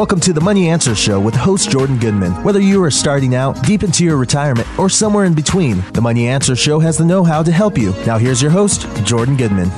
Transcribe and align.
Welcome 0.00 0.20
to 0.20 0.32
the 0.32 0.40
Money 0.40 0.70
Answer 0.70 0.94
Show 0.94 1.20
with 1.20 1.34
host 1.34 1.68
Jordan 1.68 1.98
Goodman. 1.98 2.32
Whether 2.42 2.58
you 2.58 2.82
are 2.82 2.90
starting 2.90 3.34
out, 3.34 3.62
deep 3.64 3.82
into 3.82 4.02
your 4.02 4.16
retirement, 4.16 4.66
or 4.78 4.88
somewhere 4.88 5.26
in 5.26 5.34
between, 5.34 5.82
the 5.92 6.00
Money 6.00 6.26
Answer 6.26 6.56
Show 6.56 6.78
has 6.78 6.96
the 6.96 7.04
know 7.04 7.22
how 7.22 7.42
to 7.42 7.52
help 7.52 7.76
you. 7.76 7.92
Now, 8.06 8.16
here's 8.16 8.40
your 8.40 8.50
host, 8.50 8.86
Jordan 9.04 9.36
Goodman. 9.36 9.68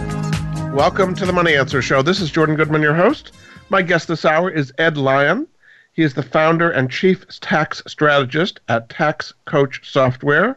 Welcome 0.77 1.16
to 1.16 1.27
the 1.27 1.32
Money 1.32 1.56
Answer 1.56 1.82
Show. 1.82 2.03
This 2.03 2.21
is 2.21 2.30
Jordan 2.30 2.54
Goodman, 2.54 2.82
your 2.82 2.95
host. 2.95 3.32
My 3.69 3.82
guest 3.82 4.06
this 4.06 4.24
hour 4.24 4.48
is 4.48 4.73
Ed 4.79 4.96
Lyon. 4.96 5.48
He 5.93 6.05
is 6.05 6.14
the 6.14 6.23
founder 6.23 6.70
and 6.70 6.89
chief 6.89 7.27
tax 7.41 7.82
strategist 7.89 8.61
at 8.68 8.91
Tax 8.91 9.34
Coach 9.46 9.91
Software, 9.91 10.57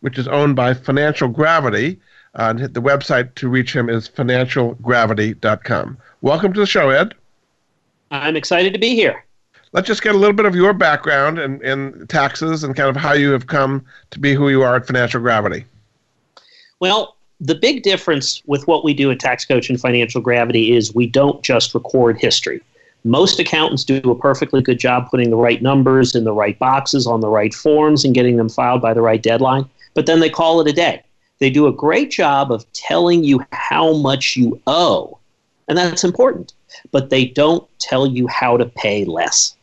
which 0.00 0.18
is 0.18 0.28
owned 0.28 0.56
by 0.56 0.74
Financial 0.74 1.28
Gravity. 1.28 1.98
Uh, 2.34 2.52
the 2.52 2.82
website 2.82 3.34
to 3.36 3.48
reach 3.48 3.74
him 3.74 3.88
is 3.88 4.10
financialgravity.com. 4.10 5.96
Welcome 6.20 6.52
to 6.52 6.60
the 6.60 6.66
show, 6.66 6.90
Ed. 6.90 7.14
I'm 8.10 8.36
excited 8.36 8.72
to 8.72 8.78
be 8.78 8.94
here. 8.94 9.24
Let's 9.72 9.88
just 9.88 10.02
get 10.02 10.14
a 10.14 10.18
little 10.18 10.34
bit 10.34 10.46
of 10.46 10.54
your 10.54 10.72
background 10.72 11.38
in, 11.38 11.62
in 11.62 12.06
taxes 12.06 12.64
and 12.64 12.74
kind 12.74 12.88
of 12.88 12.96
how 12.96 13.12
you 13.12 13.30
have 13.32 13.46
come 13.46 13.84
to 14.10 14.18
be 14.18 14.32
who 14.34 14.48
you 14.48 14.62
are 14.62 14.76
at 14.76 14.86
Financial 14.86 15.20
Gravity. 15.20 15.64
Well, 16.80 17.16
the 17.40 17.54
big 17.54 17.82
difference 17.82 18.42
with 18.46 18.66
what 18.66 18.84
we 18.84 18.94
do 18.94 19.10
at 19.10 19.20
Tax 19.20 19.44
Coach 19.44 19.68
and 19.68 19.80
Financial 19.80 20.20
Gravity 20.20 20.74
is 20.74 20.94
we 20.94 21.06
don't 21.06 21.42
just 21.42 21.74
record 21.74 22.18
history. 22.18 22.62
Most 23.04 23.38
accountants 23.38 23.84
do 23.84 24.00
a 24.10 24.18
perfectly 24.18 24.62
good 24.62 24.78
job 24.78 25.10
putting 25.10 25.30
the 25.30 25.36
right 25.36 25.60
numbers 25.60 26.14
in 26.14 26.24
the 26.24 26.32
right 26.32 26.58
boxes 26.58 27.06
on 27.06 27.20
the 27.20 27.28
right 27.28 27.52
forms 27.52 28.04
and 28.04 28.14
getting 28.14 28.36
them 28.36 28.48
filed 28.48 28.80
by 28.80 28.94
the 28.94 29.02
right 29.02 29.22
deadline, 29.22 29.68
but 29.94 30.06
then 30.06 30.20
they 30.20 30.30
call 30.30 30.60
it 30.60 30.68
a 30.68 30.72
day. 30.72 31.02
They 31.38 31.50
do 31.50 31.66
a 31.66 31.72
great 31.72 32.10
job 32.10 32.50
of 32.50 32.70
telling 32.72 33.22
you 33.22 33.44
how 33.52 33.92
much 33.92 34.36
you 34.36 34.60
owe, 34.66 35.18
and 35.68 35.76
that's 35.76 36.02
important 36.02 36.54
but 36.90 37.10
they 37.10 37.26
don't 37.26 37.66
tell 37.78 38.06
you 38.06 38.26
how 38.26 38.56
to 38.56 38.66
pay 38.66 39.04
less. 39.04 39.56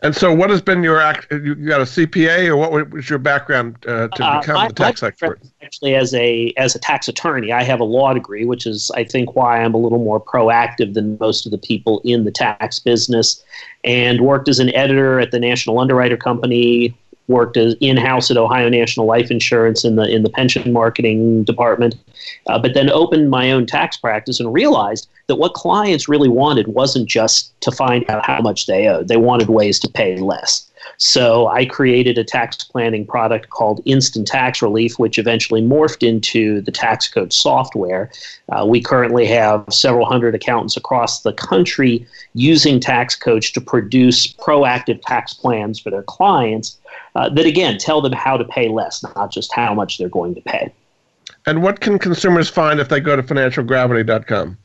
And 0.00 0.14
so, 0.14 0.32
what 0.32 0.48
has 0.50 0.62
been 0.62 0.84
your 0.84 1.00
act? 1.00 1.26
You 1.32 1.56
got 1.56 1.80
a 1.80 1.84
CPA, 1.84 2.48
or 2.48 2.56
what 2.56 2.90
was 2.90 3.10
your 3.10 3.18
background 3.18 3.84
uh, 3.84 4.06
to 4.06 4.24
uh, 4.24 4.40
become 4.40 4.56
uh, 4.56 4.68
the 4.68 4.74
tax 4.74 5.02
expert? 5.02 5.40
Actually, 5.60 5.96
as 5.96 6.14
a 6.14 6.52
as 6.56 6.76
a 6.76 6.78
tax 6.78 7.08
attorney, 7.08 7.50
I 7.50 7.64
have 7.64 7.80
a 7.80 7.84
law 7.84 8.14
degree, 8.14 8.44
which 8.44 8.64
is, 8.64 8.92
I 8.94 9.02
think, 9.02 9.34
why 9.34 9.60
I'm 9.60 9.74
a 9.74 9.78
little 9.78 9.98
more 9.98 10.20
proactive 10.20 10.94
than 10.94 11.18
most 11.18 11.46
of 11.46 11.52
the 11.52 11.58
people 11.58 12.00
in 12.04 12.24
the 12.24 12.30
tax 12.30 12.78
business. 12.78 13.42
And 13.82 14.20
worked 14.20 14.48
as 14.48 14.60
an 14.60 14.72
editor 14.74 15.18
at 15.18 15.32
the 15.32 15.40
National 15.40 15.80
Underwriter 15.80 16.16
Company, 16.16 16.96
worked 17.28 17.56
as 17.56 17.76
in-house 17.80 18.30
at 18.30 18.36
Ohio 18.36 18.68
National 18.68 19.06
Life 19.06 19.30
Insurance 19.30 19.84
in 19.84 19.96
the 19.96 20.04
in 20.04 20.22
the 20.22 20.30
pension 20.30 20.72
marketing 20.72 21.44
department, 21.44 21.94
uh, 22.46 22.58
but 22.58 22.74
then 22.74 22.90
opened 22.90 23.30
my 23.30 23.50
own 23.50 23.66
tax 23.66 23.96
practice 23.96 24.40
and 24.40 24.52
realized 24.52 25.08
that 25.28 25.36
what 25.36 25.54
clients 25.54 26.08
really 26.08 26.28
wanted 26.28 26.68
wasn't 26.68 27.08
just 27.08 27.58
to 27.60 27.70
find 27.70 28.08
out 28.10 28.24
how 28.24 28.40
much 28.40 28.66
they 28.66 28.88
owed; 28.88 29.08
they 29.08 29.16
wanted 29.16 29.48
ways 29.48 29.78
to 29.80 29.88
pay 29.88 30.16
less. 30.16 30.67
So 30.98 31.46
I 31.46 31.64
created 31.64 32.18
a 32.18 32.24
tax 32.24 32.56
planning 32.64 33.06
product 33.06 33.50
called 33.50 33.80
Instant 33.84 34.26
Tax 34.26 34.60
Relief, 34.60 34.98
which 34.98 35.16
eventually 35.16 35.62
morphed 35.62 36.06
into 36.06 36.60
the 36.62 36.72
Tax 36.72 37.06
Coach 37.06 37.32
software. 37.32 38.10
Uh, 38.48 38.66
we 38.66 38.82
currently 38.82 39.24
have 39.26 39.64
several 39.70 40.06
hundred 40.06 40.34
accountants 40.34 40.76
across 40.76 41.22
the 41.22 41.32
country 41.32 42.04
using 42.34 42.80
Tax 42.80 43.14
Coach 43.14 43.52
to 43.52 43.60
produce 43.60 44.26
proactive 44.26 45.00
tax 45.06 45.32
plans 45.32 45.78
for 45.78 45.90
their 45.90 46.02
clients 46.02 46.78
uh, 47.14 47.28
that, 47.28 47.46
again, 47.46 47.78
tell 47.78 48.00
them 48.00 48.12
how 48.12 48.36
to 48.36 48.44
pay 48.44 48.68
less, 48.68 49.04
not 49.14 49.30
just 49.30 49.52
how 49.52 49.72
much 49.72 49.98
they're 49.98 50.08
going 50.08 50.34
to 50.34 50.40
pay. 50.40 50.72
And 51.46 51.62
what 51.62 51.78
can 51.78 52.00
consumers 52.00 52.50
find 52.50 52.80
if 52.80 52.88
they 52.88 52.98
go 52.98 53.14
to 53.14 53.22
financialgravity.com? 53.22 54.58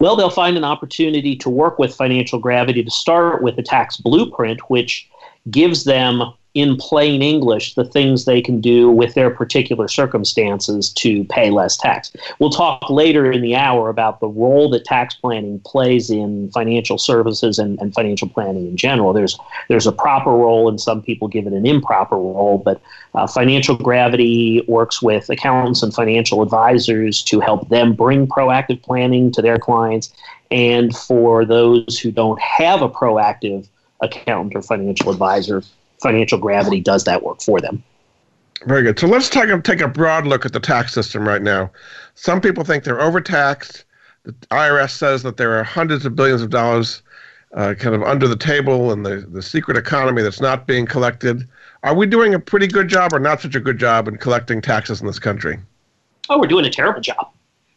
Well, 0.00 0.16
they'll 0.16 0.30
find 0.30 0.56
an 0.56 0.64
opportunity 0.64 1.36
to 1.36 1.48
work 1.48 1.78
with 1.78 1.94
Financial 1.94 2.40
Gravity 2.40 2.82
to 2.82 2.90
start 2.90 3.40
with 3.40 3.56
a 3.58 3.62
tax 3.62 3.96
blueprint, 3.96 4.60
which 4.68 5.08
gives 5.50 5.84
them 5.84 6.22
in 6.54 6.76
plain 6.76 7.22
English 7.22 7.74
the 7.74 7.84
things 7.84 8.24
they 8.24 8.42
can 8.42 8.60
do 8.60 8.90
with 8.90 9.14
their 9.14 9.30
particular 9.30 9.88
circumstances 9.88 10.90
to 10.90 11.24
pay 11.24 11.50
less 11.50 11.78
tax. 11.78 12.12
We'll 12.38 12.50
talk 12.50 12.90
later 12.90 13.32
in 13.32 13.40
the 13.40 13.56
hour 13.56 13.88
about 13.88 14.20
the 14.20 14.28
role 14.28 14.68
that 14.70 14.84
tax 14.84 15.14
planning 15.14 15.60
plays 15.60 16.10
in 16.10 16.50
financial 16.50 16.98
services 16.98 17.58
and, 17.58 17.80
and 17.80 17.94
financial 17.94 18.28
planning 18.28 18.66
in 18.66 18.76
general. 18.76 19.14
There's 19.14 19.38
there's 19.68 19.86
a 19.86 19.92
proper 19.92 20.30
role, 20.30 20.68
and 20.68 20.78
some 20.78 21.00
people 21.00 21.26
give 21.26 21.46
it 21.46 21.54
an 21.54 21.64
improper 21.64 22.16
role. 22.16 22.60
But 22.62 22.82
uh, 23.14 23.26
Financial 23.26 23.76
Gravity 23.76 24.62
works 24.68 25.00
with 25.00 25.30
accountants 25.30 25.82
and 25.82 25.94
financial 25.94 26.42
advisors 26.42 27.22
to 27.24 27.40
help 27.40 27.68
them 27.70 27.94
bring 27.94 28.26
proactive 28.26 28.82
planning 28.82 29.32
to 29.32 29.42
their 29.42 29.58
clients. 29.58 30.12
And 30.50 30.94
for 30.94 31.46
those 31.46 31.98
who 31.98 32.10
don't 32.10 32.38
have 32.38 32.82
a 32.82 32.90
proactive 32.90 33.66
accountant 34.02 34.54
or 34.54 34.62
financial 34.62 35.10
advisor, 35.10 35.62
financial 36.02 36.38
gravity 36.38 36.80
does 36.80 37.04
that 37.04 37.22
work 37.22 37.40
for 37.40 37.60
them. 37.60 37.82
Very 38.66 38.82
good. 38.82 38.98
So 38.98 39.06
let's 39.06 39.28
take 39.28 39.48
a, 39.48 39.60
take 39.60 39.80
a 39.80 39.88
broad 39.88 40.26
look 40.26 40.44
at 40.44 40.52
the 40.52 40.60
tax 40.60 40.92
system 40.92 41.26
right 41.26 41.42
now. 41.42 41.70
Some 42.14 42.40
people 42.40 42.64
think 42.64 42.84
they're 42.84 43.00
overtaxed. 43.00 43.84
The 44.24 44.32
IRS 44.50 44.90
says 44.90 45.22
that 45.24 45.36
there 45.36 45.58
are 45.58 45.64
hundreds 45.64 46.06
of 46.06 46.14
billions 46.14 46.42
of 46.42 46.50
dollars 46.50 47.02
uh, 47.54 47.74
kind 47.74 47.94
of 47.94 48.02
under 48.02 48.28
the 48.28 48.36
table 48.36 48.92
in 48.92 49.02
the, 49.02 49.26
the 49.30 49.42
secret 49.42 49.76
economy 49.76 50.22
that's 50.22 50.40
not 50.40 50.66
being 50.66 50.86
collected. 50.86 51.46
Are 51.82 51.94
we 51.94 52.06
doing 52.06 52.34
a 52.34 52.38
pretty 52.38 52.66
good 52.66 52.88
job 52.88 53.12
or 53.12 53.18
not 53.18 53.40
such 53.40 53.54
a 53.54 53.60
good 53.60 53.78
job 53.78 54.08
in 54.08 54.16
collecting 54.16 54.62
taxes 54.62 55.00
in 55.00 55.06
this 55.06 55.18
country? 55.18 55.58
Oh, 56.30 56.38
we're 56.38 56.46
doing 56.46 56.64
a 56.64 56.70
terrible 56.70 57.00
job. 57.00 57.30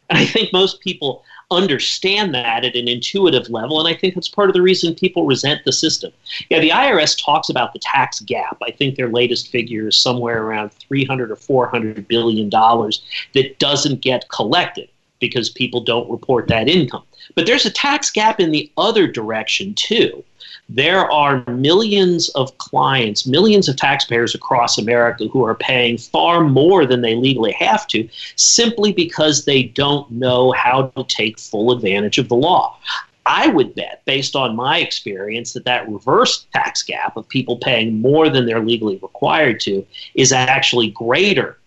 And 0.08 0.18
I 0.18 0.24
think 0.24 0.52
most 0.52 0.80
people 0.80 1.24
understand 1.50 2.34
that 2.34 2.64
at 2.64 2.74
an 2.74 2.88
intuitive 2.88 3.48
level, 3.48 3.78
and 3.78 3.88
I 3.88 3.98
think 3.98 4.14
that's 4.14 4.28
part 4.28 4.48
of 4.48 4.54
the 4.54 4.62
reason 4.62 4.94
people 4.94 5.26
resent 5.26 5.62
the 5.64 5.72
system. 5.72 6.12
Yeah, 6.48 6.60
the 6.60 6.70
IRS 6.70 7.22
talks 7.22 7.48
about 7.48 7.72
the 7.72 7.78
tax 7.80 8.20
gap. 8.20 8.58
I 8.66 8.70
think 8.70 8.96
their 8.96 9.08
latest 9.08 9.48
figure 9.48 9.88
is 9.88 9.96
somewhere 9.96 10.42
around 10.42 10.72
300 10.72 11.30
or 11.30 11.36
400 11.36 12.08
billion 12.08 12.48
dollars 12.48 13.02
that 13.34 13.58
doesn't 13.58 14.00
get 14.00 14.28
collected 14.28 14.88
because 15.20 15.48
people 15.50 15.80
don't 15.80 16.10
report 16.10 16.48
that 16.48 16.68
income. 16.68 17.04
But 17.34 17.46
there's 17.46 17.66
a 17.66 17.70
tax 17.70 18.10
gap 18.10 18.38
in 18.38 18.50
the 18.50 18.70
other 18.76 19.06
direction 19.06 19.74
too 19.74 20.22
there 20.68 21.10
are 21.10 21.44
millions 21.46 22.28
of 22.30 22.56
clients, 22.58 23.26
millions 23.26 23.68
of 23.68 23.76
taxpayers 23.76 24.34
across 24.34 24.78
America 24.78 25.26
who 25.28 25.44
are 25.44 25.54
paying 25.54 25.96
far 25.96 26.42
more 26.42 26.84
than 26.84 27.02
they 27.02 27.14
legally 27.14 27.52
have 27.52 27.86
to 27.88 28.08
simply 28.34 28.92
because 28.92 29.44
they 29.44 29.62
don't 29.62 30.10
know 30.10 30.52
how 30.52 30.88
to 30.88 31.04
take 31.04 31.38
full 31.38 31.70
advantage 31.70 32.18
of 32.18 32.28
the 32.28 32.34
law. 32.34 32.78
I 33.26 33.48
would 33.48 33.74
bet, 33.74 34.02
based 34.06 34.36
on 34.36 34.54
my 34.54 34.78
experience, 34.78 35.52
that 35.52 35.64
that 35.64 35.88
reverse 35.88 36.46
tax 36.52 36.82
gap 36.82 37.16
of 37.16 37.28
people 37.28 37.58
paying 37.58 38.00
more 38.00 38.28
than 38.28 38.46
they're 38.46 38.64
legally 38.64 38.98
required 38.98 39.60
to 39.60 39.84
is 40.14 40.32
actually 40.32 40.90
greater 40.90 41.58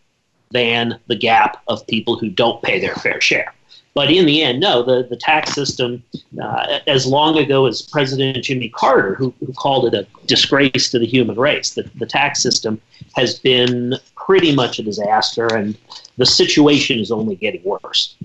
than 0.51 0.99
the 1.07 1.17
gap 1.17 1.61
of 1.67 1.85
people 1.87 2.17
who 2.17 2.29
don't 2.29 2.63
pay 2.63 2.79
their 2.79 2.95
fair 2.95 3.19
share. 3.19 3.53
But 3.99 4.11
in 4.11 4.25
the 4.25 4.41
end, 4.43 4.61
no, 4.61 4.81
the, 4.81 5.05
the 5.09 5.17
tax 5.17 5.51
system, 5.51 6.01
uh, 6.41 6.79
as 6.87 7.05
long 7.05 7.37
ago 7.37 7.65
as 7.65 7.81
President 7.81 8.41
Jimmy 8.41 8.69
Carter, 8.69 9.13
who, 9.15 9.33
who 9.41 9.51
called 9.51 9.93
it 9.93 9.93
a 9.93 10.07
disgrace 10.25 10.89
to 10.91 10.99
the 10.99 11.05
human 11.05 11.37
race, 11.37 11.71
the, 11.71 11.83
the 11.95 12.05
tax 12.05 12.41
system 12.41 12.79
has 13.17 13.39
been 13.39 13.95
pretty 14.15 14.55
much 14.55 14.79
a 14.79 14.83
disaster, 14.83 15.47
and 15.47 15.77
the 16.15 16.25
situation 16.25 16.97
is 16.97 17.11
only 17.11 17.35
getting 17.35 17.61
worse. 17.65 18.15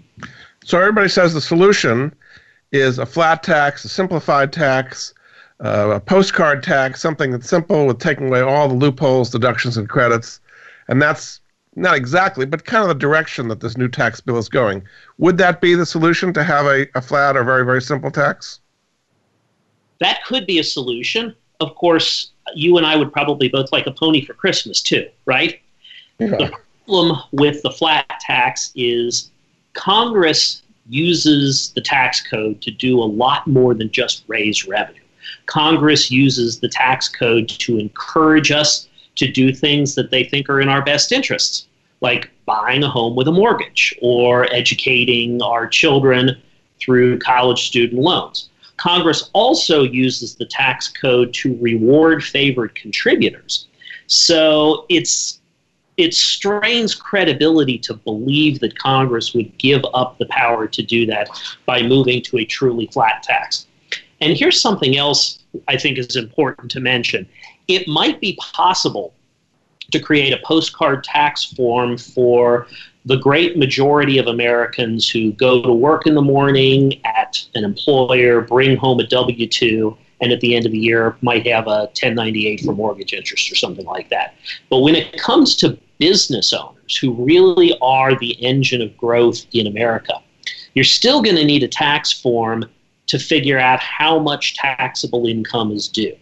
So 0.63 0.79
everybody 0.79 1.09
says 1.09 1.35
the 1.35 1.41
solution 1.41 2.15
is 2.71 3.01
a 3.01 3.07
flat 3.07 3.43
tax, 3.43 3.85
a 3.85 3.89
simplified 3.89 4.53
tax, 4.53 5.13
uh, 5.59 5.91
a 5.95 5.99
postcard 5.99 6.63
tax, 6.63 7.01
something 7.01 7.33
that's 7.33 7.49
simple 7.49 7.85
with 7.85 7.99
taking 7.99 8.29
away 8.29 8.43
all 8.43 8.69
the 8.69 8.75
loopholes, 8.75 9.29
deductions, 9.29 9.77
and 9.77 9.89
credits. 9.89 10.39
And 10.87 11.03
that's 11.03 11.41
not 11.77 11.97
exactly, 11.97 12.47
but 12.47 12.65
kind 12.65 12.83
of 12.83 12.89
the 12.89 12.95
direction 12.95 13.49
that 13.49 13.61
this 13.61 13.77
new 13.77 13.89
tax 13.89 14.21
bill 14.21 14.39
is 14.39 14.49
going. 14.49 14.83
Would 15.19 15.39
that 15.39 15.61
be 15.61 15.75
the 15.75 15.87
solution 15.87 16.33
to 16.35 16.45
have 16.45 16.67
a, 16.67 16.87
a 16.97 17.03
flat 17.03 17.37
or 17.37 17.45
very, 17.45 17.65
very 17.65 17.83
simple 17.83 18.11
tax? 18.11 18.61
That 20.01 20.25
could 20.25 20.47
be 20.47 20.59
a 20.59 20.65
solution. 20.65 21.35
Of 21.61 21.75
course, 21.75 22.33
you 22.55 22.77
and 22.77 22.87
I 22.87 22.97
would 22.97 23.13
probably 23.13 23.49
both 23.49 23.73
like 23.73 23.87
a 23.87 23.93
pony 23.93 24.25
for 24.25 24.35
Christmas 24.35 24.83
too, 24.83 25.09
right? 25.25 25.61
Yeah. 26.19 26.29
The 26.29 26.53
problem 26.87 27.23
with 27.33 27.63
the 27.63 27.71
flat 27.71 28.07
tax 28.21 28.73
is 28.75 29.31
Congress 29.73 30.63
uses 30.89 31.73
the 31.75 31.81
tax 31.81 32.23
code 32.23 32.61
to 32.61 32.71
do 32.71 33.01
a 33.01 33.05
lot 33.05 33.47
more 33.47 33.75
than 33.75 33.91
just 33.91 34.25
raise 34.29 34.67
revenue. 34.67 35.01
Congress 35.47 36.11
uses 36.11 36.61
the 36.61 36.69
tax 36.69 37.09
code 37.09 37.49
to 37.49 37.79
encourage 37.79 38.51
us 38.51 38.89
to 39.17 39.31
do 39.31 39.53
things 39.53 39.95
that 39.95 40.11
they 40.11 40.25
think 40.25 40.49
are 40.49 40.61
in 40.61 40.69
our 40.69 40.83
best 40.83 41.13
interests, 41.13 41.67
like 42.01 42.31
buying 42.47 42.83
a 42.83 42.89
home 42.89 43.17
with 43.17 43.29
a 43.29 43.33
mortgage 43.33 43.95
or 44.03 44.53
educating 44.53 45.41
our 45.43 45.67
children 45.67 46.41
through 46.81 47.19
college 47.19 47.67
student 47.67 48.01
loans. 48.01 48.51
Congress 48.77 49.31
also 49.33 49.83
uses 49.83 50.35
the 50.35 50.45
tax 50.45 50.89
code 50.89 51.33
to 51.33 51.57
reward 51.61 52.25
favored 52.25 52.75
contributors. 52.75 53.67
So 54.07 54.85
it's 54.89 55.41
it 55.97 56.13
strains 56.13 56.93
credibility 56.93 57.79
to 57.79 57.95
believe 57.95 58.59
that 58.61 58.77
Congress 58.77 59.33
would 59.33 59.57
give 59.59 59.83
up 59.95 60.19
the 60.19 60.27
power 60.27 60.67
to 60.67 60.83
do 60.83 61.07
that 61.07 61.29
by 61.67 61.83
moving 61.83 62.21
to 62.23 62.39
a 62.39 62.45
truly 62.45 62.89
flat 62.89 63.23
tax. 63.23 63.67
And 64.21 64.37
here's 64.37 64.61
something 64.61 64.97
else 64.97 65.39
I 65.69 65.77
think 65.77 65.99
is 65.99 66.17
important 66.17 66.71
to 66.73 66.81
mention. 66.81 67.29
It 67.69 67.89
might 67.89 68.21
be 68.21 68.39
possible 68.41 69.15
to 69.91 70.01
create 70.01 70.33
a 70.33 70.41
postcard 70.45 71.05
tax 71.05 71.45
form 71.45 71.97
for 71.97 72.67
the 73.07 73.17
great 73.17 73.59
majority 73.59 74.19
of 74.19 74.27
Americans 74.27 75.09
who 75.09 75.33
go 75.33 75.63
to 75.63 75.73
work 75.73 76.07
in 76.07 76.15
the 76.15 76.23
morning 76.23 77.01
at 77.05 77.45
an 77.55 77.65
employer, 77.65 78.41
bring 78.41 78.77
home 78.77 78.99
a 79.01 79.07
W 79.07 79.47
2, 79.47 79.97
and 80.21 80.33
at 80.33 80.41
the 80.41 80.57
end 80.57 80.65
of 80.65 80.73
the 80.73 80.79
year 80.79 81.17
might 81.21 81.47
have 81.47 81.67
a 81.67 81.85
1098 81.93 82.63
for 82.63 82.73
mortgage 82.73 83.13
interest 83.13 83.51
or 83.53 83.57
something 83.57 83.85
like 83.85 84.09
that. 84.09 84.35
But 84.71 84.79
when 84.79 84.95
it 84.95 85.21
comes 85.21 85.55
to 85.57 85.79
business 85.99 86.53
owners 86.53 86.97
who 86.97 87.13
really 87.13 87.77
are 87.83 88.19
the 88.19 88.33
engine 88.43 88.81
of 88.81 88.97
growth 88.97 89.45
in 89.53 89.67
America, 89.67 90.15
you're 90.75 90.85
still 90.85 91.23
going 91.23 91.37
to 91.37 91.45
need 91.45 91.63
a 91.63 91.69
tax 91.69 92.11
form 92.11 92.65
to 93.07 93.19
figure 93.19 93.59
out 93.59 93.81
how 93.81 94.19
much 94.19 94.55
taxable 94.55 95.27
income 95.27 95.71
is 95.73 95.89
due. 95.89 96.17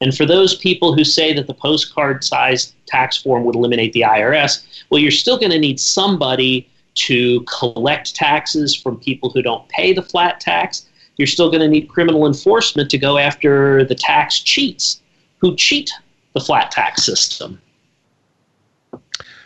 And 0.00 0.16
for 0.16 0.26
those 0.26 0.54
people 0.54 0.94
who 0.94 1.04
say 1.04 1.32
that 1.32 1.46
the 1.46 1.54
postcard 1.54 2.22
sized 2.22 2.74
tax 2.86 3.16
form 3.16 3.44
would 3.44 3.54
eliminate 3.54 3.92
the 3.92 4.02
IRS, 4.02 4.64
well, 4.90 5.00
you're 5.00 5.10
still 5.10 5.38
going 5.38 5.52
to 5.52 5.58
need 5.58 5.80
somebody 5.80 6.68
to 6.96 7.42
collect 7.42 8.14
taxes 8.14 8.74
from 8.74 8.98
people 8.98 9.30
who 9.30 9.42
don't 9.42 9.66
pay 9.68 9.92
the 9.92 10.02
flat 10.02 10.40
tax. 10.40 10.86
You're 11.16 11.26
still 11.26 11.50
going 11.50 11.60
to 11.60 11.68
need 11.68 11.88
criminal 11.88 12.26
enforcement 12.26 12.90
to 12.90 12.98
go 12.98 13.18
after 13.18 13.84
the 13.84 13.94
tax 13.94 14.40
cheats 14.40 15.02
who 15.38 15.56
cheat 15.56 15.90
the 16.34 16.40
flat 16.40 16.70
tax 16.70 17.04
system. 17.04 17.60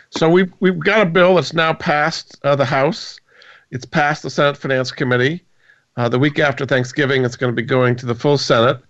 So 0.09 0.29
we've, 0.29 0.51
we've 0.59 0.79
got 0.79 1.01
a 1.01 1.05
bill 1.05 1.35
that's 1.35 1.53
now 1.53 1.73
passed 1.73 2.37
uh, 2.43 2.55
the 2.55 2.65
House. 2.65 3.17
It's 3.71 3.85
passed 3.85 4.23
the 4.23 4.29
Senate 4.29 4.57
Finance 4.57 4.91
Committee. 4.91 5.43
Uh, 5.95 6.09
the 6.09 6.19
week 6.19 6.39
after 6.39 6.65
Thanksgiving, 6.65 7.23
it's 7.23 7.37
going 7.37 7.53
to 7.53 7.55
be 7.55 7.65
going 7.65 7.95
to 7.97 8.05
the 8.05 8.15
full 8.15 8.37
Senate. 8.37 8.81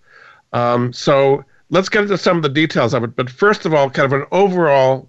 Um, 0.52 0.92
so 0.92 1.44
let's 1.72 1.88
get 1.88 2.02
into 2.02 2.18
some 2.18 2.36
of 2.36 2.42
the 2.42 2.48
details 2.48 2.94
of 2.94 3.02
it. 3.02 3.16
But 3.16 3.28
first 3.28 3.66
of 3.66 3.74
all, 3.74 3.90
kind 3.90 4.12
of 4.12 4.20
an 4.20 4.26
overall 4.30 5.08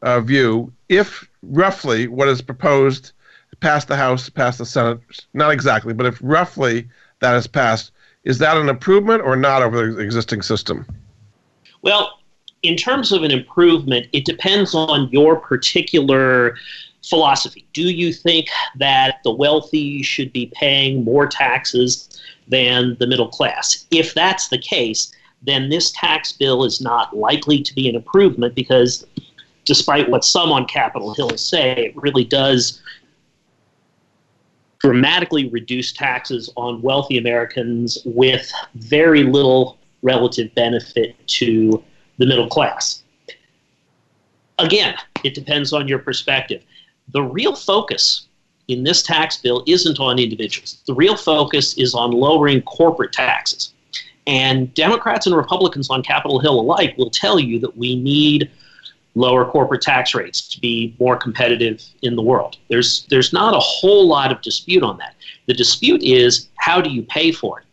uh, 0.00 0.20
view. 0.20 0.72
If 0.88 1.28
roughly 1.42 2.06
what 2.08 2.28
is 2.28 2.40
proposed 2.40 3.12
passed 3.60 3.88
the 3.88 3.96
House, 3.96 4.28
passed 4.28 4.58
the 4.58 4.66
Senate, 4.66 5.00
not 5.32 5.50
exactly, 5.50 5.92
but 5.92 6.06
if 6.06 6.18
roughly 6.22 6.88
that 7.20 7.34
is 7.34 7.46
passed, 7.46 7.92
is 8.24 8.38
that 8.38 8.56
an 8.56 8.68
improvement 8.68 9.22
or 9.22 9.36
not 9.36 9.62
over 9.62 9.92
the 9.92 10.00
existing 10.00 10.42
system? 10.42 10.86
Well, 11.82 12.18
in 12.62 12.76
terms 12.76 13.12
of 13.12 13.22
an 13.22 13.30
improvement, 13.30 14.06
it 14.12 14.24
depends 14.24 14.74
on 14.74 15.08
your 15.10 15.36
particular 15.36 16.56
philosophy. 17.04 17.66
Do 17.72 17.82
you 17.82 18.12
think 18.12 18.48
that 18.76 19.20
the 19.24 19.32
wealthy 19.32 20.02
should 20.02 20.32
be 20.32 20.50
paying 20.54 21.04
more 21.04 21.26
taxes 21.26 22.20
than 22.48 22.96
the 22.98 23.06
middle 23.06 23.28
class? 23.28 23.86
If 23.90 24.14
that's 24.14 24.48
the 24.48 24.58
case, 24.58 25.12
then 25.44 25.68
this 25.68 25.92
tax 25.92 26.32
bill 26.32 26.64
is 26.64 26.80
not 26.80 27.16
likely 27.16 27.62
to 27.62 27.74
be 27.74 27.88
an 27.88 27.94
improvement 27.94 28.54
because, 28.54 29.06
despite 29.64 30.08
what 30.08 30.24
some 30.24 30.50
on 30.50 30.66
Capitol 30.66 31.14
Hill 31.14 31.36
say, 31.36 31.72
it 31.86 31.96
really 31.96 32.24
does 32.24 32.80
dramatically 34.78 35.48
reduce 35.48 35.92
taxes 35.92 36.50
on 36.56 36.82
wealthy 36.82 37.18
Americans 37.18 37.98
with 38.04 38.52
very 38.74 39.22
little 39.22 39.78
relative 40.02 40.54
benefit 40.54 41.16
to 41.26 41.82
the 42.18 42.26
middle 42.26 42.48
class. 42.48 43.02
Again, 44.58 44.94
it 45.24 45.34
depends 45.34 45.72
on 45.72 45.88
your 45.88 45.98
perspective. 45.98 46.62
The 47.08 47.22
real 47.22 47.56
focus 47.56 48.28
in 48.68 48.82
this 48.82 49.02
tax 49.02 49.36
bill 49.38 49.64
isn't 49.66 50.00
on 50.00 50.18
individuals. 50.18 50.82
The 50.86 50.94
real 50.94 51.16
focus 51.16 51.76
is 51.76 51.94
on 51.94 52.12
lowering 52.12 52.62
corporate 52.62 53.12
taxes. 53.12 53.73
And 54.26 54.72
Democrats 54.74 55.26
and 55.26 55.36
Republicans 55.36 55.90
on 55.90 56.02
Capitol 56.02 56.38
Hill 56.38 56.60
alike 56.60 56.96
will 56.96 57.10
tell 57.10 57.38
you 57.38 57.58
that 57.60 57.76
we 57.76 57.94
need 57.94 58.50
lower 59.14 59.44
corporate 59.44 59.82
tax 59.82 60.14
rates 60.14 60.48
to 60.48 60.60
be 60.60 60.94
more 60.98 61.16
competitive 61.16 61.82
in 62.02 62.16
the 62.16 62.22
world. 62.22 62.56
There's 62.68 63.06
there's 63.10 63.32
not 63.32 63.54
a 63.54 63.60
whole 63.60 64.08
lot 64.08 64.32
of 64.32 64.40
dispute 64.42 64.82
on 64.82 64.98
that. 64.98 65.14
The 65.46 65.54
dispute 65.54 66.02
is 66.02 66.48
how 66.56 66.80
do 66.80 66.90
you 66.90 67.02
pay 67.02 67.32
for 67.32 67.60
it? 67.60 67.66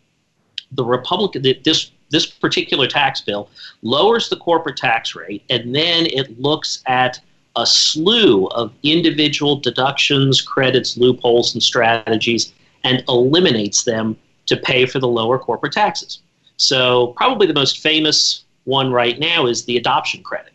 The 0.73 0.83
Republican 0.83 1.43
this 1.63 1.91
this 2.09 2.25
particular 2.25 2.87
tax 2.87 3.21
bill 3.21 3.49
lowers 3.81 4.29
the 4.29 4.35
corporate 4.35 4.77
tax 4.77 5.15
rate 5.15 5.43
and 5.49 5.73
then 5.73 6.05
it 6.07 6.39
looks 6.39 6.83
at 6.85 7.19
a 7.55 7.65
slew 7.65 8.47
of 8.47 8.73
individual 8.83 9.57
deductions, 9.57 10.41
credits, 10.41 10.95
loopholes, 10.97 11.53
and 11.53 11.63
strategies 11.63 12.53
and 12.83 13.03
eliminates 13.09 13.83
them 13.83 14.17
to 14.45 14.57
pay 14.57 14.85
for 14.85 14.99
the 14.99 15.07
lower 15.07 15.37
corporate 15.37 15.73
taxes. 15.73 16.19
So, 16.61 17.07
probably 17.17 17.47
the 17.47 17.55
most 17.55 17.79
famous 17.79 18.43
one 18.65 18.91
right 18.91 19.17
now 19.19 19.47
is 19.47 19.65
the 19.65 19.77
adoption 19.77 20.21
credit. 20.21 20.53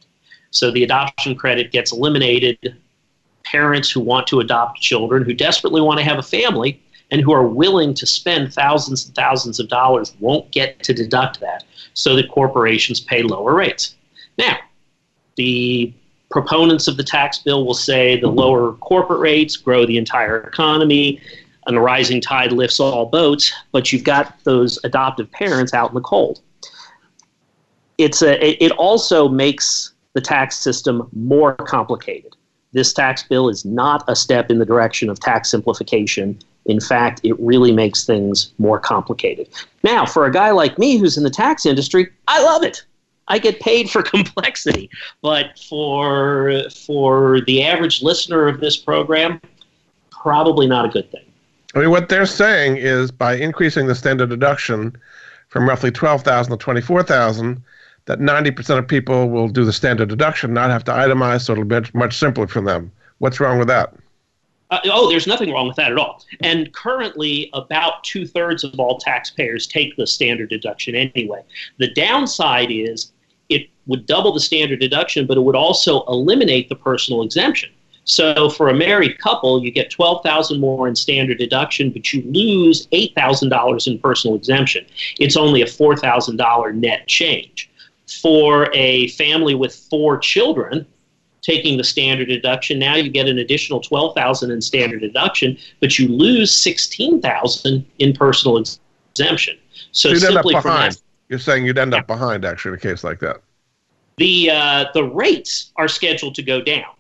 So, 0.53 0.71
the 0.71 0.85
adoption 0.85 1.35
credit 1.35 1.73
gets 1.73 1.93
eliminated. 1.93 2.77
Parents 3.43 3.91
who 3.91 4.01
want 4.01 4.29
to 4.29 4.39
adopt 4.39 4.81
children, 4.81 5.25
who 5.25 5.35
desperately 5.35 5.81
want 5.81 5.99
to 5.99 6.05
have 6.05 6.19
a 6.19 6.23
family, 6.23 6.81
and 7.11 7.21
who 7.21 7.33
are 7.33 7.47
willing 7.47 7.93
to 7.95 8.07
spend 8.07 8.55
thousands 8.55 9.07
and 9.07 9.15
thousands 9.17 9.59
of 9.59 9.69
dollars 9.69 10.15
won't 10.21 10.49
get 10.53 10.81
to 10.85 10.95
deduct 10.95 11.41
that 11.41 11.65
so 11.95 12.15
that 12.15 12.31
corporations 12.31 13.01
pay 13.01 13.23
lower 13.23 13.55
rates. 13.55 13.97
Now, 14.39 14.59
the 15.37 15.93
proponents 16.31 16.87
of 16.87 16.97
the 16.97 17.05
tax 17.05 17.39
bill 17.39 17.67
will 17.67 17.75
say 17.75 18.19
the 18.21 18.29
lower 18.29 18.75
corporate 18.75 19.21
rates 19.21 19.57
grow 19.57 19.87
the 19.87 19.99
entire 19.99 20.39
economy 20.39 21.21
and 21.67 21.77
a 21.77 21.81
rising 21.81 22.21
tide 22.21 22.53
lifts 22.53 22.81
all 22.81 23.07
boats, 23.07 23.53
but 23.73 23.93
you've 23.93 24.05
got 24.05 24.43
those 24.45 24.79
adoptive 24.85 25.31
parents 25.33 25.75
out 25.75 25.91
in 25.91 25.95
the 25.95 26.01
cold. 26.01 26.41
It's 27.99 28.23
a, 28.23 28.63
it 28.63 28.73
also 28.73 29.29
makes 29.29 29.93
the 30.13 30.21
tax 30.21 30.57
system 30.57 31.09
more 31.13 31.55
complicated. 31.55 32.37
This 32.73 32.93
tax 32.93 33.23
bill 33.23 33.49
is 33.49 33.65
not 33.65 34.05
a 34.09 34.15
step 34.15 34.51
in 34.51 34.59
the 34.59 34.67
direction 34.67 35.09
of 35.09 35.19
tax 35.19 35.51
simplification. 35.51 36.39
In 36.67 36.81
fact, 36.81 37.21
it 37.23 37.39
really 37.39 37.73
makes 37.73 38.05
things 38.05 38.53
more 38.59 38.79
complicated. 38.79 39.49
Now, 39.83 40.05
for 40.05 40.27
a 40.27 40.33
guy 40.33 40.51
like 40.51 40.79
me 40.79 40.99
who's 40.99 41.17
in 41.17 41.25
the 41.25 41.31
tax 41.31 41.65
industry, 41.65 42.09
I 42.29 42.43
love 42.43 42.63
it. 42.63 42.85
I 43.29 43.39
get 43.39 43.61
paid 43.61 43.91
for 43.91 44.03
complexity. 44.15 44.91
But 45.23 45.59
for 45.59 46.65
for 46.87 47.41
the 47.43 47.63
average 47.63 48.03
listener 48.03 48.47
of 48.47 48.61
this 48.61 48.77
program, 48.77 49.41
probably 50.11 50.67
not 50.67 50.85
a 50.85 50.89
good 50.89 51.11
thing. 51.11 51.26
I 51.77 51.81
mean, 51.81 51.91
what 51.91 52.09
they're 52.09 52.25
saying 52.25 52.79
is 52.79 53.11
by 53.11 53.35
increasing 53.35 53.87
the 53.87 53.95
standard 53.95 54.31
deduction 54.31 54.97
from 55.49 55.69
roughly 55.69 55.91
12,000 55.91 56.51
to 56.51 56.57
24,000, 56.57 57.63
that 58.07 58.19
90% 58.19 58.79
of 58.79 58.89
people 58.89 59.29
will 59.29 59.49
do 59.49 59.63
the 59.63 59.75
standard 59.75 60.09
deduction, 60.09 60.55
not 60.55 60.71
have 60.71 60.85
to 60.85 60.93
itemize, 60.93 61.43
so 61.43 61.53
it'll 61.53 61.65
be 61.65 61.81
much 61.93 62.17
simpler 62.17 62.47
for 62.47 62.63
them. 62.63 62.91
What's 63.19 63.41
wrong 63.41 63.59
with 63.59 63.69
that? 63.69 63.93
Uh, 64.71 64.79
oh, 64.87 65.11
there's 65.11 65.27
nothing 65.27 65.53
wrong 65.53 65.67
with 65.67 65.77
that 65.77 65.93
at 65.93 65.99
all. 65.99 66.25
And 66.41 66.73
currently, 66.73 67.51
about 67.53 68.03
two 68.05 68.27
thirds 68.27 68.65
of 68.65 68.81
all 68.81 68.97
taxpayers 68.97 69.67
take 69.67 69.95
the 69.97 70.07
standard 70.07 70.49
deduction 70.49 70.95
anyway. 70.95 71.43
The 71.77 71.93
downside 71.93 72.71
is 72.71 73.13
it 73.51 73.69
would 73.87 74.07
double 74.07 74.33
the 74.33 74.41
standard 74.41 74.81
deduction, 74.81 75.27
but 75.27 75.37
it 75.37 75.43
would 75.43 75.55
also 75.55 76.05
eliminate 76.07 76.71
the 76.71 76.75
personal 76.75 77.23
exemption. 77.23 77.71
So 78.07 78.49
for 78.49 78.69
a 78.69 78.75
married 78.75 79.19
couple, 79.19 79.63
you 79.63 79.73
get 79.73 79.91
twelve 79.91 80.23
thousand 80.23 80.61
more 80.61 80.87
in 80.87 80.95
standard 80.95 81.39
deduction, 81.39 81.91
but 81.91 82.13
you 82.13 82.23
lose 82.23 82.87
eight 82.93 83.13
thousand 83.17 83.49
dollars 83.49 83.89
in 83.89 83.99
personal 83.99 84.37
exemption. 84.37 84.87
It's 85.19 85.37
only 85.37 85.61
a 85.63 85.67
four 85.67 85.97
thousand 85.97 86.37
dollar 86.37 86.73
net 86.73 87.09
change. 87.09 87.69
For 88.23 88.71
a 88.73 89.09
family 89.09 89.57
with 89.57 89.75
four 89.75 90.19
children, 90.19 90.87
taking 91.43 91.77
the 91.77 91.83
standard 91.83 92.29
deduction, 92.29 92.79
now 92.79 92.95
you 92.95 93.11
get 93.11 93.29
an 93.29 93.39
additional 93.39 93.81
twelve 93.81 94.15
thousand 94.15 94.53
in 94.53 94.61
standard 94.61 95.01
deduction, 95.01 95.59
but 95.81 95.99
you 95.99 96.07
lose 96.07 96.55
sixteen 96.55 97.21
thousand 97.21 97.85
in 97.99 98.13
personal 98.13 98.57
exemption. 98.57 99.59
So, 99.91 100.15
so 100.15 100.33
simply 100.33 100.55
from 100.61 100.75
that, 100.75 100.97
you're 101.29 101.41
saying 101.41 101.67
you'd 101.67 101.79
end 101.79 101.93
up 101.93 102.07
behind 102.07 102.45
actually 102.45 102.71
in 102.71 102.75
a 102.77 102.81
case 102.81 103.03
like 103.03 103.19
that. 103.19 103.41
The 104.19 104.51
uh, 104.51 104.85
the 104.95 105.03
rates 105.03 105.73
are 105.75 105.89
scheduled 105.89 106.37
to 106.37 106.43
go 106.45 106.63
down. 106.63 106.96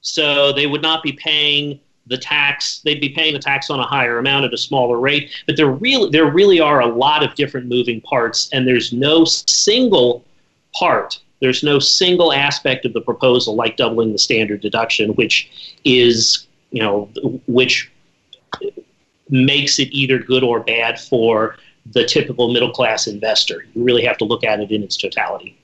So 0.00 0.52
they 0.52 0.66
would 0.66 0.82
not 0.82 1.02
be 1.02 1.12
paying 1.12 1.80
the 2.08 2.18
tax. 2.18 2.80
They'd 2.84 3.00
be 3.00 3.10
paying 3.10 3.34
the 3.34 3.38
tax 3.38 3.70
on 3.70 3.80
a 3.80 3.86
higher 3.86 4.18
amount 4.18 4.46
at 4.46 4.54
a 4.54 4.58
smaller 4.58 4.98
rate. 4.98 5.30
But 5.46 5.56
there 5.56 5.70
really 5.70 6.10
there 6.10 6.30
really 6.30 6.60
are 6.60 6.80
a 6.80 6.86
lot 6.86 7.22
of 7.22 7.34
different 7.34 7.66
moving 7.66 8.00
parts, 8.00 8.48
and 8.52 8.66
there's 8.66 8.92
no 8.92 9.24
single 9.24 10.24
part. 10.72 11.20
There's 11.40 11.62
no 11.62 11.78
single 11.78 12.32
aspect 12.32 12.84
of 12.84 12.92
the 12.92 13.00
proposal 13.00 13.54
like 13.54 13.76
doubling 13.76 14.12
the 14.12 14.18
standard 14.18 14.60
deduction, 14.60 15.10
which 15.14 15.76
is 15.84 16.46
you 16.70 16.82
know 16.82 17.08
which 17.46 17.90
makes 19.30 19.78
it 19.78 19.88
either 19.92 20.18
good 20.18 20.42
or 20.42 20.60
bad 20.60 20.98
for 20.98 21.56
the 21.92 22.04
typical 22.04 22.52
middle 22.52 22.70
class 22.70 23.06
investor. 23.06 23.66
You 23.74 23.84
really 23.84 24.04
have 24.04 24.18
to 24.18 24.24
look 24.24 24.44
at 24.44 24.60
it 24.60 24.70
in 24.70 24.82
its 24.82 24.96
totality. 24.96 25.56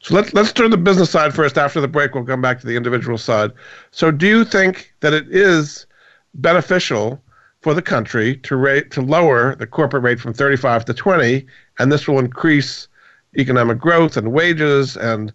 So 0.00 0.14
let's 0.14 0.34
let's 0.34 0.52
turn 0.52 0.70
the 0.70 0.76
business 0.76 1.10
side 1.10 1.34
first. 1.34 1.56
After 1.56 1.80
the 1.80 1.88
break, 1.88 2.14
we'll 2.14 2.24
come 2.24 2.42
back 2.42 2.60
to 2.60 2.66
the 2.66 2.76
individual 2.76 3.18
side. 3.18 3.52
So, 3.90 4.10
do 4.10 4.26
you 4.26 4.44
think 4.44 4.92
that 5.00 5.12
it 5.12 5.26
is 5.30 5.86
beneficial 6.34 7.22
for 7.60 7.74
the 7.74 7.82
country 7.82 8.36
to 8.38 8.56
rate 8.56 8.90
to 8.92 9.02
lower 9.02 9.54
the 9.54 9.66
corporate 9.66 10.02
rate 10.02 10.18
from 10.18 10.32
35 10.32 10.84
to 10.86 10.94
20, 10.94 11.46
and 11.78 11.92
this 11.92 12.08
will 12.08 12.18
increase 12.18 12.88
economic 13.36 13.78
growth 13.78 14.16
and 14.16 14.32
wages 14.32 14.96
and 14.96 15.32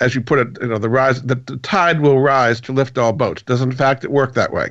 as 0.00 0.14
you 0.14 0.20
put 0.20 0.38
it, 0.38 0.58
you 0.60 0.68
know, 0.68 0.78
the 0.78 0.88
rise, 0.88 1.22
the, 1.22 1.36
the 1.36 1.56
tide 1.58 2.00
will 2.00 2.20
rise 2.20 2.60
to 2.62 2.72
lift 2.72 2.98
all 2.98 3.12
boats. 3.12 3.42
Does 3.42 3.60
in 3.60 3.72
fact 3.72 4.04
it 4.04 4.10
work 4.10 4.34
that 4.34 4.52
way? 4.52 4.70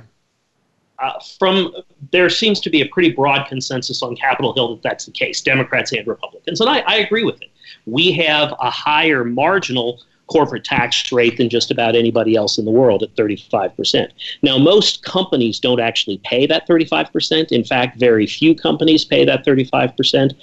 Uh, 1.00 1.14
from 1.40 1.74
there 2.12 2.30
seems 2.30 2.60
to 2.62 2.70
be 2.70 2.82
a 2.82 2.86
pretty 2.88 3.12
broad 3.12 3.48
consensus 3.48 4.04
on 4.04 4.16
Capitol 4.16 4.54
Hill 4.54 4.76
that 4.76 4.84
that's 4.84 5.06
the 5.06 5.12
case, 5.12 5.42
Democrats 5.42 5.92
and 5.92 6.06
Republicans, 6.08 6.62
and 6.62 6.70
I, 6.70 6.80
I 6.80 6.96
agree 6.98 7.24
with 7.24 7.42
it. 7.42 7.50
We 7.86 8.12
have 8.14 8.54
a 8.60 8.70
higher 8.70 9.24
marginal 9.24 10.02
corporate 10.28 10.64
tax 10.64 11.12
rate 11.12 11.38
than 11.38 11.50
just 11.50 11.70
about 11.70 11.96
anybody 11.96 12.36
else 12.36 12.58
in 12.58 12.66
the 12.66 12.72
world 12.72 13.04
at 13.04 13.16
35%. 13.16 14.10
Now, 14.42 14.58
most 14.58 15.04
companies 15.04 15.60
don't 15.60 15.80
actually 15.80 16.20
pay 16.24 16.46
that 16.48 16.68
35%. 16.68 17.52
In 17.52 17.64
fact, 17.64 18.00
very 18.00 18.26
few 18.26 18.56
companies 18.56 19.04
pay 19.04 19.26
that 19.26 19.46
35%. 19.46 20.34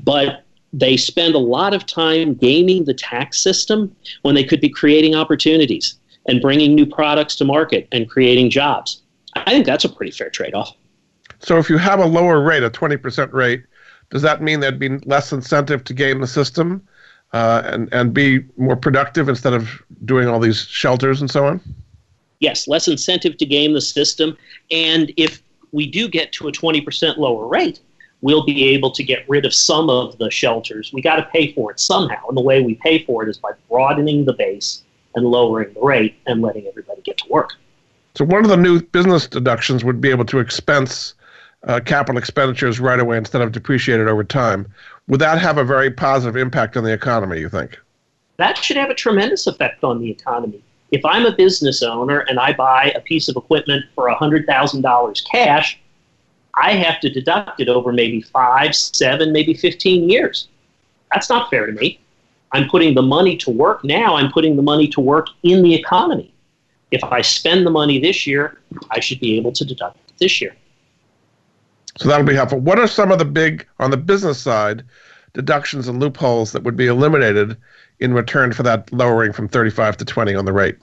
But 0.00 0.44
they 0.72 0.96
spend 0.96 1.34
a 1.34 1.38
lot 1.38 1.74
of 1.74 1.86
time 1.86 2.34
gaming 2.34 2.84
the 2.84 2.94
tax 2.94 3.42
system 3.42 3.94
when 4.22 4.34
they 4.34 4.44
could 4.44 4.60
be 4.60 4.68
creating 4.68 5.14
opportunities 5.14 5.96
and 6.28 6.40
bringing 6.40 6.74
new 6.74 6.86
products 6.86 7.34
to 7.36 7.44
market 7.44 7.88
and 7.92 8.08
creating 8.08 8.50
jobs. 8.50 9.02
I 9.34 9.50
think 9.50 9.66
that's 9.66 9.84
a 9.84 9.88
pretty 9.88 10.12
fair 10.12 10.30
trade 10.30 10.54
off. 10.54 10.76
So, 11.38 11.56
if 11.56 11.70
you 11.70 11.78
have 11.78 12.00
a 12.00 12.04
lower 12.04 12.42
rate, 12.42 12.62
a 12.62 12.70
20% 12.70 13.32
rate, 13.32 13.64
does 14.10 14.22
that 14.22 14.42
mean 14.42 14.60
there'd 14.60 14.78
be 14.78 14.98
less 14.98 15.32
incentive 15.32 15.84
to 15.84 15.94
game 15.94 16.20
the 16.20 16.26
system 16.26 16.86
uh, 17.32 17.62
and, 17.64 17.88
and 17.92 18.12
be 18.12 18.40
more 18.56 18.76
productive 18.76 19.28
instead 19.28 19.52
of 19.52 19.82
doing 20.04 20.28
all 20.28 20.40
these 20.40 20.62
shelters 20.62 21.20
and 21.20 21.30
so 21.30 21.46
on? 21.46 21.60
Yes, 22.40 22.66
less 22.66 22.88
incentive 22.88 23.36
to 23.36 23.46
game 23.46 23.72
the 23.72 23.80
system. 23.80 24.36
And 24.70 25.12
if 25.16 25.42
we 25.72 25.88
do 25.88 26.08
get 26.08 26.32
to 26.32 26.48
a 26.48 26.52
20% 26.52 27.18
lower 27.18 27.46
rate, 27.46 27.80
we'll 28.22 28.44
be 28.44 28.64
able 28.64 28.90
to 28.90 29.04
get 29.04 29.28
rid 29.28 29.46
of 29.46 29.54
some 29.54 29.88
of 29.88 30.18
the 30.18 30.30
shelters. 30.30 30.92
We 30.92 31.02
got 31.02 31.16
to 31.16 31.22
pay 31.24 31.52
for 31.52 31.70
it 31.70 31.80
somehow, 31.80 32.26
and 32.28 32.36
the 32.36 32.42
way 32.42 32.62
we 32.62 32.74
pay 32.74 33.04
for 33.04 33.22
it 33.22 33.28
is 33.28 33.38
by 33.38 33.50
broadening 33.68 34.24
the 34.24 34.32
base 34.32 34.82
and 35.14 35.24
lowering 35.24 35.72
the 35.74 35.80
rate 35.80 36.16
and 36.26 36.42
letting 36.42 36.66
everybody 36.66 37.02
get 37.02 37.18
to 37.18 37.28
work. 37.28 37.50
So 38.16 38.24
one 38.24 38.44
of 38.44 38.50
the 38.50 38.56
new 38.56 38.82
business 38.82 39.26
deductions 39.26 39.84
would 39.84 40.00
be 40.00 40.10
able 40.10 40.24
to 40.26 40.38
expense 40.38 41.14
uh, 41.66 41.80
capital 41.84 42.18
expenditures 42.18 42.80
right 42.80 43.00
away 43.00 43.16
instead 43.16 43.42
of 43.42 43.52
depreciated 43.52 44.08
over 44.08 44.24
time. 44.24 44.66
Would 45.08 45.20
that 45.20 45.38
have 45.38 45.58
a 45.58 45.64
very 45.64 45.90
positive 45.90 46.36
impact 46.36 46.76
on 46.76 46.84
the 46.84 46.92
economy? 46.92 47.40
You 47.40 47.48
think? 47.48 47.78
That 48.38 48.56
should 48.56 48.76
have 48.76 48.90
a 48.90 48.94
tremendous 48.94 49.46
effect 49.46 49.84
on 49.84 50.00
the 50.00 50.10
economy. 50.10 50.62
If 50.92 51.04
I'm 51.04 51.26
a 51.26 51.32
business 51.32 51.82
owner 51.82 52.20
and 52.20 52.40
I 52.40 52.52
buy 52.52 52.92
a 52.96 53.00
piece 53.00 53.28
of 53.28 53.36
equipment 53.36 53.84
for 53.94 54.08
$100,000 54.08 55.30
cash, 55.30 55.78
I 56.54 56.72
have 56.72 57.00
to 57.00 57.10
deduct 57.10 57.60
it 57.60 57.68
over 57.68 57.92
maybe 57.92 58.22
five, 58.22 58.74
seven, 58.74 59.32
maybe 59.32 59.54
15 59.54 60.08
years. 60.08 60.48
That's 61.12 61.28
not 61.28 61.50
fair 61.50 61.66
to 61.66 61.72
me. 61.72 62.00
I'm 62.52 62.68
putting 62.68 62.94
the 62.94 63.02
money 63.02 63.36
to 63.38 63.50
work 63.50 63.84
now. 63.84 64.16
I'm 64.16 64.32
putting 64.32 64.56
the 64.56 64.62
money 64.62 64.88
to 64.88 65.00
work 65.00 65.28
in 65.42 65.62
the 65.62 65.74
economy. 65.74 66.32
If 66.90 67.04
I 67.04 67.20
spend 67.20 67.64
the 67.64 67.70
money 67.70 68.00
this 68.00 68.26
year, 68.26 68.58
I 68.90 68.98
should 68.98 69.20
be 69.20 69.36
able 69.36 69.52
to 69.52 69.64
deduct 69.64 69.96
it 70.08 70.14
this 70.18 70.40
year. 70.40 70.56
So 71.98 72.08
that'll 72.08 72.26
be 72.26 72.34
helpful. 72.34 72.60
What 72.60 72.78
are 72.78 72.86
some 72.86 73.10
of 73.10 73.18
the 73.18 73.24
big, 73.24 73.66
on 73.78 73.90
the 73.90 73.96
business 73.96 74.38
side, 74.38 74.84
deductions 75.32 75.88
and 75.88 76.00
loopholes 76.00 76.52
that 76.52 76.62
would 76.62 76.76
be 76.76 76.86
eliminated 76.86 77.56
in 77.98 78.14
return 78.14 78.52
for 78.52 78.62
that 78.62 78.92
lowering 78.92 79.32
from 79.32 79.48
35 79.48 79.96
to 79.98 80.04
20 80.04 80.34
on 80.34 80.44
the 80.44 80.52
rate? 80.52 80.76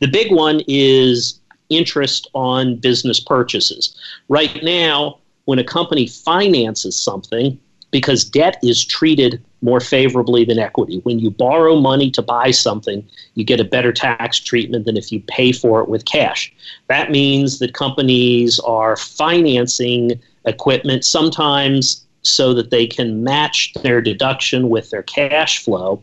The 0.00 0.08
big 0.08 0.32
one 0.32 0.62
is 0.66 1.40
interest 1.68 2.28
on 2.34 2.76
business 2.76 3.20
purchases. 3.20 3.96
Right 4.28 4.62
now, 4.62 5.18
when 5.44 5.58
a 5.58 5.64
company 5.64 6.06
finances 6.06 6.98
something, 6.98 7.58
because 7.90 8.24
debt 8.24 8.58
is 8.62 8.84
treated 8.84 9.42
more 9.60 9.80
favorably 9.80 10.44
than 10.44 10.58
equity. 10.58 11.00
When 11.02 11.18
you 11.18 11.30
borrow 11.30 11.76
money 11.76 12.10
to 12.12 12.22
buy 12.22 12.50
something, 12.50 13.06
you 13.34 13.44
get 13.44 13.60
a 13.60 13.64
better 13.64 13.92
tax 13.92 14.38
treatment 14.38 14.84
than 14.84 14.96
if 14.96 15.10
you 15.10 15.20
pay 15.26 15.52
for 15.52 15.80
it 15.80 15.88
with 15.88 16.04
cash. 16.04 16.52
That 16.88 17.10
means 17.10 17.58
that 17.58 17.74
companies 17.74 18.58
are 18.60 18.96
financing 18.96 20.20
equipment 20.44 21.04
sometimes 21.04 22.04
so 22.22 22.54
that 22.54 22.70
they 22.70 22.86
can 22.86 23.24
match 23.24 23.72
their 23.82 24.00
deduction 24.00 24.68
with 24.68 24.90
their 24.90 25.02
cash 25.02 25.62
flow 25.62 26.02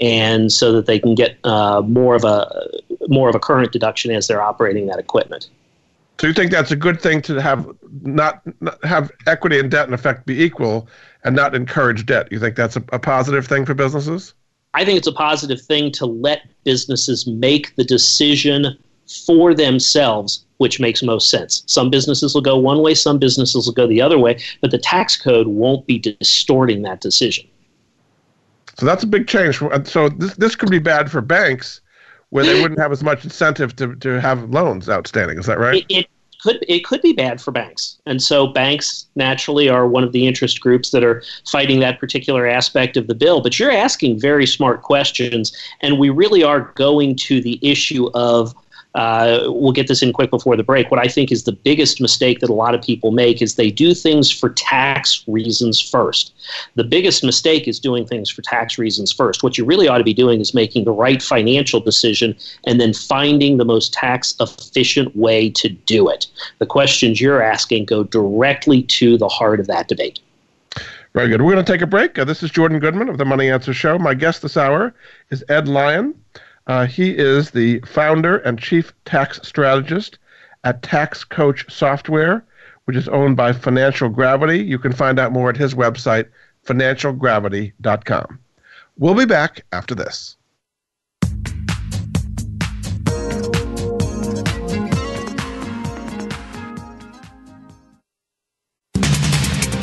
and 0.00 0.52
so 0.52 0.72
that 0.72 0.86
they 0.86 0.98
can 0.98 1.14
get 1.14 1.38
uh, 1.44 1.82
more 1.82 2.14
of 2.14 2.24
a 2.24 2.68
more 3.08 3.28
of 3.28 3.34
a 3.34 3.38
current 3.38 3.70
deduction 3.70 4.10
as 4.10 4.26
they're 4.26 4.42
operating 4.42 4.86
that 4.86 4.98
equipment. 4.98 5.48
So 6.20 6.28
you 6.28 6.32
think 6.32 6.52
that's 6.52 6.70
a 6.70 6.76
good 6.76 7.00
thing 7.00 7.20
to 7.22 7.40
have 7.40 7.68
not, 8.02 8.40
not 8.60 8.82
have 8.84 9.10
equity 9.26 9.58
and 9.58 9.70
debt 9.70 9.88
in 9.88 9.94
effect 9.94 10.26
be 10.26 10.42
equal 10.42 10.88
and 11.24 11.34
not 11.34 11.54
encourage 11.54 12.06
debt? 12.06 12.30
You 12.30 12.38
think 12.38 12.56
that's 12.56 12.76
a, 12.76 12.84
a 12.92 12.98
positive 12.98 13.46
thing 13.46 13.64
for 13.64 13.74
businesses? 13.74 14.34
I 14.74 14.84
think 14.84 14.98
it's 14.98 15.06
a 15.06 15.12
positive 15.12 15.60
thing 15.60 15.92
to 15.92 16.06
let 16.06 16.42
businesses 16.64 17.26
make 17.26 17.74
the 17.76 17.84
decision 17.84 18.76
for 19.26 19.54
themselves, 19.54 20.44
which 20.56 20.80
makes 20.80 21.02
most 21.02 21.30
sense. 21.30 21.62
Some 21.66 21.90
businesses 21.90 22.34
will 22.34 22.42
go 22.42 22.58
one 22.58 22.82
way, 22.82 22.94
some 22.94 23.18
businesses 23.18 23.66
will 23.66 23.74
go 23.74 23.86
the 23.86 24.00
other 24.00 24.18
way, 24.18 24.40
but 24.60 24.70
the 24.70 24.78
tax 24.78 25.16
code 25.16 25.46
won't 25.46 25.86
be 25.86 25.98
distorting 25.98 26.82
that 26.82 27.00
decision. 27.00 27.46
So 28.78 28.86
that's 28.86 29.04
a 29.04 29.06
big 29.06 29.28
change. 29.28 29.62
So 29.84 30.08
this 30.08 30.34
this 30.34 30.56
could 30.56 30.70
be 30.70 30.80
bad 30.80 31.10
for 31.10 31.20
banks, 31.20 31.80
where 32.30 32.44
they 32.44 32.60
wouldn't 32.60 32.80
have 32.80 32.90
as 32.90 33.04
much 33.04 33.24
incentive 33.24 33.76
to, 33.76 33.94
to 33.96 34.20
have 34.20 34.50
loans 34.50 34.88
outstanding. 34.88 35.38
Is 35.38 35.46
that 35.46 35.60
right? 35.60 35.84
It, 35.88 35.96
it 35.98 36.06
could 36.44 36.64
it 36.68 36.84
could 36.84 37.00
be 37.00 37.14
bad 37.14 37.40
for 37.40 37.50
banks, 37.50 37.96
and 38.04 38.22
so 38.22 38.46
banks 38.46 39.06
naturally 39.16 39.68
are 39.68 39.88
one 39.88 40.04
of 40.04 40.12
the 40.12 40.26
interest 40.26 40.60
groups 40.60 40.90
that 40.90 41.02
are 41.02 41.22
fighting 41.50 41.80
that 41.80 41.98
particular 41.98 42.46
aspect 42.46 42.98
of 42.98 43.06
the 43.06 43.14
bill. 43.14 43.40
But 43.40 43.58
you're 43.58 43.70
asking 43.70 44.20
very 44.20 44.46
smart 44.46 44.82
questions, 44.82 45.56
and 45.80 45.98
we 45.98 46.10
really 46.10 46.42
are 46.42 46.70
going 46.74 47.16
to 47.16 47.40
the 47.40 47.58
issue 47.62 48.10
of 48.12 48.54
uh, 48.94 49.40
we'll 49.46 49.72
get 49.72 49.88
this 49.88 50.02
in 50.02 50.12
quick 50.12 50.30
before 50.30 50.56
the 50.56 50.62
break. 50.62 50.90
What 50.90 51.00
I 51.00 51.08
think 51.08 51.32
is 51.32 51.44
the 51.44 51.52
biggest 51.52 52.00
mistake 52.00 52.40
that 52.40 52.50
a 52.50 52.54
lot 52.54 52.74
of 52.74 52.82
people 52.82 53.10
make 53.10 53.42
is 53.42 53.56
they 53.56 53.70
do 53.70 53.92
things 53.92 54.30
for 54.30 54.50
tax 54.50 55.24
reasons 55.26 55.80
first. 55.80 56.32
The 56.76 56.84
biggest 56.84 57.24
mistake 57.24 57.66
is 57.66 57.80
doing 57.80 58.06
things 58.06 58.30
for 58.30 58.42
tax 58.42 58.78
reasons 58.78 59.12
first. 59.12 59.42
What 59.42 59.58
you 59.58 59.64
really 59.64 59.88
ought 59.88 59.98
to 59.98 60.04
be 60.04 60.14
doing 60.14 60.40
is 60.40 60.54
making 60.54 60.84
the 60.84 60.92
right 60.92 61.20
financial 61.20 61.80
decision 61.80 62.36
and 62.66 62.80
then 62.80 62.92
finding 62.92 63.56
the 63.56 63.64
most 63.64 63.92
tax 63.92 64.34
efficient 64.38 65.14
way 65.16 65.50
to 65.50 65.68
do 65.68 66.08
it. 66.08 66.26
The 66.58 66.66
questions 66.66 67.20
you're 67.20 67.42
asking 67.42 67.86
go 67.86 68.04
directly 68.04 68.82
to 68.84 69.18
the 69.18 69.28
heart 69.28 69.58
of 69.58 69.66
that 69.66 69.88
debate. 69.88 70.20
Very 71.14 71.28
good. 71.28 71.42
We're 71.42 71.52
going 71.52 71.64
to 71.64 71.72
take 71.72 71.82
a 71.82 71.86
break. 71.86 72.18
Uh, 72.18 72.24
this 72.24 72.42
is 72.42 72.50
Jordan 72.50 72.80
Goodman 72.80 73.08
of 73.08 73.18
the 73.18 73.24
Money 73.24 73.48
Answer 73.48 73.72
Show. 73.72 73.98
My 73.98 74.14
guest 74.14 74.42
this 74.42 74.56
hour 74.56 74.94
is 75.30 75.44
Ed 75.48 75.68
Lyon. 75.68 76.14
Uh, 76.66 76.86
he 76.86 77.16
is 77.16 77.50
the 77.50 77.80
founder 77.80 78.38
and 78.38 78.58
chief 78.58 78.92
tax 79.04 79.40
strategist 79.42 80.18
at 80.64 80.82
Tax 80.82 81.24
Coach 81.24 81.70
Software, 81.70 82.44
which 82.84 82.96
is 82.96 83.08
owned 83.08 83.36
by 83.36 83.52
Financial 83.52 84.08
Gravity. 84.08 84.58
You 84.58 84.78
can 84.78 84.92
find 84.92 85.18
out 85.18 85.32
more 85.32 85.50
at 85.50 85.56
his 85.56 85.74
website, 85.74 86.28
financialgravity.com. 86.66 88.38
We'll 88.96 89.14
be 89.14 89.26
back 89.26 89.64
after 89.72 89.94
this. 89.94 90.36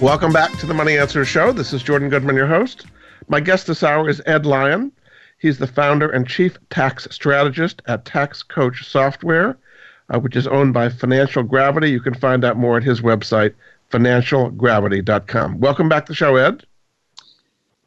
Welcome 0.00 0.32
back 0.32 0.52
to 0.58 0.66
the 0.66 0.74
Money 0.74 0.96
Answer 0.96 1.24
Show. 1.24 1.50
This 1.50 1.72
is 1.72 1.82
Jordan 1.82 2.08
Goodman, 2.08 2.36
your 2.36 2.46
host. 2.46 2.86
My 3.26 3.40
guest 3.40 3.66
this 3.66 3.82
hour 3.82 4.08
is 4.08 4.22
Ed 4.26 4.46
Lyon. 4.46 4.92
He's 5.38 5.58
the 5.58 5.66
founder 5.66 6.08
and 6.08 6.24
chief 6.24 6.56
tax 6.70 7.08
strategist 7.10 7.82
at 7.88 8.04
Tax 8.04 8.44
Coach 8.44 8.86
Software, 8.86 9.58
uh, 10.08 10.20
which 10.20 10.36
is 10.36 10.46
owned 10.46 10.72
by 10.72 10.88
Financial 10.88 11.42
Gravity. 11.42 11.90
You 11.90 12.00
can 12.00 12.14
find 12.14 12.44
out 12.44 12.56
more 12.56 12.76
at 12.76 12.84
his 12.84 13.00
website, 13.00 13.54
financialgravity.com. 13.90 15.58
Welcome 15.58 15.88
back 15.88 16.06
to 16.06 16.12
the 16.12 16.16
show, 16.16 16.36
Ed. 16.36 16.64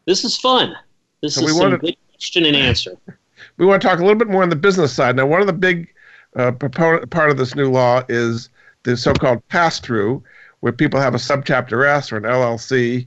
This 0.06 0.26
is 0.26 0.38
fun. 0.38 0.76
This 1.22 1.36
so 1.36 1.46
is 1.46 1.52
some 1.52 1.60
wanted, 1.62 1.80
good 1.80 1.96
question 2.10 2.46
and 2.46 2.58
answer. 2.58 2.98
We 3.58 3.66
want 3.66 3.82
to 3.82 3.88
talk 3.88 4.00
a 4.00 4.02
little 4.02 4.18
bit 4.18 4.28
more 4.28 4.44
on 4.44 4.50
the 4.50 4.56
business 4.56 4.92
side. 4.94 5.16
Now, 5.16 5.26
one 5.26 5.40
of 5.42 5.48
the 5.48 5.54
big 5.54 5.94
uh, 6.36 6.52
proponent, 6.52 7.10
part 7.10 7.32
of 7.32 7.38
this 7.38 7.56
new 7.56 7.72
law 7.72 8.04
is 8.10 8.50
the 8.84 8.98
so-called 8.98 9.48
pass-through, 9.50 10.24
where 10.62 10.72
people 10.72 11.00
have 11.00 11.14
a 11.14 11.18
subchapter 11.18 11.88
S 11.88 12.12
or 12.12 12.18
an 12.18 12.24
LLC. 12.24 13.06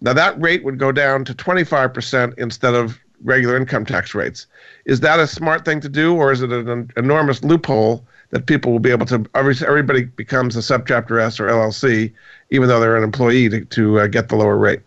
Now 0.00 0.12
that 0.14 0.40
rate 0.40 0.64
would 0.64 0.78
go 0.78 0.90
down 0.90 1.24
to 1.26 1.34
25% 1.34 2.38
instead 2.38 2.74
of 2.74 2.98
regular 3.22 3.56
income 3.56 3.84
tax 3.84 4.14
rates. 4.14 4.46
Is 4.84 5.00
that 5.00 5.20
a 5.20 5.26
smart 5.26 5.64
thing 5.64 5.80
to 5.80 5.88
do, 5.88 6.14
or 6.14 6.32
is 6.32 6.42
it 6.42 6.50
an 6.52 6.90
enormous 6.96 7.44
loophole 7.44 8.04
that 8.30 8.46
people 8.46 8.72
will 8.72 8.80
be 8.80 8.90
able 8.90 9.06
to? 9.06 9.24
Everybody 9.34 10.04
becomes 10.04 10.56
a 10.56 10.60
subchapter 10.60 11.20
S 11.20 11.38
or 11.38 11.48
LLC, 11.48 12.12
even 12.50 12.68
though 12.68 12.80
they're 12.80 12.96
an 12.96 13.04
employee, 13.04 13.48
to, 13.48 13.64
to 13.64 14.00
uh, 14.00 14.06
get 14.06 14.28
the 14.28 14.36
lower 14.36 14.56
rate. 14.56 14.80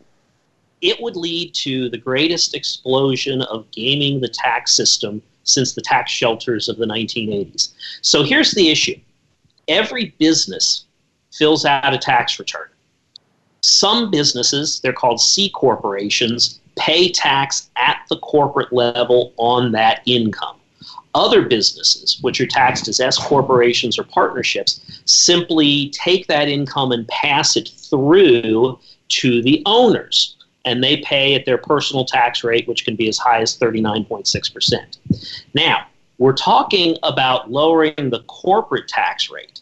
It 0.82 1.02
would 1.02 1.16
lead 1.16 1.54
to 1.56 1.90
the 1.90 1.98
greatest 1.98 2.54
explosion 2.54 3.42
of 3.44 3.70
gaming 3.72 4.20
the 4.20 4.28
tax 4.28 4.74
system 4.74 5.22
since 5.44 5.74
the 5.74 5.82
tax 5.82 6.12
shelters 6.12 6.68
of 6.68 6.78
the 6.78 6.86
1980s. 6.86 7.74
So 8.02 8.24
here's 8.24 8.52
the 8.52 8.70
issue 8.70 9.00
every 9.68 10.14
business 10.20 10.85
fills 11.38 11.66
out 11.66 11.94
a 11.94 11.98
tax 11.98 12.40
return. 12.40 12.68
Some 13.62 14.12
businesses, 14.12 14.80
they're 14.80 14.94
called 14.94 15.20
C 15.20 15.50
corporations, 15.50 16.60
pay 16.78 17.12
tax 17.12 17.70
at 17.78 18.00
the 18.10 18.18
corporate 18.20 18.72
level 18.72 19.34
on 19.38 19.72
that 19.72 20.02
income. 20.06 20.58
Other 21.14 21.42
businesses, 21.44 22.20
which 22.22 22.42
are 22.42 22.46
taxed 22.46 22.88
as 22.88 23.00
S 23.00 23.18
corporations 23.18 23.98
or 23.98 24.04
partnerships, 24.04 25.02
simply 25.06 25.90
take 25.90 26.28
that 26.28 26.50
income 26.50 26.92
and 26.92 27.08
pass 27.08 27.56
it 27.56 27.70
through 27.70 28.78
to 29.08 29.42
the 29.42 29.64
owners. 29.66 30.36
And 30.66 30.84
they 30.84 30.98
pay 30.98 31.36
at 31.36 31.46
their 31.46 31.58
personal 31.58 32.06
tax 32.06 32.44
rate, 32.44 32.68
which 32.68 32.86
can 32.86 32.96
be 32.96 33.08
as 33.08 33.18
high 33.18 33.40
as 33.40 33.58
39.6%. 33.58 34.98
Now, 35.54 35.88
we're 36.18 36.34
talking 36.34 36.98
about 37.04 37.52
lowering 37.52 38.10
the 38.10 38.24
corporate 38.28 38.88
tax 38.88 39.30
rate 39.30 39.62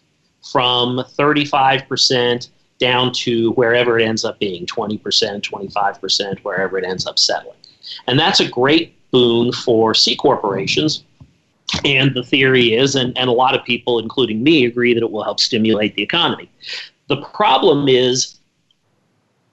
from 0.54 0.98
35% 0.98 2.50
down 2.78 3.12
to 3.12 3.52
wherever 3.54 3.98
it 3.98 4.06
ends 4.06 4.24
up 4.24 4.39
being 4.39 4.68
20%, 4.68 5.02
25%, 5.02 6.39
wherever 6.44 6.78
it 6.78 6.86
ends 6.86 7.08
up 7.08 7.18
settling. 7.18 7.58
And 8.08 8.20
that's 8.20 8.39
a 8.39 8.48
great 8.48 8.96
boon 9.10 9.52
for 9.52 9.96
C 9.96 10.16
corporations. 10.16 11.04
And 11.84 12.13
the 12.13 12.24
theory 12.24 12.76
is, 12.76 12.96
and, 12.96 13.18
and 13.18 13.30
a 13.30 13.34
lot 13.34 13.56
of 13.56 13.66
people, 13.66 13.98
including 13.98 14.44
me, 14.44 14.66
agree 14.66 14.94
that 14.94 15.02
it 15.02 15.12
will 15.12 15.24
help 15.24 15.39
stimulate 15.39 15.96
the 15.96 16.04
economy. 16.04 16.52
The 17.08 17.18
problem 17.18 17.88
is 17.88 18.38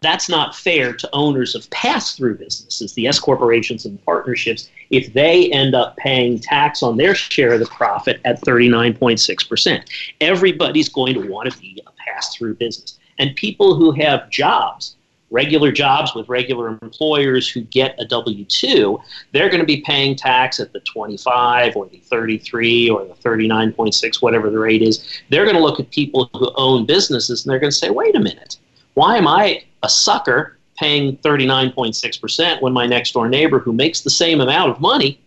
that's 0.00 0.28
not 0.28 0.54
fair 0.54 0.92
to 0.94 1.08
owners 1.12 1.54
of 1.54 1.68
pass 1.70 2.16
through 2.16 2.36
businesses, 2.36 2.94
the 2.94 3.06
S 3.06 3.18
corporations 3.18 3.84
and 3.84 4.02
partnerships, 4.04 4.70
if 4.90 5.12
they 5.12 5.50
end 5.50 5.74
up 5.74 5.96
paying 5.96 6.38
tax 6.38 6.82
on 6.82 6.96
their 6.96 7.14
share 7.14 7.52
of 7.54 7.60
the 7.60 7.66
profit 7.66 8.20
at 8.24 8.40
39.6%. 8.40 9.84
Everybody's 10.20 10.88
going 10.88 11.14
to 11.14 11.28
want 11.28 11.52
to 11.52 11.58
be 11.58 11.82
a 11.86 11.90
pass 12.04 12.34
through 12.34 12.54
business. 12.54 12.98
And 13.18 13.36
people 13.36 13.74
who 13.74 13.92
have 13.92 14.30
jobs, 14.30 14.96
regular 15.30 15.70
jobs 15.70 16.14
with 16.14 16.28
regular 16.28 16.68
employers 16.68 17.48
who 17.48 17.60
get 17.60 17.94
a 17.98 18.06
W 18.06 18.44
2, 18.46 18.98
they're 19.32 19.50
going 19.50 19.60
to 19.60 19.66
be 19.66 19.82
paying 19.82 20.16
tax 20.16 20.58
at 20.58 20.72
the 20.72 20.80
25 20.80 21.76
or 21.76 21.86
the 21.86 21.98
33 21.98 22.88
or 22.88 23.04
the 23.04 23.14
39.6, 23.14 24.22
whatever 24.22 24.48
the 24.48 24.58
rate 24.58 24.80
is. 24.80 25.20
They're 25.28 25.44
going 25.44 25.56
to 25.56 25.62
look 25.62 25.78
at 25.78 25.90
people 25.90 26.30
who 26.32 26.50
own 26.56 26.86
businesses 26.86 27.44
and 27.44 27.52
they're 27.52 27.60
going 27.60 27.70
to 27.70 27.76
say, 27.76 27.90
wait 27.90 28.16
a 28.16 28.20
minute 28.20 28.56
why 28.94 29.16
am 29.16 29.26
I 29.26 29.64
a 29.82 29.88
sucker 29.88 30.58
paying 30.78 31.16
39.6% 31.18 32.62
when 32.62 32.72
my 32.72 32.86
next 32.86 33.12
door 33.12 33.28
neighbor 33.28 33.58
who 33.58 33.72
makes 33.72 34.00
the 34.00 34.10
same 34.10 34.40
amount 34.40 34.70
of 34.70 34.80
money 34.80 35.20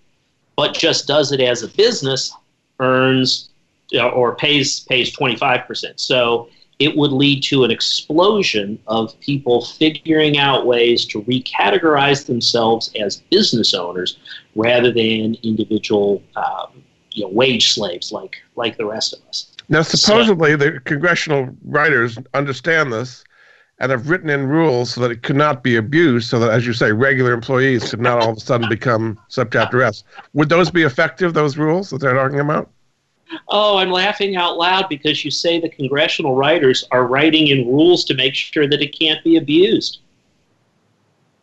but 0.55 0.73
just 0.73 1.07
does 1.07 1.31
it 1.31 1.39
as 1.39 1.63
a 1.63 1.67
business 1.69 2.33
earns 2.79 3.49
or 4.01 4.35
pays 4.35 4.81
pays 4.81 5.15
25%. 5.15 5.99
So 5.99 6.49
it 6.79 6.95
would 6.97 7.11
lead 7.11 7.43
to 7.43 7.63
an 7.63 7.71
explosion 7.71 8.79
of 8.87 9.17
people 9.19 9.63
figuring 9.63 10.37
out 10.37 10.65
ways 10.65 11.05
to 11.05 11.21
recategorize 11.23 12.25
themselves 12.25 12.91
as 12.99 13.21
business 13.29 13.73
owners 13.73 14.17
rather 14.55 14.91
than 14.91 15.37
individual 15.43 16.21
um, 16.35 16.83
you 17.11 17.23
know, 17.23 17.29
wage 17.29 17.73
slaves 17.73 18.11
like 18.11 18.37
like 18.55 18.77
the 18.77 18.85
rest 18.85 19.13
of 19.13 19.19
us. 19.29 19.51
Now, 19.69 19.81
supposedly, 19.81 20.51
so, 20.51 20.57
the 20.57 20.79
congressional 20.81 21.55
writers 21.63 22.17
understand 22.33 22.91
this 22.91 23.23
and 23.79 23.91
have 23.91 24.09
written 24.09 24.29
in 24.29 24.47
rules 24.47 24.93
so 24.93 25.01
that 25.01 25.11
it 25.11 25.23
could 25.23 25.35
not 25.35 25.63
be 25.63 25.75
abused, 25.75 26.29
so 26.29 26.39
that, 26.39 26.51
as 26.51 26.65
you 26.65 26.73
say, 26.73 26.91
regular 26.91 27.33
employees 27.33 27.89
could 27.89 27.99
not 27.99 28.19
all 28.19 28.29
of 28.29 28.37
a 28.37 28.39
sudden 28.39 28.69
become 28.69 29.19
subchapter 29.29 29.83
S. 29.83 30.03
Would 30.33 30.49
those 30.49 30.69
be 30.69 30.83
effective, 30.83 31.33
those 31.33 31.57
rules 31.57 31.89
that 31.89 31.99
they're 31.99 32.13
talking 32.13 32.39
about? 32.39 32.69
Oh, 33.49 33.77
I'm 33.77 33.89
laughing 33.89 34.35
out 34.35 34.57
loud 34.57 34.89
because 34.89 35.25
you 35.25 35.31
say 35.31 35.59
the 35.59 35.69
congressional 35.69 36.35
writers 36.35 36.85
are 36.91 37.07
writing 37.07 37.47
in 37.47 37.67
rules 37.67 38.05
to 38.05 38.13
make 38.13 38.35
sure 38.35 38.67
that 38.67 38.81
it 38.81 38.97
can't 38.97 39.23
be 39.23 39.37
abused. 39.37 39.99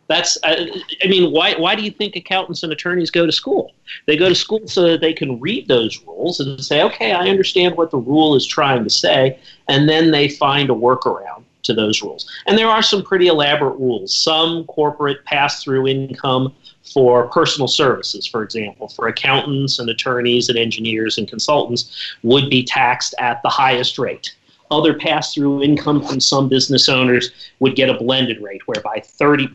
That's, 0.07 0.37
uh, 0.43 0.65
I 1.03 1.07
mean, 1.07 1.31
why, 1.31 1.55
why 1.55 1.75
do 1.75 1.83
you 1.83 1.91
think 1.91 2.15
accountants 2.15 2.63
and 2.63 2.71
attorneys 2.71 3.11
go 3.11 3.25
to 3.25 3.31
school? 3.31 3.73
They 4.07 4.17
go 4.17 4.27
to 4.29 4.35
school 4.35 4.67
so 4.67 4.83
that 4.83 4.99
they 4.99 5.13
can 5.13 5.39
read 5.39 5.67
those 5.67 6.01
rules 6.05 6.39
and 6.39 6.63
say, 6.63 6.81
okay, 6.83 7.13
I 7.13 7.27
understand 7.29 7.77
what 7.77 7.91
the 7.91 7.97
rule 7.97 8.35
is 8.35 8.45
trying 8.45 8.83
to 8.83 8.89
say, 8.89 9.39
and 9.69 9.87
then 9.87 10.11
they 10.11 10.27
find 10.27 10.69
a 10.69 10.73
workaround 10.73 11.43
to 11.63 11.73
those 11.73 12.01
rules. 12.01 12.29
And 12.47 12.57
there 12.57 12.67
are 12.67 12.81
some 12.81 13.03
pretty 13.03 13.27
elaborate 13.27 13.77
rules. 13.77 14.13
Some 14.13 14.65
corporate 14.65 15.23
pass 15.25 15.63
through 15.63 15.87
income 15.87 16.53
for 16.83 17.27
personal 17.27 17.67
services, 17.67 18.25
for 18.25 18.43
example, 18.43 18.87
for 18.89 19.07
accountants 19.07 19.79
and 19.79 19.89
attorneys 19.89 20.49
and 20.49 20.57
engineers 20.57 21.17
and 21.17 21.27
consultants, 21.27 22.15
would 22.23 22.49
be 22.49 22.63
taxed 22.63 23.15
at 23.19 23.41
the 23.43 23.49
highest 23.49 23.97
rate. 23.97 24.35
Other 24.71 24.93
pass 24.93 25.33
through 25.33 25.63
income 25.63 26.05
from 26.05 26.19
some 26.19 26.47
business 26.47 26.87
owners 26.87 27.31
would 27.59 27.75
get 27.75 27.89
a 27.89 27.93
blended 27.93 28.41
rate, 28.41 28.61
whereby 28.67 29.01
30. 29.03 29.49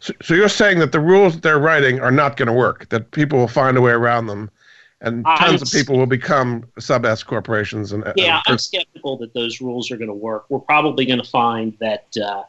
So, 0.00 0.12
so 0.22 0.34
you're 0.34 0.48
saying 0.48 0.78
that 0.78 0.92
the 0.92 1.00
rules 1.00 1.34
that 1.34 1.42
they're 1.42 1.58
writing 1.58 2.00
are 2.00 2.12
not 2.12 2.36
going 2.36 2.46
to 2.46 2.52
work, 2.52 2.88
that 2.90 3.10
people 3.10 3.38
will 3.38 3.48
find 3.48 3.76
a 3.76 3.80
way 3.80 3.92
around 3.92 4.26
them 4.26 4.50
and 5.00 5.24
tons 5.24 5.62
of 5.62 5.70
people 5.70 5.98
will 5.98 6.06
become 6.06 6.64
sub 6.78 7.04
S 7.04 7.22
corporations. 7.22 7.92
And 7.92 8.04
yeah, 8.16 8.40
I'm 8.46 8.58
skeptical 8.58 9.16
that 9.18 9.34
those 9.34 9.60
rules 9.60 9.90
are 9.90 9.96
going 9.96 10.08
to 10.08 10.14
work. 10.14 10.46
We're 10.48 10.58
probably 10.58 11.04
going 11.04 11.22
to 11.22 11.28
find 11.28 11.76
that 11.80 12.06
uh, 12.16 12.22
uh, 12.24 12.44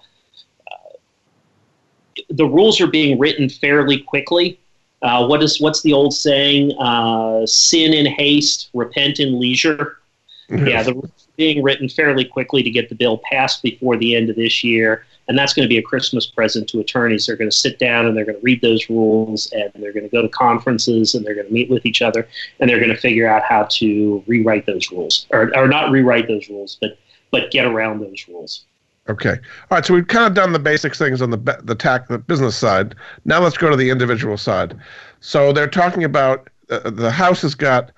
the 2.29 2.45
rules 2.45 2.79
are 2.79 2.87
being 2.87 3.19
written 3.19 3.49
fairly 3.49 3.99
quickly. 3.99 4.59
Uh, 5.01 5.27
what 5.27 5.43
is 5.43 5.59
what's 5.59 5.81
the 5.81 5.93
old 5.93 6.13
saying? 6.13 6.71
Uh, 6.79 7.45
sin 7.45 7.93
in 7.93 8.05
haste, 8.05 8.69
repent 8.73 9.19
in 9.19 9.39
leisure. 9.39 9.97
yeah, 10.49 10.81
the 10.81 10.93
rules 10.93 11.05
are 11.05 11.35
being 11.35 11.61
written 11.61 11.89
fairly 11.89 12.23
quickly 12.23 12.63
to 12.63 12.71
get 12.71 12.87
the 12.87 12.95
bill 12.95 13.19
passed 13.29 13.61
before 13.61 13.97
the 13.97 14.15
end 14.15 14.29
of 14.29 14.37
this 14.37 14.63
year, 14.63 15.05
And 15.27 15.37
that's 15.37 15.53
going 15.53 15.67
to 15.67 15.69
be 15.69 15.77
a 15.77 15.81
Christmas 15.81 16.25
present 16.25 16.69
to 16.69 16.79
attorneys. 16.79 17.25
They're 17.25 17.35
going 17.35 17.49
to 17.49 17.55
sit 17.55 17.79
down 17.79 18.05
and 18.05 18.15
they're 18.15 18.25
going 18.25 18.37
to 18.37 18.43
read 18.43 18.61
those 18.61 18.89
rules 18.89 19.51
and 19.51 19.71
they're 19.75 19.93
going 19.93 20.05
to 20.05 20.09
go 20.09 20.21
to 20.21 20.29
conferences 20.29 21.15
and 21.15 21.25
they're 21.25 21.35
going 21.35 21.47
to 21.47 21.53
meet 21.53 21.69
with 21.69 21.85
each 21.85 22.01
other 22.01 22.27
and 22.59 22.69
they're 22.69 22.79
going 22.79 22.89
to 22.89 22.97
figure 22.97 23.27
out 23.27 23.43
how 23.43 23.63
to 23.71 24.23
rewrite 24.27 24.65
those 24.65 24.89
rules 24.91 25.27
or, 25.31 25.55
or 25.55 25.67
not 25.67 25.91
rewrite 25.91 26.27
those 26.27 26.47
rules, 26.49 26.77
but, 26.79 26.97
but 27.31 27.51
get 27.51 27.65
around 27.65 27.99
those 27.99 28.25
rules. 28.27 28.65
Okay. 29.09 29.31
All 29.31 29.37
right. 29.71 29.85
So 29.85 29.93
we've 29.93 30.07
kind 30.07 30.25
of 30.25 30.33
done 30.33 30.51
the 30.51 30.59
basic 30.59 30.93
things 30.95 31.21
on 31.21 31.29
the 31.29 31.61
the 31.63 31.75
tax 31.75 32.09
the 32.09 32.17
business 32.17 32.57
side. 32.57 32.93
Now 33.23 33.39
let's 33.39 33.57
go 33.57 33.69
to 33.69 33.75
the 33.75 33.89
individual 33.89 34.37
side. 34.37 34.77
So 35.21 35.53
they're 35.53 35.67
talking 35.67 36.03
about 36.03 36.49
uh, 36.69 36.89
the 36.89 37.11
House 37.11 37.41
has 37.41 37.55
got, 37.55 37.91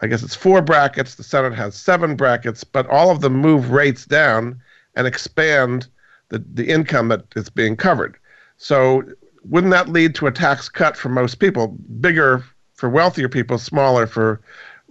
I 0.00 0.08
guess 0.08 0.22
it's 0.22 0.34
four 0.34 0.60
brackets. 0.62 1.14
The 1.14 1.22
Senate 1.22 1.54
has 1.54 1.76
seven 1.76 2.16
brackets, 2.16 2.64
but 2.64 2.86
all 2.88 3.10
of 3.10 3.20
them 3.20 3.34
move 3.34 3.70
rates 3.70 4.04
down 4.06 4.60
and 4.96 5.06
expand 5.06 5.86
the, 6.28 6.44
the 6.54 6.68
income 6.68 7.08
that 7.08 7.24
is 7.36 7.48
being 7.48 7.76
covered. 7.76 8.16
So 8.56 9.02
wouldn't 9.44 9.70
that 9.72 9.88
lead 9.88 10.14
to 10.16 10.26
a 10.26 10.32
tax 10.32 10.68
cut 10.68 10.96
for 10.96 11.08
most 11.08 11.36
people? 11.36 11.68
Bigger 12.00 12.44
for 12.74 12.88
wealthier 12.88 13.28
people, 13.28 13.58
smaller 13.58 14.06
for 14.06 14.40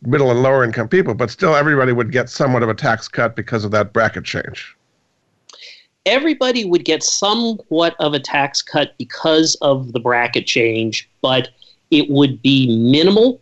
middle 0.02 0.32
and 0.32 0.42
lower 0.42 0.64
income 0.64 0.88
people, 0.88 1.14
but 1.14 1.30
still 1.30 1.56
everybody 1.56 1.92
would 1.92 2.12
get 2.12 2.30
somewhat 2.30 2.64
of 2.64 2.70
a 2.70 2.74
tax 2.74 3.08
cut 3.08 3.36
because 3.36 3.64
of 3.64 3.72
that 3.72 3.94
bracket 3.94 4.26
change. 4.26 4.76
Everybody 6.06 6.66
would 6.66 6.86
get 6.86 7.02
somewhat 7.02 7.96
of 8.00 8.14
a 8.14 8.20
tax 8.20 8.62
cut 8.62 8.96
because 8.98 9.56
of 9.62 9.94
the 9.94 10.00
bracket 10.00 10.46
change, 10.46 11.10
but 11.22 11.50
it 11.90 12.10
would 12.10 12.42
be 12.42 12.78
minimal 12.78 13.42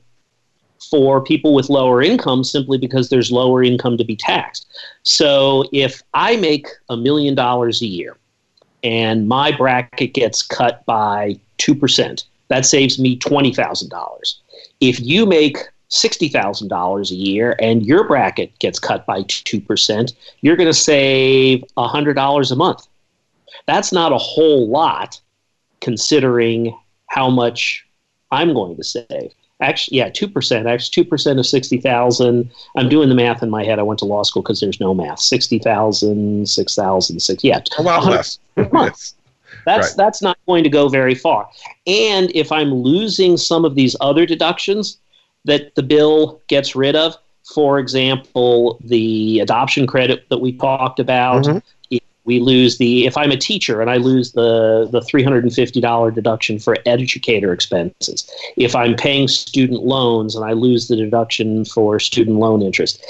for 0.90 1.22
people 1.22 1.54
with 1.54 1.70
lower 1.70 2.02
income 2.02 2.44
simply 2.44 2.78
because 2.78 3.10
there's 3.10 3.32
lower 3.32 3.64
income 3.64 3.98
to 3.98 4.04
be 4.04 4.16
taxed. 4.16 4.68
So 5.04 5.66
if 5.72 6.02
I 6.14 6.36
make 6.38 6.68
a 6.90 6.98
million 6.98 7.36
dollars 7.36 7.82
a 7.82 7.86
year 7.86 8.18
and 8.84 9.28
my 9.28 9.52
bracket 9.52 10.14
gets 10.14 10.42
cut 10.42 10.86
by 10.86 11.40
2%, 11.60 12.24
that 12.50 12.66
saves 12.66 13.00
me 13.00 13.18
$20,000. 13.18 14.36
If 14.82 15.00
you 15.00 15.26
make 15.26 15.58
$60,000 15.90 17.12
a 17.12 17.16
year 17.16 17.56
and 17.60 17.86
your 17.86 18.08
bracket 18.08 18.58
gets 18.60 18.80
cut 18.80 19.06
by 19.06 19.24
2%, 19.24 20.14
you're 20.42 20.56
going 20.56 20.70
to 20.70 20.74
save 20.74 21.64
$100 21.78 22.52
a 22.52 22.56
month. 22.56 22.88
That's 23.68 23.92
not 23.92 24.12
a 24.12 24.18
whole 24.18 24.68
lot 24.68 25.20
considering 25.80 26.78
how 27.08 27.30
much 27.30 27.86
I'm 28.32 28.54
going 28.54 28.76
to 28.78 28.84
save 28.84 29.32
actually 29.62 29.98
yeah 29.98 30.10
2% 30.10 30.66
actually 30.66 31.06
2% 31.06 31.40
of 31.40 31.46
60,000 31.46 32.52
I'm 32.76 32.90
doing 32.90 33.10
the 33.10 33.16
math 33.16 33.44
in 33.44 33.50
my 33.50 33.64
head. 33.64 33.80
I 33.80 33.84
went 33.84 34.00
to 34.00 34.06
law 34.06 34.24
school 34.24 34.42
because 34.42 34.60
there's 34.60 34.80
no 34.80 34.94
math. 34.94 35.20
60,000 35.20 36.48
6,000 36.48 37.20
6 37.20 37.44
yeah. 37.44 37.62
A 37.78 37.82
lot 37.82 38.06
less. 38.06 38.40
yes. 38.58 39.16
that's 39.66 39.88
right. 39.88 39.98
that's 39.98 40.22
not 40.22 40.38
going 40.48 40.64
to 40.64 40.70
go 40.70 40.90
very 40.90 41.16
far. 41.16 41.50
And 41.88 42.32
if 42.36 42.52
I'm 42.52 42.74
losing 42.74 43.38
some 43.38 43.66
of 43.66 43.76
these 43.76 43.96
other 44.02 44.26
deductions 44.26 44.98
that 45.46 45.76
the 45.76 45.84
bill 45.84 46.42
gets 46.48 46.76
rid 46.76 46.96
of 46.96 47.16
for 47.54 47.78
example 47.78 48.80
the 48.86 49.40
adoption 49.42 49.86
credit 49.86 50.28
that 50.30 50.38
we 50.38 50.54
talked 50.54 51.00
about 51.00 51.44
mm-hmm 51.44 51.58
we 52.26 52.40
lose 52.40 52.78
the 52.78 53.06
if 53.06 53.18
i'm 53.18 53.32
a 53.32 53.38
teacher 53.38 53.82
and 53.82 53.90
i 53.90 53.98
lose 53.98 54.32
the 54.34 54.88
the 54.92 55.02
$350 55.02 56.14
deduction 56.14 56.60
for 56.60 56.78
educator 56.86 57.54
expenses 57.54 58.30
if 58.58 58.76
i'm 58.76 58.96
paying 58.96 59.28
student 59.28 59.84
loans 59.84 60.36
and 60.36 60.46
i 60.46 60.54
lose 60.54 60.88
the 60.88 60.96
deduction 60.96 61.66
for 61.66 62.00
student 62.00 62.38
loan 62.38 62.62
interest 62.62 63.04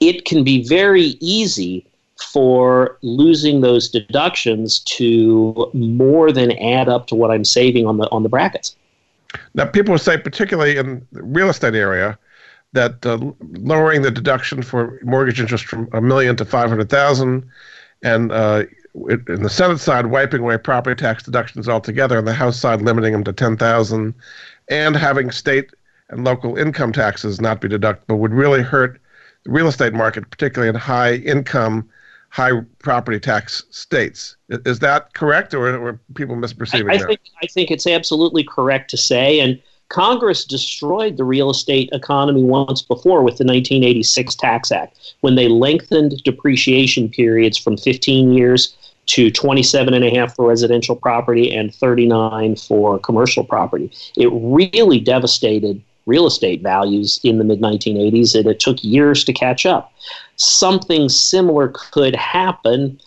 it 0.00 0.24
can 0.24 0.44
be 0.44 0.66
very 0.66 1.16
easy 1.20 1.84
for 2.32 2.98
losing 3.02 3.60
those 3.60 3.88
deductions 3.88 4.80
to 4.80 5.70
more 5.72 6.32
than 6.32 6.52
add 6.58 6.88
up 6.88 7.06
to 7.06 7.14
what 7.14 7.30
i'm 7.30 7.44
saving 7.44 7.86
on 7.86 7.98
the 7.98 8.08
on 8.10 8.22
the 8.22 8.28
brackets. 8.28 8.76
Now 9.54 9.66
people 9.66 9.96
say 9.98 10.18
particularly 10.18 10.76
in 10.76 11.06
the 11.12 11.22
real 11.22 11.48
estate 11.48 11.74
area 11.74 12.18
that 12.72 13.04
uh, 13.06 13.18
lowering 13.40 14.02
the 14.02 14.10
deduction 14.10 14.62
for 14.62 14.98
mortgage 15.02 15.40
interest 15.40 15.64
from 15.64 15.88
a 15.92 16.00
million 16.02 16.36
to 16.36 16.44
500,000 16.44 17.48
and 18.02 18.32
uh, 18.32 18.64
in 19.08 19.42
the 19.42 19.50
Senate 19.50 19.78
side 19.78 20.06
wiping 20.06 20.40
away 20.40 20.58
property 20.58 21.00
tax 21.00 21.22
deductions 21.22 21.68
altogether, 21.68 22.18
and 22.18 22.26
the 22.26 22.34
House 22.34 22.58
side 22.58 22.82
limiting 22.82 23.12
them 23.12 23.24
to 23.24 23.32
ten 23.32 23.56
thousand, 23.56 24.14
and 24.68 24.96
having 24.96 25.30
state 25.30 25.70
and 26.10 26.24
local 26.24 26.56
income 26.56 26.92
taxes 26.92 27.40
not 27.40 27.60
be 27.60 27.68
deductible 27.68 28.18
would 28.18 28.32
really 28.32 28.62
hurt 28.62 29.00
the 29.44 29.50
real 29.50 29.68
estate 29.68 29.92
market, 29.92 30.30
particularly 30.30 30.68
in 30.68 30.74
high 30.74 31.14
income, 31.14 31.88
high 32.30 32.52
property 32.78 33.20
tax 33.20 33.64
states. 33.70 34.36
Is 34.48 34.78
that 34.80 35.14
correct, 35.14 35.54
or 35.54 35.88
are 35.88 36.00
people 36.14 36.36
misperceiving 36.36 36.90
I, 36.90 36.94
I 36.94 36.98
that? 36.98 37.06
Think, 37.06 37.20
I 37.42 37.46
think 37.46 37.70
it's 37.70 37.86
absolutely 37.86 38.44
correct 38.44 38.90
to 38.90 38.96
say, 38.96 39.40
and 39.40 39.60
Congress 39.88 40.44
destroyed 40.44 41.16
the 41.16 41.24
real 41.24 41.50
estate 41.50 41.88
economy 41.92 42.42
once 42.42 42.82
before 42.82 43.22
with 43.22 43.38
the 43.38 43.44
1986 43.44 44.34
Tax 44.34 44.70
Act 44.70 45.14
when 45.20 45.34
they 45.34 45.48
lengthened 45.48 46.22
depreciation 46.24 47.08
periods 47.08 47.56
from 47.56 47.76
15 47.76 48.32
years 48.32 48.76
to 49.06 49.30
27 49.30 49.94
and 49.94 50.04
a 50.04 50.10
half 50.10 50.36
for 50.36 50.46
residential 50.46 50.94
property 50.94 51.54
and 51.54 51.74
39 51.74 52.56
for 52.56 52.98
commercial 52.98 53.42
property. 53.42 53.90
It 54.16 54.28
really 54.32 55.00
devastated 55.00 55.82
real 56.04 56.26
estate 56.26 56.62
values 56.62 57.18
in 57.22 57.38
the 57.38 57.44
mid 57.44 57.60
1980s 57.60 58.34
and 58.34 58.46
it 58.46 58.60
took 58.60 58.82
years 58.84 59.24
to 59.24 59.32
catch 59.32 59.64
up. 59.64 59.92
Something 60.36 61.08
similar 61.08 61.72
could 61.74 62.14
happen 62.14 63.00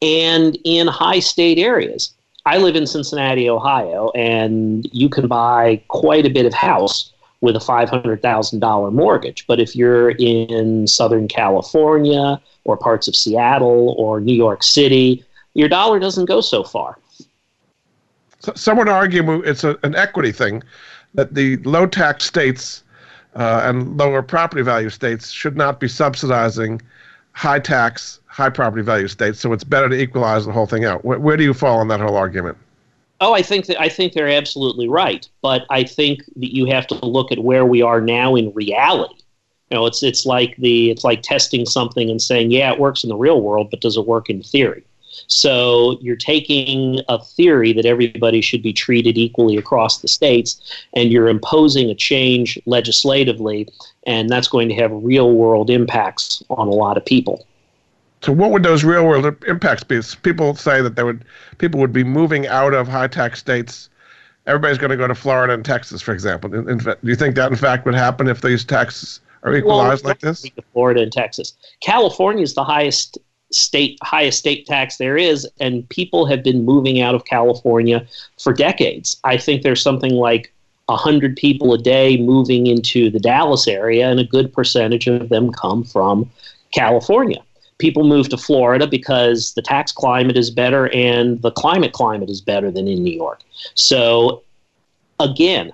and 0.00 0.56
in 0.64 0.86
high 0.86 1.18
state 1.18 1.58
areas. 1.58 2.12
I 2.48 2.56
live 2.56 2.76
in 2.76 2.86
Cincinnati, 2.86 3.50
Ohio, 3.50 4.10
and 4.14 4.88
you 4.90 5.10
can 5.10 5.28
buy 5.28 5.82
quite 5.88 6.24
a 6.24 6.30
bit 6.30 6.46
of 6.46 6.54
house 6.54 7.12
with 7.42 7.54
a 7.56 7.58
$500,000 7.58 8.92
mortgage. 8.94 9.46
But 9.46 9.60
if 9.60 9.76
you're 9.76 10.12
in 10.12 10.86
Southern 10.86 11.28
California 11.28 12.40
or 12.64 12.78
parts 12.78 13.06
of 13.06 13.14
Seattle 13.14 13.94
or 13.98 14.22
New 14.22 14.32
York 14.32 14.62
City, 14.62 15.22
your 15.52 15.68
dollar 15.68 16.00
doesn't 16.00 16.24
go 16.24 16.40
so 16.40 16.64
far. 16.64 16.98
So, 18.38 18.54
some 18.54 18.78
would 18.78 18.88
argue 18.88 19.42
it's 19.42 19.64
a, 19.64 19.76
an 19.82 19.94
equity 19.94 20.32
thing 20.32 20.62
that 21.12 21.34
the 21.34 21.58
low 21.58 21.84
tax 21.84 22.24
states 22.24 22.82
uh, 23.36 23.60
and 23.64 23.98
lower 23.98 24.22
property 24.22 24.62
value 24.62 24.88
states 24.88 25.30
should 25.30 25.58
not 25.58 25.80
be 25.80 25.88
subsidizing 25.88 26.80
high 27.38 27.60
tax 27.60 28.18
high 28.26 28.50
property 28.50 28.82
value 28.82 29.06
states, 29.06 29.38
so 29.38 29.52
it's 29.52 29.62
better 29.62 29.88
to 29.88 29.94
equalize 29.94 30.44
the 30.44 30.50
whole 30.52 30.66
thing 30.66 30.84
out. 30.84 31.04
Where, 31.04 31.20
where 31.20 31.36
do 31.36 31.44
you 31.44 31.54
fall 31.54 31.78
on 31.78 31.86
that 31.86 32.00
whole 32.00 32.16
argument? 32.16 32.58
Oh, 33.20 33.32
I 33.32 33.42
think 33.42 33.66
that 33.66 33.80
I 33.80 33.88
think 33.88 34.12
they're 34.12 34.28
absolutely 34.28 34.88
right, 34.88 35.28
but 35.40 35.64
I 35.70 35.84
think 35.84 36.24
that 36.36 36.52
you 36.52 36.66
have 36.66 36.88
to 36.88 36.94
look 37.06 37.30
at 37.30 37.38
where 37.38 37.64
we 37.64 37.80
are 37.80 38.00
now 38.00 38.34
in 38.34 38.52
reality. 38.54 39.14
You 39.70 39.76
know, 39.76 39.86
it's 39.86 40.02
it's 40.02 40.26
like 40.26 40.56
the 40.56 40.90
it's 40.90 41.04
like 41.04 41.22
testing 41.22 41.64
something 41.64 42.10
and 42.10 42.20
saying, 42.20 42.50
yeah, 42.50 42.72
it 42.72 42.80
works 42.80 43.04
in 43.04 43.08
the 43.08 43.16
real 43.16 43.40
world, 43.40 43.70
but 43.70 43.80
does 43.80 43.96
it 43.96 44.06
work 44.06 44.28
in 44.28 44.42
theory? 44.42 44.84
So 45.28 45.98
you're 46.00 46.16
taking 46.16 47.00
a 47.08 47.22
theory 47.22 47.72
that 47.74 47.84
everybody 47.84 48.40
should 48.40 48.62
be 48.62 48.72
treated 48.72 49.18
equally 49.18 49.56
across 49.56 49.98
the 49.98 50.08
states, 50.08 50.60
and 50.94 51.12
you're 51.12 51.28
imposing 51.28 51.90
a 51.90 51.94
change 51.94 52.58
legislatively, 52.64 53.68
and 54.06 54.30
that's 54.30 54.48
going 54.48 54.68
to 54.70 54.74
have 54.76 54.90
real 54.92 55.32
world 55.32 55.68
impacts 55.68 56.42
on 56.48 56.66
a 56.66 56.72
lot 56.72 56.96
of 56.96 57.04
people. 57.04 57.46
So, 58.22 58.32
what 58.32 58.50
would 58.50 58.62
those 58.62 58.84
real 58.84 59.06
world 59.06 59.36
impacts 59.46 59.84
be? 59.84 60.00
People 60.22 60.54
say 60.56 60.80
that 60.80 60.96
they 60.96 61.04
would 61.04 61.24
people 61.58 61.78
would 61.78 61.92
be 61.92 62.04
moving 62.04 62.46
out 62.48 62.72
of 62.72 62.88
high 62.88 63.06
tax 63.06 63.38
states. 63.38 63.90
Everybody's 64.46 64.78
going 64.78 64.90
to 64.90 64.96
go 64.96 65.06
to 65.06 65.14
Florida 65.14 65.52
and 65.52 65.62
Texas, 65.62 66.00
for 66.00 66.12
example. 66.12 66.54
In, 66.54 66.68
in, 66.70 66.78
do 66.78 66.96
you 67.02 67.14
think 67.14 67.34
that, 67.34 67.50
in 67.50 67.56
fact, 67.56 67.84
would 67.84 67.94
happen 67.94 68.28
if 68.28 68.40
these 68.40 68.64
taxes 68.64 69.20
are 69.42 69.54
equalized 69.54 70.04
well, 70.04 70.12
like 70.12 70.20
this? 70.20 70.46
Florida 70.72 71.02
and 71.02 71.12
Texas. 71.12 71.52
California 71.80 72.42
is 72.42 72.54
the 72.54 72.64
highest 72.64 73.18
state 73.50 73.98
highest 74.02 74.38
state 74.38 74.66
tax 74.66 74.96
there 74.96 75.16
is, 75.16 75.46
and 75.60 75.88
people 75.88 76.26
have 76.26 76.42
been 76.42 76.64
moving 76.64 77.00
out 77.00 77.14
of 77.14 77.24
California 77.24 78.06
for 78.38 78.52
decades. 78.52 79.18
I 79.24 79.36
think 79.36 79.62
there's 79.62 79.82
something 79.82 80.12
like 80.12 80.52
100 80.86 81.36
people 81.36 81.74
a 81.74 81.78
day 81.78 82.16
moving 82.16 82.66
into 82.66 83.10
the 83.10 83.20
Dallas 83.20 83.68
area, 83.68 84.10
and 84.10 84.20
a 84.20 84.24
good 84.24 84.52
percentage 84.52 85.06
of 85.06 85.28
them 85.28 85.52
come 85.52 85.84
from 85.84 86.30
California 86.72 87.42
people 87.78 88.04
move 88.04 88.28
to 88.28 88.36
Florida 88.36 88.86
because 88.86 89.54
the 89.54 89.62
tax 89.62 89.92
climate 89.92 90.36
is 90.36 90.50
better 90.50 90.92
and 90.92 91.40
the 91.42 91.50
climate 91.52 91.92
climate 91.92 92.28
is 92.28 92.40
better 92.40 92.70
than 92.70 92.86
in 92.86 93.02
New 93.02 93.14
York. 93.14 93.40
So, 93.74 94.42
again, 95.20 95.72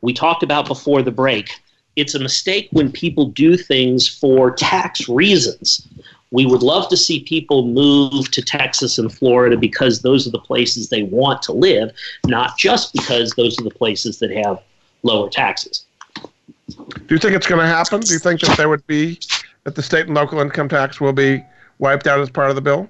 we 0.00 0.12
talked 0.12 0.42
about 0.42 0.66
before 0.66 1.02
the 1.02 1.10
break, 1.10 1.50
it's 1.96 2.14
a 2.14 2.18
mistake 2.18 2.68
when 2.72 2.90
people 2.90 3.26
do 3.26 3.56
things 3.56 4.08
for 4.08 4.50
tax 4.50 5.08
reasons. 5.08 5.86
We 6.32 6.46
would 6.46 6.62
love 6.62 6.88
to 6.88 6.96
see 6.96 7.20
people 7.20 7.66
move 7.66 8.30
to 8.30 8.42
Texas 8.42 8.98
and 8.98 9.12
Florida 9.12 9.56
because 9.56 10.00
those 10.00 10.26
are 10.26 10.30
the 10.30 10.38
places 10.38 10.88
they 10.88 11.02
want 11.02 11.42
to 11.42 11.52
live, 11.52 11.92
not 12.26 12.56
just 12.58 12.94
because 12.94 13.32
those 13.32 13.60
are 13.60 13.64
the 13.64 13.70
places 13.70 14.18
that 14.20 14.30
have 14.30 14.62
lower 15.02 15.28
taxes. 15.28 15.84
Do 16.68 17.04
you 17.10 17.18
think 17.18 17.34
it's 17.34 17.46
going 17.46 17.60
to 17.60 17.66
happen? 17.66 18.00
Do 18.00 18.14
you 18.14 18.18
think 18.18 18.40
that 18.40 18.56
there 18.56 18.70
would 18.70 18.86
be 18.86 19.20
that 19.64 19.74
the 19.74 19.82
state 19.82 20.06
and 20.06 20.14
local 20.14 20.40
income 20.40 20.70
tax 20.70 21.02
will 21.02 21.12
be 21.12 21.44
wiped 21.78 22.06
out 22.06 22.18
as 22.18 22.30
part 22.30 22.48
of 22.48 22.56
the 22.56 22.62
bill? 22.62 22.88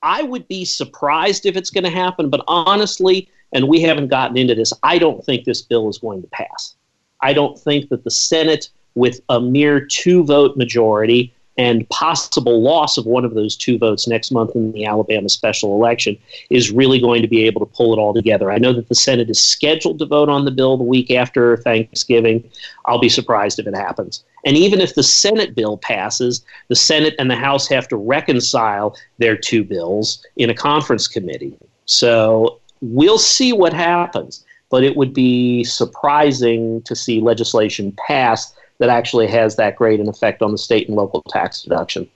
I 0.00 0.22
would 0.22 0.46
be 0.46 0.64
surprised 0.64 1.44
if 1.44 1.56
it's 1.56 1.70
going 1.70 1.84
to 1.84 1.90
happen, 1.90 2.30
but 2.30 2.44
honestly, 2.46 3.28
and 3.52 3.66
we 3.66 3.80
haven't 3.80 4.08
gotten 4.08 4.36
into 4.36 4.54
this, 4.54 4.72
I 4.84 4.98
don't 4.98 5.24
think 5.24 5.44
this 5.44 5.62
bill 5.62 5.88
is 5.88 5.98
going 5.98 6.22
to 6.22 6.28
pass. 6.28 6.76
I 7.20 7.32
don't 7.32 7.58
think 7.58 7.88
that 7.88 8.04
the 8.04 8.12
Senate, 8.12 8.70
with 8.94 9.20
a 9.28 9.40
mere 9.40 9.84
two 9.84 10.22
vote 10.22 10.56
majority, 10.56 11.34
and 11.58 11.86
possible 11.90 12.62
loss 12.62 12.96
of 12.96 13.04
one 13.04 13.24
of 13.24 13.34
those 13.34 13.56
two 13.56 13.76
votes 13.78 14.06
next 14.06 14.30
month 14.30 14.54
in 14.54 14.70
the 14.70 14.86
Alabama 14.86 15.28
special 15.28 15.74
election 15.74 16.16
is 16.50 16.70
really 16.70 17.00
going 17.00 17.20
to 17.20 17.28
be 17.28 17.44
able 17.44 17.60
to 17.60 17.66
pull 17.66 17.92
it 17.92 17.98
all 17.98 18.14
together. 18.14 18.52
I 18.52 18.58
know 18.58 18.72
that 18.72 18.88
the 18.88 18.94
Senate 18.94 19.28
is 19.28 19.42
scheduled 19.42 19.98
to 19.98 20.06
vote 20.06 20.28
on 20.28 20.44
the 20.44 20.52
bill 20.52 20.76
the 20.76 20.84
week 20.84 21.10
after 21.10 21.56
Thanksgiving. 21.58 22.48
I'll 22.86 23.00
be 23.00 23.08
surprised 23.08 23.58
if 23.58 23.66
it 23.66 23.74
happens. 23.74 24.24
And 24.46 24.56
even 24.56 24.80
if 24.80 24.94
the 24.94 25.02
Senate 25.02 25.56
bill 25.56 25.76
passes, 25.78 26.44
the 26.68 26.76
Senate 26.76 27.16
and 27.18 27.28
the 27.28 27.36
House 27.36 27.66
have 27.68 27.88
to 27.88 27.96
reconcile 27.96 28.96
their 29.18 29.36
two 29.36 29.64
bills 29.64 30.24
in 30.36 30.50
a 30.50 30.54
conference 30.54 31.08
committee. 31.08 31.58
So 31.86 32.60
we'll 32.80 33.18
see 33.18 33.52
what 33.52 33.72
happens. 33.72 34.44
But 34.70 34.84
it 34.84 34.96
would 34.96 35.14
be 35.14 35.64
surprising 35.64 36.82
to 36.82 36.94
see 36.94 37.20
legislation 37.20 37.92
pass 38.06 38.52
that 38.78 38.88
actually 38.88 39.26
has 39.26 39.56
that 39.56 39.76
great 39.76 40.00
an 40.00 40.08
effect 40.08 40.42
on 40.42 40.52
the 40.52 40.58
state 40.58 40.88
and 40.88 40.96
local 40.96 41.22
tax 41.22 41.62
deduction. 41.62 42.08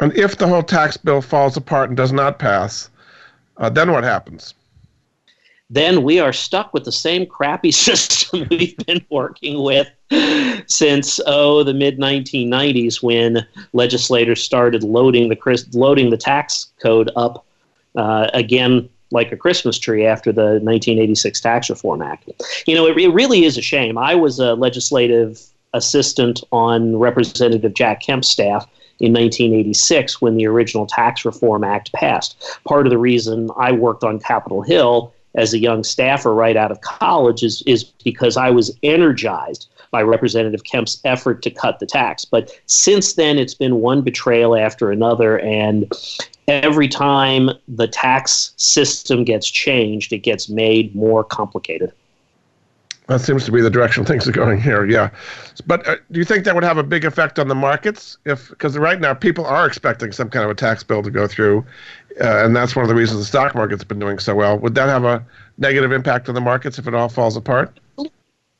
And 0.00 0.14
if 0.16 0.36
the 0.36 0.46
whole 0.46 0.62
tax 0.62 0.96
bill 0.96 1.20
falls 1.20 1.56
apart 1.56 1.90
and 1.90 1.96
does 1.96 2.12
not 2.12 2.38
pass, 2.38 2.88
uh, 3.56 3.68
then 3.68 3.90
what 3.90 4.04
happens? 4.04 4.54
Then 5.70 6.02
we 6.02 6.18
are 6.18 6.32
stuck 6.32 6.72
with 6.72 6.84
the 6.84 6.92
same 6.92 7.26
crappy 7.26 7.70
system 7.72 8.46
we've 8.50 8.76
been 8.86 9.04
working 9.10 9.62
with 9.62 9.88
since 10.66 11.20
oh 11.26 11.62
the 11.62 11.74
mid 11.74 11.98
1990s 11.98 13.02
when 13.02 13.46
legislators 13.74 14.42
started 14.42 14.82
loading 14.82 15.28
the 15.28 15.66
loading 15.74 16.08
the 16.08 16.16
tax 16.16 16.72
code 16.80 17.10
up 17.16 17.44
uh, 17.96 18.28
again 18.32 18.88
like 19.10 19.32
a 19.32 19.36
Christmas 19.36 19.78
tree 19.78 20.04
after 20.04 20.32
the 20.32 20.60
1986 20.60 21.40
Tax 21.40 21.70
Reform 21.70 22.02
Act. 22.02 22.28
You 22.66 22.74
know, 22.74 22.86
it, 22.86 22.98
it 22.98 23.08
really 23.08 23.44
is 23.44 23.56
a 23.56 23.62
shame. 23.62 23.96
I 23.96 24.14
was 24.14 24.38
a 24.38 24.54
legislative 24.54 25.40
assistant 25.78 26.42
on 26.52 26.96
Representative 26.96 27.72
Jack 27.72 28.02
Kemp's 28.02 28.28
staff 28.28 28.64
in 29.00 29.12
1986 29.12 30.20
when 30.20 30.36
the 30.36 30.46
original 30.46 30.86
Tax 30.86 31.24
Reform 31.24 31.64
Act 31.64 31.92
passed. 31.92 32.60
Part 32.64 32.86
of 32.86 32.90
the 32.90 32.98
reason 32.98 33.50
I 33.56 33.72
worked 33.72 34.04
on 34.04 34.18
Capitol 34.18 34.62
Hill 34.62 35.14
as 35.34 35.54
a 35.54 35.58
young 35.58 35.84
staffer 35.84 36.34
right 36.34 36.56
out 36.56 36.70
of 36.70 36.80
college 36.80 37.42
is, 37.42 37.62
is 37.62 37.84
because 37.84 38.36
I 38.36 38.50
was 38.50 38.76
energized 38.82 39.68
by 39.90 40.02
Representative 40.02 40.64
Kemp's 40.64 41.00
effort 41.04 41.42
to 41.42 41.50
cut 41.50 41.78
the 41.78 41.86
tax. 41.86 42.24
But 42.24 42.50
since 42.66 43.14
then, 43.14 43.38
it's 43.38 43.54
been 43.54 43.76
one 43.76 44.02
betrayal 44.02 44.56
after 44.56 44.90
another, 44.90 45.38
and 45.38 45.90
every 46.46 46.88
time 46.88 47.50
the 47.68 47.88
tax 47.88 48.52
system 48.56 49.24
gets 49.24 49.48
changed, 49.48 50.12
it 50.12 50.18
gets 50.18 50.48
made 50.48 50.94
more 50.94 51.24
complicated. 51.24 51.92
That 53.08 53.22
seems 53.22 53.46
to 53.46 53.52
be 53.52 53.62
the 53.62 53.70
direction 53.70 54.04
things 54.04 54.28
are 54.28 54.32
going 54.32 54.60
here. 54.60 54.84
Yeah, 54.84 55.08
but 55.66 55.86
uh, 55.88 55.96
do 56.12 56.20
you 56.20 56.26
think 56.26 56.44
that 56.44 56.54
would 56.54 56.64
have 56.64 56.76
a 56.76 56.82
big 56.82 57.06
effect 57.06 57.38
on 57.38 57.48
the 57.48 57.54
markets? 57.54 58.18
If 58.26 58.50
because 58.50 58.76
right 58.76 59.00
now 59.00 59.14
people 59.14 59.46
are 59.46 59.66
expecting 59.66 60.12
some 60.12 60.28
kind 60.28 60.44
of 60.44 60.50
a 60.50 60.54
tax 60.54 60.82
bill 60.82 61.02
to 61.02 61.10
go 61.10 61.26
through, 61.26 61.64
uh, 62.20 62.44
and 62.44 62.54
that's 62.54 62.76
one 62.76 62.84
of 62.84 62.88
the 62.90 62.94
reasons 62.94 63.20
the 63.20 63.24
stock 63.24 63.54
market's 63.54 63.82
been 63.82 63.98
doing 63.98 64.18
so 64.18 64.34
well. 64.34 64.58
Would 64.58 64.74
that 64.74 64.90
have 64.90 65.04
a 65.04 65.24
negative 65.56 65.90
impact 65.90 66.28
on 66.28 66.34
the 66.34 66.42
markets 66.42 66.78
if 66.78 66.86
it 66.86 66.94
all 66.94 67.08
falls 67.08 67.34
apart? 67.34 67.80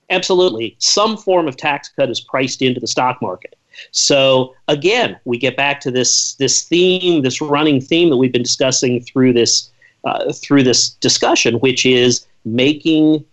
Absolutely, 0.08 0.74
some 0.78 1.18
form 1.18 1.46
of 1.46 1.58
tax 1.58 1.90
cut 1.90 2.08
is 2.08 2.18
priced 2.18 2.62
into 2.62 2.80
the 2.80 2.86
stock 2.86 3.20
market. 3.20 3.54
So 3.90 4.54
again, 4.66 5.20
we 5.26 5.36
get 5.36 5.58
back 5.58 5.78
to 5.80 5.90
this 5.90 6.34
this 6.34 6.62
theme, 6.62 7.20
this 7.20 7.42
running 7.42 7.82
theme 7.82 8.08
that 8.08 8.16
we've 8.16 8.32
been 8.32 8.42
discussing 8.42 9.02
through 9.02 9.34
this 9.34 9.70
uh, 10.04 10.32
through 10.32 10.62
this 10.62 10.88
discussion, 10.88 11.56
which 11.56 11.84
is 11.84 12.26
making 12.46 13.26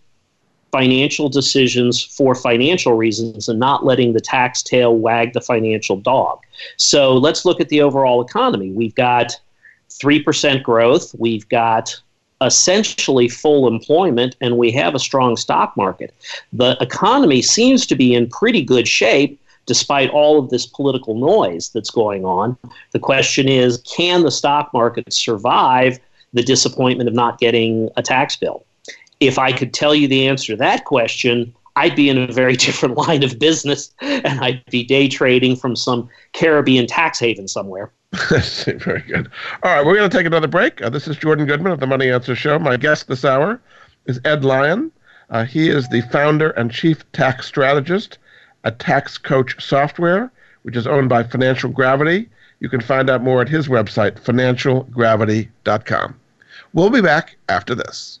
financial 0.72 1.28
decisions 1.28 2.02
for 2.02 2.34
financial 2.34 2.94
reasons 2.94 3.48
and 3.48 3.58
not 3.58 3.84
letting 3.84 4.12
the 4.12 4.20
tax 4.20 4.62
tail 4.62 4.96
wag 4.96 5.32
the 5.32 5.40
financial 5.40 5.96
dog. 5.96 6.40
So 6.76 7.14
let's 7.16 7.44
look 7.44 7.60
at 7.60 7.68
the 7.68 7.80
overall 7.80 8.22
economy. 8.22 8.70
We've 8.70 8.94
got 8.94 9.38
3% 9.90 10.62
growth, 10.62 11.14
we've 11.18 11.48
got 11.48 11.98
essentially 12.42 13.28
full 13.28 13.66
employment, 13.66 14.36
and 14.40 14.58
we 14.58 14.70
have 14.72 14.94
a 14.94 14.98
strong 14.98 15.36
stock 15.36 15.74
market. 15.76 16.14
The 16.52 16.76
economy 16.80 17.40
seems 17.40 17.86
to 17.86 17.94
be 17.94 18.14
in 18.14 18.28
pretty 18.28 18.62
good 18.62 18.86
shape 18.86 19.40
despite 19.64 20.10
all 20.10 20.38
of 20.38 20.50
this 20.50 20.66
political 20.66 21.14
noise 21.16 21.70
that's 21.70 21.90
going 21.90 22.24
on. 22.24 22.56
The 22.92 22.98
question 22.98 23.48
is 23.48 23.78
can 23.78 24.22
the 24.22 24.30
stock 24.30 24.72
market 24.72 25.12
survive 25.12 25.98
the 26.32 26.42
disappointment 26.42 27.08
of 27.08 27.14
not 27.14 27.38
getting 27.38 27.88
a 27.96 28.02
tax 28.02 28.36
bill? 28.36 28.65
If 29.20 29.38
I 29.38 29.52
could 29.52 29.72
tell 29.72 29.94
you 29.94 30.08
the 30.08 30.26
answer 30.26 30.52
to 30.52 30.56
that 30.58 30.84
question, 30.84 31.54
I'd 31.76 31.94
be 31.94 32.08
in 32.08 32.18
a 32.18 32.32
very 32.32 32.56
different 32.56 32.96
line 32.96 33.22
of 33.22 33.38
business 33.38 33.94
and 34.00 34.40
I'd 34.40 34.64
be 34.70 34.82
day 34.82 35.08
trading 35.08 35.56
from 35.56 35.76
some 35.76 36.08
Caribbean 36.32 36.86
tax 36.86 37.18
haven 37.18 37.48
somewhere. 37.48 37.92
very 38.12 39.02
good. 39.02 39.30
All 39.62 39.74
right, 39.74 39.84
we're 39.84 39.96
going 39.96 40.08
to 40.08 40.16
take 40.16 40.26
another 40.26 40.46
break. 40.46 40.80
Uh, 40.80 40.88
this 40.88 41.06
is 41.06 41.16
Jordan 41.16 41.46
Goodman 41.46 41.72
of 41.72 41.80
the 41.80 41.86
Money 41.86 42.10
Answer 42.10 42.34
Show. 42.34 42.58
My 42.58 42.76
guest 42.76 43.08
this 43.08 43.24
hour 43.24 43.60
is 44.06 44.20
Ed 44.24 44.44
Lyon. 44.44 44.90
Uh, 45.28 45.44
he 45.44 45.68
is 45.68 45.88
the 45.88 46.02
founder 46.02 46.50
and 46.50 46.70
chief 46.70 47.10
tax 47.12 47.46
strategist 47.46 48.18
at 48.64 48.78
Tax 48.78 49.18
Coach 49.18 49.62
Software, 49.62 50.30
which 50.62 50.76
is 50.76 50.86
owned 50.86 51.08
by 51.08 51.24
Financial 51.24 51.68
Gravity. 51.68 52.28
You 52.60 52.68
can 52.68 52.80
find 52.80 53.10
out 53.10 53.22
more 53.22 53.42
at 53.42 53.48
his 53.48 53.68
website, 53.68 54.20
financialgravity.com. 54.20 56.20
We'll 56.72 56.90
be 56.90 57.02
back 57.02 57.36
after 57.48 57.74
this. 57.74 58.20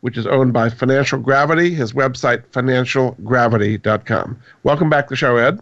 which 0.00 0.16
is 0.16 0.26
owned 0.26 0.52
by 0.52 0.68
Financial 0.68 1.18
Gravity. 1.18 1.74
His 1.74 1.92
website, 1.92 2.44
financialgravity.com. 2.48 4.38
Welcome 4.62 4.90
back 4.90 5.06
to 5.06 5.10
the 5.10 5.16
show, 5.16 5.36
Ed. 5.36 5.60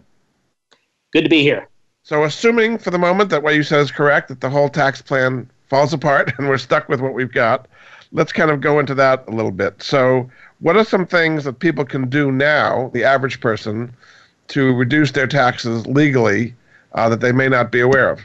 Good 1.11 1.23
to 1.23 1.29
be 1.29 1.41
here. 1.41 1.67
So, 2.03 2.23
assuming 2.23 2.77
for 2.77 2.91
the 2.91 2.99
moment 2.99 3.31
that 3.31 3.41
what 3.41 3.55
you 3.55 3.63
said 3.63 3.79
is 3.79 3.91
correct, 3.91 4.27
that 4.27 4.41
the 4.41 4.49
whole 4.49 4.69
tax 4.69 5.01
plan 5.01 5.49
falls 5.69 5.93
apart 5.93 6.33
and 6.37 6.47
we're 6.47 6.57
stuck 6.57 6.87
with 6.89 7.01
what 7.01 7.13
we've 7.13 7.31
got, 7.31 7.67
let's 8.11 8.31
kind 8.31 8.51
of 8.51 8.61
go 8.61 8.79
into 8.79 8.93
that 8.95 9.27
a 9.27 9.31
little 9.31 9.51
bit. 9.51 9.81
So, 9.81 10.29
what 10.59 10.77
are 10.77 10.85
some 10.85 11.05
things 11.05 11.43
that 11.43 11.59
people 11.59 11.85
can 11.85 12.09
do 12.09 12.31
now, 12.31 12.91
the 12.93 13.03
average 13.03 13.39
person, 13.39 13.93
to 14.49 14.73
reduce 14.73 15.11
their 15.11 15.27
taxes 15.27 15.85
legally 15.87 16.53
uh, 16.93 17.09
that 17.09 17.21
they 17.21 17.31
may 17.31 17.49
not 17.49 17.71
be 17.71 17.79
aware 17.79 18.09
of? 18.09 18.21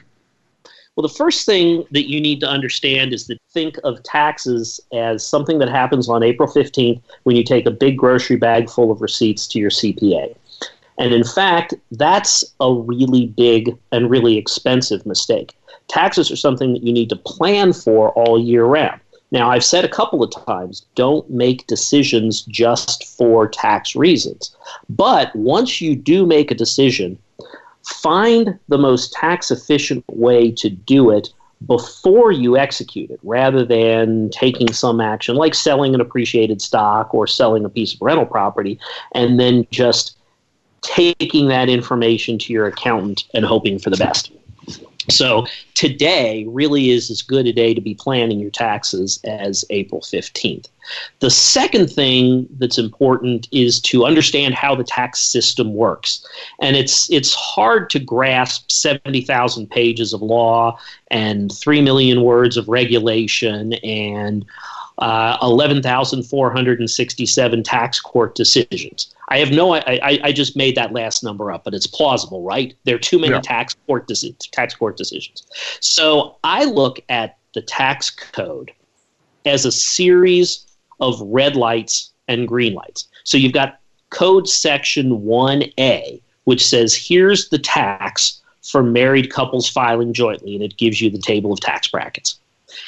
Well, 0.96 1.06
the 1.06 1.14
first 1.14 1.46
thing 1.46 1.84
that 1.92 2.10
you 2.10 2.20
need 2.20 2.40
to 2.40 2.48
understand 2.48 3.12
is 3.12 3.26
to 3.28 3.38
think 3.52 3.78
of 3.84 4.02
taxes 4.02 4.80
as 4.92 5.24
something 5.24 5.58
that 5.60 5.68
happens 5.68 6.08
on 6.08 6.22
April 6.22 6.48
15th 6.48 7.00
when 7.22 7.36
you 7.36 7.44
take 7.44 7.64
a 7.64 7.70
big 7.70 7.96
grocery 7.96 8.36
bag 8.36 8.68
full 8.68 8.90
of 8.90 9.00
receipts 9.00 9.46
to 9.48 9.58
your 9.58 9.70
CPA. 9.70 10.34
And 10.98 11.14
in 11.14 11.24
fact, 11.24 11.74
that's 11.92 12.44
a 12.60 12.72
really 12.72 13.28
big 13.28 13.78
and 13.92 14.10
really 14.10 14.36
expensive 14.36 15.06
mistake. 15.06 15.54
Taxes 15.88 16.30
are 16.30 16.36
something 16.36 16.74
that 16.74 16.82
you 16.82 16.92
need 16.92 17.08
to 17.08 17.16
plan 17.16 17.72
for 17.72 18.10
all 18.10 18.38
year 18.38 18.64
round. 18.64 19.00
Now, 19.32 19.48
I've 19.48 19.64
said 19.64 19.84
a 19.84 19.88
couple 19.88 20.24
of 20.24 20.32
times 20.44 20.84
don't 20.96 21.30
make 21.30 21.66
decisions 21.68 22.42
just 22.42 23.06
for 23.16 23.48
tax 23.48 23.94
reasons. 23.94 24.54
But 24.88 25.34
once 25.36 25.80
you 25.80 25.94
do 25.94 26.26
make 26.26 26.50
a 26.50 26.54
decision, 26.54 27.16
find 27.90 28.58
the 28.68 28.78
most 28.78 29.12
tax 29.12 29.50
efficient 29.50 30.04
way 30.08 30.50
to 30.52 30.70
do 30.70 31.10
it 31.10 31.28
before 31.66 32.32
you 32.32 32.56
execute 32.56 33.10
it 33.10 33.20
rather 33.22 33.64
than 33.64 34.30
taking 34.30 34.72
some 34.72 35.00
action 35.00 35.36
like 35.36 35.54
selling 35.54 35.94
an 35.94 36.00
appreciated 36.00 36.62
stock 36.62 37.12
or 37.12 37.26
selling 37.26 37.64
a 37.66 37.68
piece 37.68 37.92
of 37.92 38.00
rental 38.00 38.24
property 38.24 38.78
and 39.12 39.38
then 39.38 39.66
just 39.70 40.16
taking 40.80 41.48
that 41.48 41.68
information 41.68 42.38
to 42.38 42.52
your 42.52 42.66
accountant 42.66 43.24
and 43.34 43.44
hoping 43.44 43.78
for 43.78 43.90
the 43.90 43.98
best. 43.98 44.32
So 45.10 45.46
today 45.74 46.46
really 46.48 46.90
is 46.90 47.10
as 47.10 47.20
good 47.20 47.46
a 47.46 47.52
day 47.52 47.74
to 47.74 47.80
be 47.80 47.94
planning 47.94 48.40
your 48.40 48.50
taxes 48.50 49.20
as 49.24 49.64
April 49.70 50.00
15th. 50.00 50.68
The 51.20 51.30
second 51.30 51.90
thing 51.90 52.48
that's 52.58 52.78
important 52.78 53.48
is 53.52 53.80
to 53.82 54.04
understand 54.04 54.54
how 54.54 54.74
the 54.74 54.84
tax 54.84 55.20
system 55.20 55.74
works. 55.74 56.26
And 56.60 56.76
it's 56.76 57.10
it's 57.10 57.34
hard 57.34 57.90
to 57.90 57.98
grasp 57.98 58.70
70,000 58.70 59.70
pages 59.70 60.12
of 60.12 60.22
law 60.22 60.78
and 61.10 61.52
3 61.52 61.82
million 61.82 62.22
words 62.22 62.56
of 62.56 62.68
regulation 62.68 63.74
and 63.74 64.44
uh, 65.00 65.36
11,467 65.42 67.62
tax 67.62 68.00
court 68.00 68.34
decisions. 68.34 69.14
I 69.28 69.38
have 69.38 69.50
no, 69.50 69.74
I, 69.74 69.98
I, 70.02 70.18
I, 70.24 70.32
just 70.32 70.56
made 70.56 70.76
that 70.76 70.92
last 70.92 71.24
number 71.24 71.50
up, 71.50 71.64
but 71.64 71.72
it's 71.72 71.86
plausible, 71.86 72.42
right? 72.42 72.74
There 72.84 72.96
are 72.96 72.98
too 72.98 73.18
many 73.18 73.32
yeah. 73.32 73.40
tax 73.40 73.74
court 73.86 74.10
tax 74.52 74.74
court 74.74 74.98
decisions. 74.98 75.46
So 75.80 76.36
I 76.44 76.64
look 76.64 77.00
at 77.08 77.38
the 77.54 77.62
tax 77.62 78.10
code 78.10 78.72
as 79.46 79.64
a 79.64 79.72
series 79.72 80.66
of 81.00 81.20
red 81.20 81.56
lights 81.56 82.10
and 82.28 82.46
green 82.46 82.74
lights. 82.74 83.08
So 83.24 83.36
you've 83.36 83.52
got 83.52 83.80
code 84.10 84.48
section 84.48 85.20
1A, 85.22 86.20
which 86.44 86.66
says 86.66 86.94
here's 86.94 87.48
the 87.48 87.58
tax 87.58 88.40
for 88.62 88.82
married 88.82 89.32
couples 89.32 89.68
filing 89.68 90.12
jointly, 90.12 90.54
and 90.54 90.64
it 90.64 90.76
gives 90.76 91.00
you 91.00 91.10
the 91.10 91.18
table 91.18 91.52
of 91.52 91.60
tax 91.60 91.88
brackets. 91.88 92.38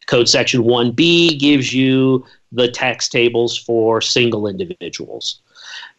Code 0.07 0.29
section 0.29 0.63
1B 0.63 1.39
gives 1.39 1.73
you 1.73 2.25
the 2.53 2.69
tax 2.69 3.09
tables 3.09 3.57
for 3.57 4.01
single 4.01 4.47
individuals. 4.47 5.41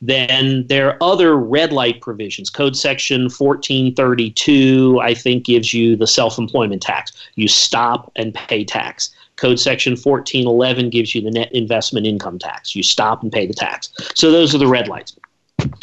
Then 0.02 0.68
there 0.68 0.90
are 0.90 0.98
other 1.02 1.38
red 1.38 1.74
light 1.74 2.02
provisions. 2.02 2.50
Code 2.50 2.76
section 2.76 3.24
1432, 3.24 5.00
I 5.02 5.14
think, 5.14 5.46
gives 5.46 5.74
you 5.74 5.96
the 5.96 6.08
self 6.08 6.38
employment 6.38 6.82
tax. 6.82 7.12
You 7.36 7.48
stop 7.48 8.12
and 8.16 8.34
pay 8.34 8.64
tax. 8.64 9.12
Code 9.36 9.60
section 9.60 9.94
1411 9.94 10.90
gives 10.90 11.16
you 11.16 11.22
the 11.22 11.32
net 11.32 11.52
investment 11.52 12.06
income 12.06 12.38
tax. 12.40 12.76
You 12.76 12.84
stop 12.84 13.24
and 13.24 13.32
pay 13.32 13.46
the 13.48 13.54
tax. 13.54 13.90
So 14.16 14.32
those 14.32 14.54
are 14.54 14.60
the 14.60 14.68
red 14.68 14.88
lights. 14.88 15.18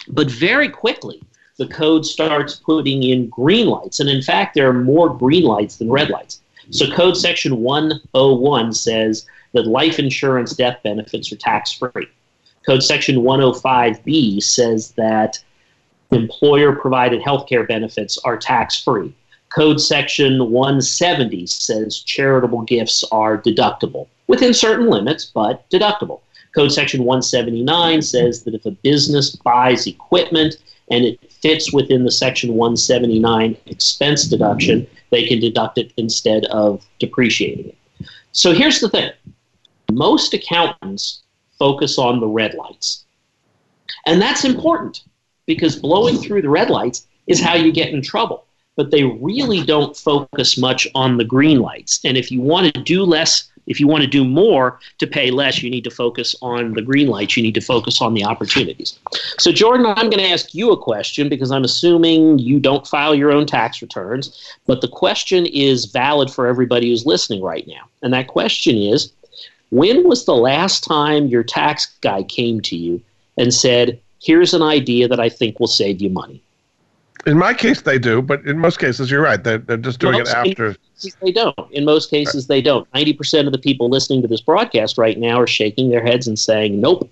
But 0.08 0.30
very 0.30 0.68
quickly, 0.68 1.20
the 1.58 1.66
code 1.66 2.06
starts 2.06 2.56
putting 2.56 3.02
in 3.02 3.28
green 3.28 3.66
lights. 3.66 4.00
And 4.00 4.08
in 4.08 4.22
fact, 4.22 4.54
there 4.54 4.68
are 4.68 4.72
more 4.72 5.12
green 5.12 5.44
lights 5.44 5.76
than 5.76 5.90
red 5.90 6.08
lights. 6.08 6.40
So, 6.70 6.88
Code 6.90 7.16
Section 7.16 7.58
101 7.62 8.72
says 8.72 9.26
that 9.52 9.66
life 9.66 9.98
insurance 9.98 10.54
death 10.54 10.78
benefits 10.84 11.32
are 11.32 11.36
tax 11.36 11.72
free. 11.72 12.08
Code 12.64 12.82
Section 12.82 13.16
105B 13.16 14.42
says 14.42 14.92
that 14.92 15.42
employer 16.12 16.74
provided 16.74 17.22
health 17.22 17.48
care 17.48 17.64
benefits 17.64 18.18
are 18.18 18.36
tax 18.36 18.80
free. 18.80 19.12
Code 19.50 19.80
Section 19.80 20.50
170 20.50 21.46
says 21.46 21.98
charitable 22.00 22.62
gifts 22.62 23.04
are 23.10 23.40
deductible 23.40 24.06
within 24.28 24.54
certain 24.54 24.88
limits, 24.88 25.24
but 25.24 25.68
deductible. 25.70 26.20
Code 26.54 26.72
Section 26.72 27.04
179 27.04 28.02
says 28.02 28.44
that 28.44 28.54
if 28.54 28.64
a 28.64 28.70
business 28.70 29.36
buys 29.36 29.86
equipment 29.86 30.56
and 30.90 31.04
it 31.04 31.32
fits 31.32 31.72
within 31.72 32.04
the 32.04 32.10
Section 32.10 32.54
179 32.54 33.56
expense 33.66 34.26
deduction, 34.26 34.86
they 35.10 35.26
can 35.26 35.40
deduct 35.40 35.78
it 35.78 35.92
instead 35.96 36.44
of 36.46 36.84
depreciating 36.98 37.68
it. 37.68 37.76
So 38.32 38.52
here's 38.52 38.80
the 38.80 38.88
thing 38.88 39.10
most 39.90 40.32
accountants 40.32 41.22
focus 41.58 41.98
on 41.98 42.20
the 42.20 42.26
red 42.26 42.54
lights. 42.54 43.04
And 44.06 44.22
that's 44.22 44.44
important 44.44 45.02
because 45.46 45.76
blowing 45.76 46.16
through 46.18 46.42
the 46.42 46.48
red 46.48 46.70
lights 46.70 47.06
is 47.26 47.40
how 47.40 47.54
you 47.54 47.72
get 47.72 47.90
in 47.90 48.02
trouble. 48.02 48.44
But 48.76 48.90
they 48.90 49.04
really 49.04 49.62
don't 49.62 49.96
focus 49.96 50.56
much 50.56 50.86
on 50.94 51.16
the 51.16 51.24
green 51.24 51.60
lights. 51.60 52.00
And 52.04 52.16
if 52.16 52.30
you 52.30 52.40
want 52.40 52.72
to 52.74 52.82
do 52.82 53.04
less 53.04 53.50
if 53.70 53.78
you 53.78 53.86
want 53.86 54.02
to 54.02 54.08
do 54.08 54.24
more 54.24 54.80
to 54.98 55.06
pay 55.06 55.30
less, 55.30 55.62
you 55.62 55.70
need 55.70 55.84
to 55.84 55.90
focus 55.90 56.34
on 56.42 56.74
the 56.74 56.82
green 56.82 57.06
lights. 57.06 57.36
You 57.36 57.42
need 57.42 57.54
to 57.54 57.60
focus 57.60 58.02
on 58.02 58.14
the 58.14 58.24
opportunities. 58.24 58.98
So, 59.38 59.52
Jordan, 59.52 59.86
I'm 59.86 60.10
going 60.10 60.18
to 60.18 60.28
ask 60.28 60.54
you 60.54 60.72
a 60.72 60.76
question 60.76 61.28
because 61.28 61.52
I'm 61.52 61.62
assuming 61.62 62.40
you 62.40 62.58
don't 62.58 62.86
file 62.86 63.14
your 63.14 63.30
own 63.30 63.46
tax 63.46 63.80
returns, 63.80 64.56
but 64.66 64.80
the 64.80 64.88
question 64.88 65.46
is 65.46 65.84
valid 65.84 66.30
for 66.30 66.48
everybody 66.48 66.90
who's 66.90 67.06
listening 67.06 67.42
right 67.42 67.66
now. 67.68 67.88
And 68.02 68.12
that 68.12 68.26
question 68.26 68.76
is 68.76 69.12
when 69.70 70.08
was 70.08 70.24
the 70.24 70.34
last 70.34 70.82
time 70.82 71.28
your 71.28 71.44
tax 71.44 71.86
guy 72.00 72.24
came 72.24 72.60
to 72.62 72.76
you 72.76 73.00
and 73.38 73.54
said, 73.54 74.00
Here's 74.20 74.52
an 74.52 74.62
idea 74.62 75.08
that 75.08 75.20
I 75.20 75.30
think 75.30 75.60
will 75.60 75.66
save 75.66 76.02
you 76.02 76.10
money? 76.10 76.42
In 77.26 77.38
my 77.38 77.52
case, 77.52 77.82
they 77.82 77.98
do, 77.98 78.22
but 78.22 78.44
in 78.46 78.58
most 78.58 78.78
cases, 78.78 79.10
you're 79.10 79.22
right. 79.22 79.42
They're, 79.42 79.58
they're 79.58 79.76
just 79.76 80.00
doing 80.00 80.20
it 80.20 80.28
after. 80.28 80.76
They 81.20 81.32
don't. 81.32 81.54
In 81.70 81.84
most 81.84 82.10
cases, 82.10 82.46
they 82.46 82.62
don't. 82.62 82.90
90% 82.92 83.46
of 83.46 83.52
the 83.52 83.58
people 83.58 83.88
listening 83.88 84.22
to 84.22 84.28
this 84.28 84.40
broadcast 84.40 84.96
right 84.96 85.18
now 85.18 85.40
are 85.40 85.46
shaking 85.46 85.90
their 85.90 86.02
heads 86.02 86.26
and 86.26 86.38
saying, 86.38 86.80
nope. 86.80 87.10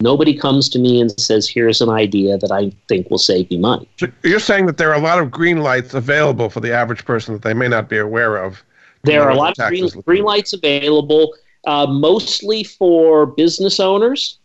Nobody 0.00 0.36
comes 0.36 0.68
to 0.70 0.78
me 0.78 1.00
and 1.00 1.18
says, 1.18 1.48
here's 1.48 1.80
an 1.80 1.88
idea 1.88 2.36
that 2.36 2.52
I 2.52 2.70
think 2.86 3.08
will 3.08 3.16
save 3.16 3.50
me 3.50 3.56
money. 3.56 3.88
So 3.98 4.08
you're 4.24 4.40
saying 4.40 4.66
that 4.66 4.76
there 4.76 4.90
are 4.90 4.94
a 4.94 5.00
lot 5.00 5.18
of 5.18 5.30
green 5.30 5.58
lights 5.58 5.94
available 5.94 6.50
for 6.50 6.60
the 6.60 6.70
average 6.70 7.06
person 7.06 7.32
that 7.32 7.42
they 7.42 7.54
may 7.54 7.68
not 7.68 7.88
be 7.88 7.96
aware 7.96 8.36
of. 8.36 8.62
There 9.04 9.22
are 9.22 9.30
a 9.30 9.36
lot 9.36 9.58
of 9.58 9.68
green, 9.68 9.88
green 10.04 10.24
lights 10.24 10.52
available, 10.52 11.32
uh, 11.66 11.86
mostly 11.86 12.62
for 12.62 13.24
business 13.24 13.80
owners 13.80 14.38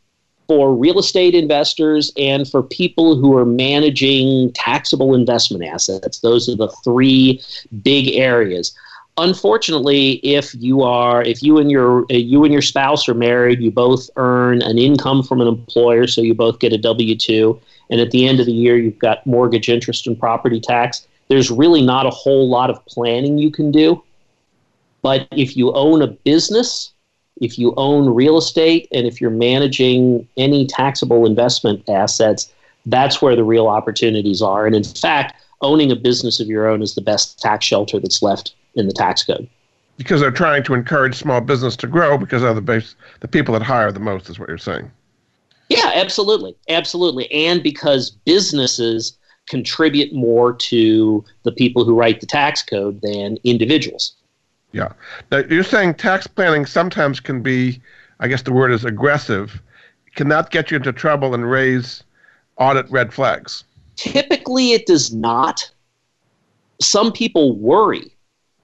for 0.51 0.75
real 0.75 0.99
estate 0.99 1.33
investors 1.33 2.11
and 2.17 2.45
for 2.45 2.61
people 2.61 3.15
who 3.15 3.37
are 3.37 3.45
managing 3.45 4.51
taxable 4.51 5.15
investment 5.15 5.63
assets. 5.63 6.19
Those 6.19 6.49
are 6.49 6.57
the 6.57 6.67
three 6.83 7.41
big 7.83 8.09
areas. 8.15 8.75
Unfortunately, 9.17 10.15
if 10.25 10.53
you 10.55 10.81
are 10.81 11.23
if 11.23 11.41
you 11.41 11.57
and 11.57 11.71
your 11.71 12.05
you 12.09 12.43
and 12.43 12.51
your 12.51 12.61
spouse 12.61 13.07
are 13.07 13.13
married, 13.13 13.61
you 13.61 13.71
both 13.71 14.09
earn 14.17 14.61
an 14.61 14.77
income 14.77 15.23
from 15.23 15.39
an 15.39 15.47
employer, 15.47 16.05
so 16.05 16.19
you 16.19 16.33
both 16.33 16.59
get 16.59 16.73
a 16.73 16.77
W 16.77 17.15
two, 17.15 17.57
and 17.89 18.01
at 18.01 18.11
the 18.11 18.27
end 18.27 18.41
of 18.41 18.45
the 18.45 18.51
year 18.51 18.77
you've 18.77 18.99
got 18.99 19.25
mortgage 19.25 19.69
interest 19.69 20.05
and 20.05 20.19
property 20.19 20.59
tax. 20.59 21.07
There's 21.29 21.49
really 21.49 21.81
not 21.81 22.05
a 22.05 22.09
whole 22.09 22.49
lot 22.49 22.69
of 22.69 22.85
planning 22.87 23.37
you 23.37 23.51
can 23.51 23.71
do. 23.71 24.03
But 25.01 25.29
if 25.31 25.55
you 25.55 25.71
own 25.71 26.01
a 26.01 26.07
business 26.07 26.91
if 27.41 27.59
you 27.59 27.73
own 27.75 28.13
real 28.13 28.37
estate 28.37 28.87
and 28.93 29.05
if 29.05 29.19
you're 29.19 29.29
managing 29.31 30.27
any 30.37 30.65
taxable 30.67 31.25
investment 31.25 31.83
assets, 31.89 32.53
that's 32.85 33.21
where 33.21 33.35
the 33.35 33.43
real 33.43 33.67
opportunities 33.67 34.41
are. 34.41 34.65
And 34.65 34.75
in 34.75 34.83
fact, 34.83 35.35
owning 35.61 35.91
a 35.91 35.95
business 35.95 36.39
of 36.39 36.47
your 36.47 36.67
own 36.67 36.81
is 36.81 36.95
the 36.95 37.01
best 37.01 37.39
tax 37.39 37.65
shelter 37.65 37.99
that's 37.99 38.21
left 38.21 38.53
in 38.75 38.87
the 38.87 38.93
tax 38.93 39.23
code. 39.23 39.49
Because 39.97 40.21
they're 40.21 40.31
trying 40.31 40.63
to 40.63 40.73
encourage 40.73 41.15
small 41.15 41.41
business 41.41 41.75
to 41.77 41.87
grow 41.87 42.17
because 42.17 42.43
of 42.43 42.55
the 42.55 42.61
base, 42.61 42.95
the 43.19 43.27
people 43.27 43.53
that 43.53 43.61
hire 43.61 43.91
the 43.91 43.99
most 43.99 44.29
is 44.29 44.39
what 44.39 44.47
you're 44.47 44.57
saying. 44.57 44.89
Yeah, 45.69 45.91
absolutely. 45.95 46.55
Absolutely. 46.69 47.31
And 47.31 47.63
because 47.63 48.11
businesses 48.11 49.17
contribute 49.47 50.13
more 50.13 50.53
to 50.53 51.23
the 51.43 51.51
people 51.51 51.85
who 51.85 51.95
write 51.95 52.19
the 52.19 52.25
tax 52.25 52.61
code 52.61 53.01
than 53.01 53.37
individuals. 53.43 54.13
Yeah. 54.71 54.93
Now, 55.31 55.39
you're 55.49 55.63
saying 55.63 55.95
tax 55.95 56.27
planning 56.27 56.65
sometimes 56.65 57.19
can 57.19 57.41
be, 57.41 57.81
I 58.19 58.27
guess 58.27 58.41
the 58.41 58.53
word 58.53 58.71
is 58.71 58.85
aggressive. 58.85 59.61
Can 60.15 60.29
that 60.29 60.49
get 60.49 60.71
you 60.71 60.77
into 60.77 60.93
trouble 60.93 61.33
and 61.33 61.49
raise 61.49 62.03
audit 62.57 62.89
red 62.89 63.13
flags? 63.13 63.63
Typically, 63.95 64.71
it 64.71 64.85
does 64.85 65.13
not. 65.13 65.69
Some 66.79 67.11
people 67.11 67.55
worry 67.55 68.15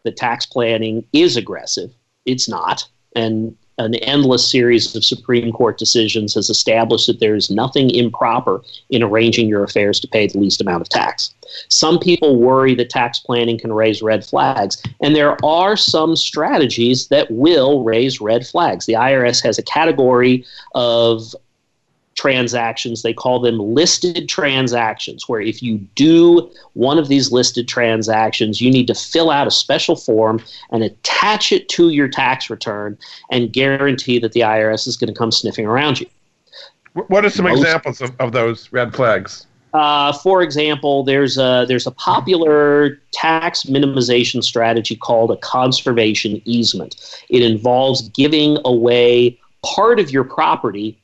that 0.03 0.17
tax 0.17 0.45
planning 0.45 1.05
is 1.13 1.37
aggressive. 1.37 1.93
It's 2.25 2.47
not. 2.47 2.87
And 3.15 3.55
an 3.77 3.95
endless 3.95 4.49
series 4.49 4.95
of 4.95 5.05
Supreme 5.05 5.51
Court 5.51 5.77
decisions 5.77 6.33
has 6.33 6.49
established 6.49 7.07
that 7.07 7.19
there 7.19 7.35
is 7.35 7.49
nothing 7.49 7.89
improper 7.91 8.61
in 8.89 9.03
arranging 9.03 9.47
your 9.47 9.63
affairs 9.63 9.99
to 9.99 10.07
pay 10.07 10.27
the 10.27 10.39
least 10.39 10.61
amount 10.61 10.81
of 10.81 10.89
tax. 10.89 11.33
Some 11.69 11.99
people 11.99 12.37
worry 12.37 12.75
that 12.75 12.89
tax 12.89 13.19
planning 13.19 13.57
can 13.57 13.71
raise 13.71 14.01
red 14.01 14.25
flags, 14.25 14.81
and 15.01 15.15
there 15.15 15.37
are 15.45 15.77
some 15.77 16.15
strategies 16.15 17.07
that 17.07 17.29
will 17.31 17.83
raise 17.83 18.19
red 18.19 18.45
flags. 18.45 18.85
The 18.85 18.93
IRS 18.93 19.43
has 19.43 19.57
a 19.57 19.63
category 19.63 20.45
of 20.75 21.35
transactions. 22.17 23.03
They 23.03 23.13
call 23.13 23.39
them 23.39 23.59
listed 23.59 24.27
transactions, 24.27 25.29
where 25.29 25.39
if 25.39 25.63
you 25.63 25.77
do 25.95 26.51
one 26.73 26.97
of 26.97 27.07
these 27.07 27.31
listed 27.31 27.67
transactions, 27.67 28.59
you 28.59 28.69
need 28.69 28.87
to 28.87 28.95
fill 28.95 29.29
out 29.29 29.47
a 29.47 29.51
special 29.51 29.95
form 29.95 30.43
and 30.71 30.83
attach 30.83 31.51
it 31.53 31.69
to 31.69 31.89
your 31.89 32.09
tax 32.09 32.49
return 32.49 32.97
and 33.31 33.53
guarantee 33.53 34.19
that 34.19 34.33
the 34.33 34.41
IRS 34.41 34.87
is 34.87 34.97
going 34.97 35.13
to 35.13 35.17
come 35.17 35.31
sniffing 35.31 35.65
around 35.65 36.01
you. 36.01 36.07
What 36.93 37.23
are 37.23 37.29
some 37.29 37.45
Most, 37.45 37.59
examples 37.59 38.01
of, 38.01 38.11
of 38.19 38.31
those 38.31 38.71
red 38.73 38.95
flags? 38.95 39.45
Uh, 39.73 40.11
for 40.11 40.41
example, 40.41 41.03
there's 41.03 41.37
a 41.37 41.65
there's 41.67 41.85
a 41.85 41.91
popular 41.91 42.99
tax 43.11 43.65
minimization 43.65 44.43
strategy 44.43 44.95
called 44.95 45.29
a 45.29 45.37
conservation 45.37 46.41
easement. 46.45 46.95
It 47.29 47.43
involves 47.43 48.09
giving 48.09 48.57
away 48.65 49.37
part 49.63 49.99
of 49.99 50.09
your 50.09 50.23
property 50.23 50.97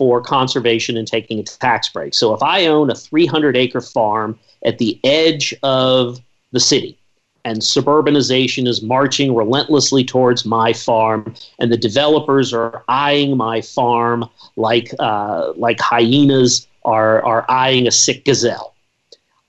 for 0.00 0.18
conservation 0.22 0.96
and 0.96 1.06
taking 1.06 1.38
a 1.38 1.42
tax 1.42 1.90
break. 1.90 2.14
So 2.14 2.32
if 2.32 2.42
I 2.42 2.64
own 2.64 2.88
a 2.88 2.94
300 2.94 3.54
acre 3.54 3.82
farm 3.82 4.38
at 4.64 4.78
the 4.78 4.98
edge 5.04 5.54
of 5.62 6.18
the 6.52 6.58
city, 6.58 6.96
and 7.44 7.58
suburbanization 7.58 8.66
is 8.66 8.80
marching 8.80 9.34
relentlessly 9.34 10.02
towards 10.02 10.46
my 10.46 10.72
farm, 10.72 11.34
and 11.58 11.70
the 11.70 11.76
developers 11.76 12.54
are 12.54 12.82
eyeing 12.88 13.36
my 13.36 13.60
farm 13.60 14.26
like 14.56 14.90
uh, 14.98 15.52
like 15.54 15.78
hyenas 15.78 16.66
are 16.86 17.22
are 17.22 17.44
eyeing 17.50 17.86
a 17.86 17.90
sick 17.90 18.24
gazelle. 18.24 18.74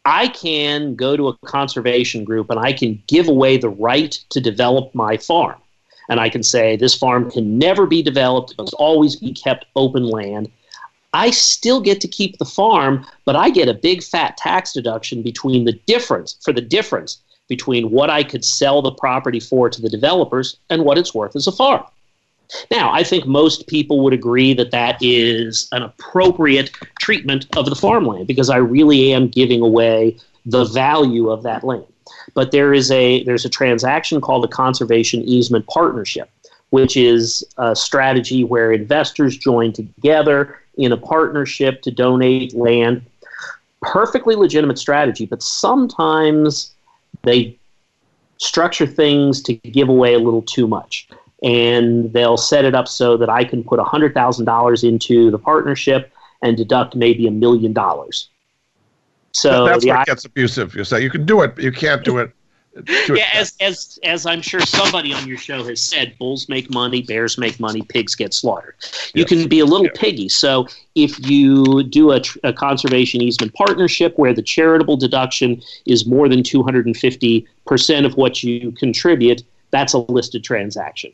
I 0.04 0.28
can 0.28 0.96
go 0.96 1.16
to 1.16 1.30
a 1.30 1.38
conservation 1.46 2.26
group 2.26 2.50
and 2.50 2.60
I 2.60 2.74
can 2.74 3.02
give 3.08 3.30
away 3.30 3.56
the 3.56 3.70
right 3.70 4.12
to 4.32 4.42
develop 4.42 4.94
my 4.94 5.16
farm 5.16 5.62
and 6.10 6.20
I 6.20 6.30
can 6.30 6.44
say 6.44 6.76
this 6.76 6.96
farm 6.96 7.30
can 7.30 7.58
never 7.58 7.86
be 7.86 8.02
developed, 8.02 8.52
it 8.52 8.58
must 8.58 8.74
always 8.76 9.16
be 9.16 9.34
kept 9.34 9.66
open 9.76 10.06
land. 10.06 10.52
I 11.14 11.32
still 11.32 11.82
get 11.82 12.00
to 12.02 12.08
keep 12.08 12.38
the 12.38 12.46
farm, 12.46 13.06
but 13.26 13.36
I 13.36 13.50
get 13.50 13.68
a 13.68 13.74
big 13.74 14.02
fat 14.02 14.38
tax 14.38 14.74
deduction 14.74 15.22
between 15.22 15.66
the 15.66 15.74
difference 15.86 16.38
for 16.42 16.54
the 16.54 16.62
difference 16.62 17.22
between 17.50 17.92
what 17.92 18.10
I 18.10 18.24
could 18.24 18.46
sell 18.46 18.82
the 18.82 18.94
property 18.94 19.40
for 19.40 19.70
to 19.70 19.82
the 19.82 19.90
developers 19.90 20.58
and 20.70 20.86
what 20.86 20.98
it's 20.98 21.14
worth 21.14 21.36
as 21.36 21.48
a 21.48 21.52
farm. 21.52 21.84
Now, 22.70 22.92
I 22.92 23.04
think 23.04 23.26
most 23.26 23.68
people 23.68 24.04
would 24.04 24.14
agree 24.14 24.54
that 24.54 24.72
that 24.72 24.98
is 25.02 25.68
an 25.72 25.84
appropriate 25.84 26.72
treatment 27.00 27.46
of 27.56 27.66
the 27.66 27.76
farmland 27.76 28.28
because 28.28 28.50
I 28.50 28.58
really 28.58 29.14
am 29.14 29.28
giving 29.28 29.62
away 29.62 30.18
the 30.46 30.66
value 30.66 31.30
of 31.30 31.44
that 31.44 31.64
land. 31.64 31.86
But 32.34 32.52
there 32.52 32.74
is 32.74 32.92
a 32.92 33.24
there's 33.24 33.46
a 33.46 33.50
transaction 33.50 34.22
called 34.22 34.46
a 34.46 34.48
conservation 34.48 35.22
easement 35.24 35.68
partnership, 35.68 36.30
which 36.70 36.96
is 36.96 37.44
a 37.58 37.76
strategy 37.76 38.44
where 38.44 38.72
investors 38.72 39.38
join 39.38 39.74
together 39.74 40.60
in 40.78 40.92
a 40.92 40.98
partnership 40.98 41.82
to 41.84 41.92
donate 41.92 42.54
land. 42.54 43.04
Perfectly 43.82 44.36
legitimate 44.36 44.78
strategy, 44.78 45.26
but 45.26 45.42
sometimes 45.42 46.72
they 47.24 47.58
structure 48.38 48.88
things 48.88 49.42
to 49.44 49.54
give 49.54 49.88
away 49.88 50.14
a 50.14 50.20
little 50.20 50.42
too 50.42 50.68
much. 50.68 51.08
And 51.44 52.12
they'll 52.14 52.38
set 52.38 52.66
it 52.66 52.76
up 52.76 52.88
so 52.88 53.18
that 53.18 53.30
I 53.30 53.44
can 53.44 53.64
put 53.64 53.80
$100,000 53.80 54.84
into 54.84 55.32
the 55.32 55.40
partnership 55.40 56.12
and 56.42 56.58
deduct 56.58 56.96
maybe 56.96 57.28
a 57.28 57.32
million 57.32 57.74
dollars. 57.74 58.30
So 59.32 59.66
that's 59.66 59.86
what 59.86 59.98
I- 59.98 60.04
gets 60.04 60.26
abusive. 60.26 60.76
You 60.76 60.84
say 60.84 61.02
you 61.02 61.10
can 61.10 61.26
do 61.26 61.42
it, 61.42 61.56
but 61.56 61.64
you 61.64 61.72
can't 61.72 62.04
do 62.04 62.18
it. 62.18 62.32
yeah, 63.10 63.28
as 63.34 63.54
as 63.60 64.00
as 64.04 64.26
I'm 64.26 64.42
sure 64.42 64.62
somebody 64.62 65.14
on 65.14 65.28
your 65.28 65.38
show 65.38 65.62
has 65.66 65.82
said, 65.82 66.18
bulls 66.18 66.48
make 66.48 66.70
money, 66.74 67.02
bears 67.02 67.38
make 67.38 67.60
money, 67.60 67.82
pigs 67.82 68.16
get 68.16 68.34
slaughtered. 68.34 68.76
You 69.14 69.22
yes. 69.24 69.30
can 69.30 69.50
be 69.50 69.60
a 69.60 69.66
little 69.66 69.88
yeah. 69.88 69.92
piggy. 69.96 70.30
So 70.30 70.68
if 70.96 71.20
you 71.30 71.84
do 71.84 72.14
a, 72.14 72.22
a, 72.46 72.54
conservation 72.54 73.22
easement 73.22 73.54
partnership 73.56 74.18
where 74.18 74.34
the 74.34 74.42
charitable 74.42 74.96
deduction 74.96 75.62
is 75.86 76.06
more 76.06 76.30
than 76.30 76.44
250 76.44 77.46
percent 77.68 78.06
of 78.06 78.16
what 78.16 78.42
you 78.42 78.72
contribute, 78.72 79.44
that's 79.72 79.92
a 79.92 79.98
listed 79.98 80.42
transaction. 80.42 81.12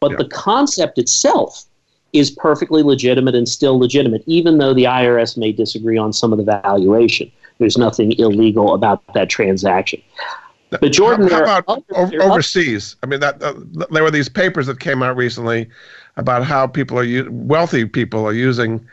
But 0.00 0.12
yeah. 0.12 0.18
the 0.18 0.28
concept 0.28 0.98
itself 0.98 1.64
is 2.12 2.30
perfectly 2.30 2.82
legitimate 2.82 3.34
and 3.34 3.48
still 3.48 3.78
legitimate, 3.78 4.22
even 4.26 4.58
though 4.58 4.74
the 4.74 4.84
IRS 4.84 5.36
may 5.36 5.52
disagree 5.52 5.98
on 5.98 6.12
some 6.12 6.32
of 6.32 6.38
the 6.38 6.60
valuation. 6.62 7.30
There's 7.58 7.76
nothing 7.76 8.12
illegal 8.18 8.74
about 8.74 9.02
that 9.14 9.28
transaction. 9.28 10.02
But 10.70 10.92
Jordan, 10.92 11.28
how, 11.28 11.46
how 11.46 11.58
about 11.58 11.84
other, 11.94 12.22
overseas? 12.22 12.96
I 13.02 13.06
mean, 13.06 13.20
that 13.20 13.42
uh, 13.42 13.54
there 13.90 14.02
were 14.02 14.10
these 14.10 14.28
papers 14.28 14.66
that 14.66 14.80
came 14.80 15.02
out 15.02 15.16
recently 15.16 15.68
about 16.16 16.44
how 16.44 16.66
people 16.66 16.98
are 16.98 17.30
wealthy 17.30 17.86
people 17.86 18.26
are 18.26 18.34
using 18.34 18.86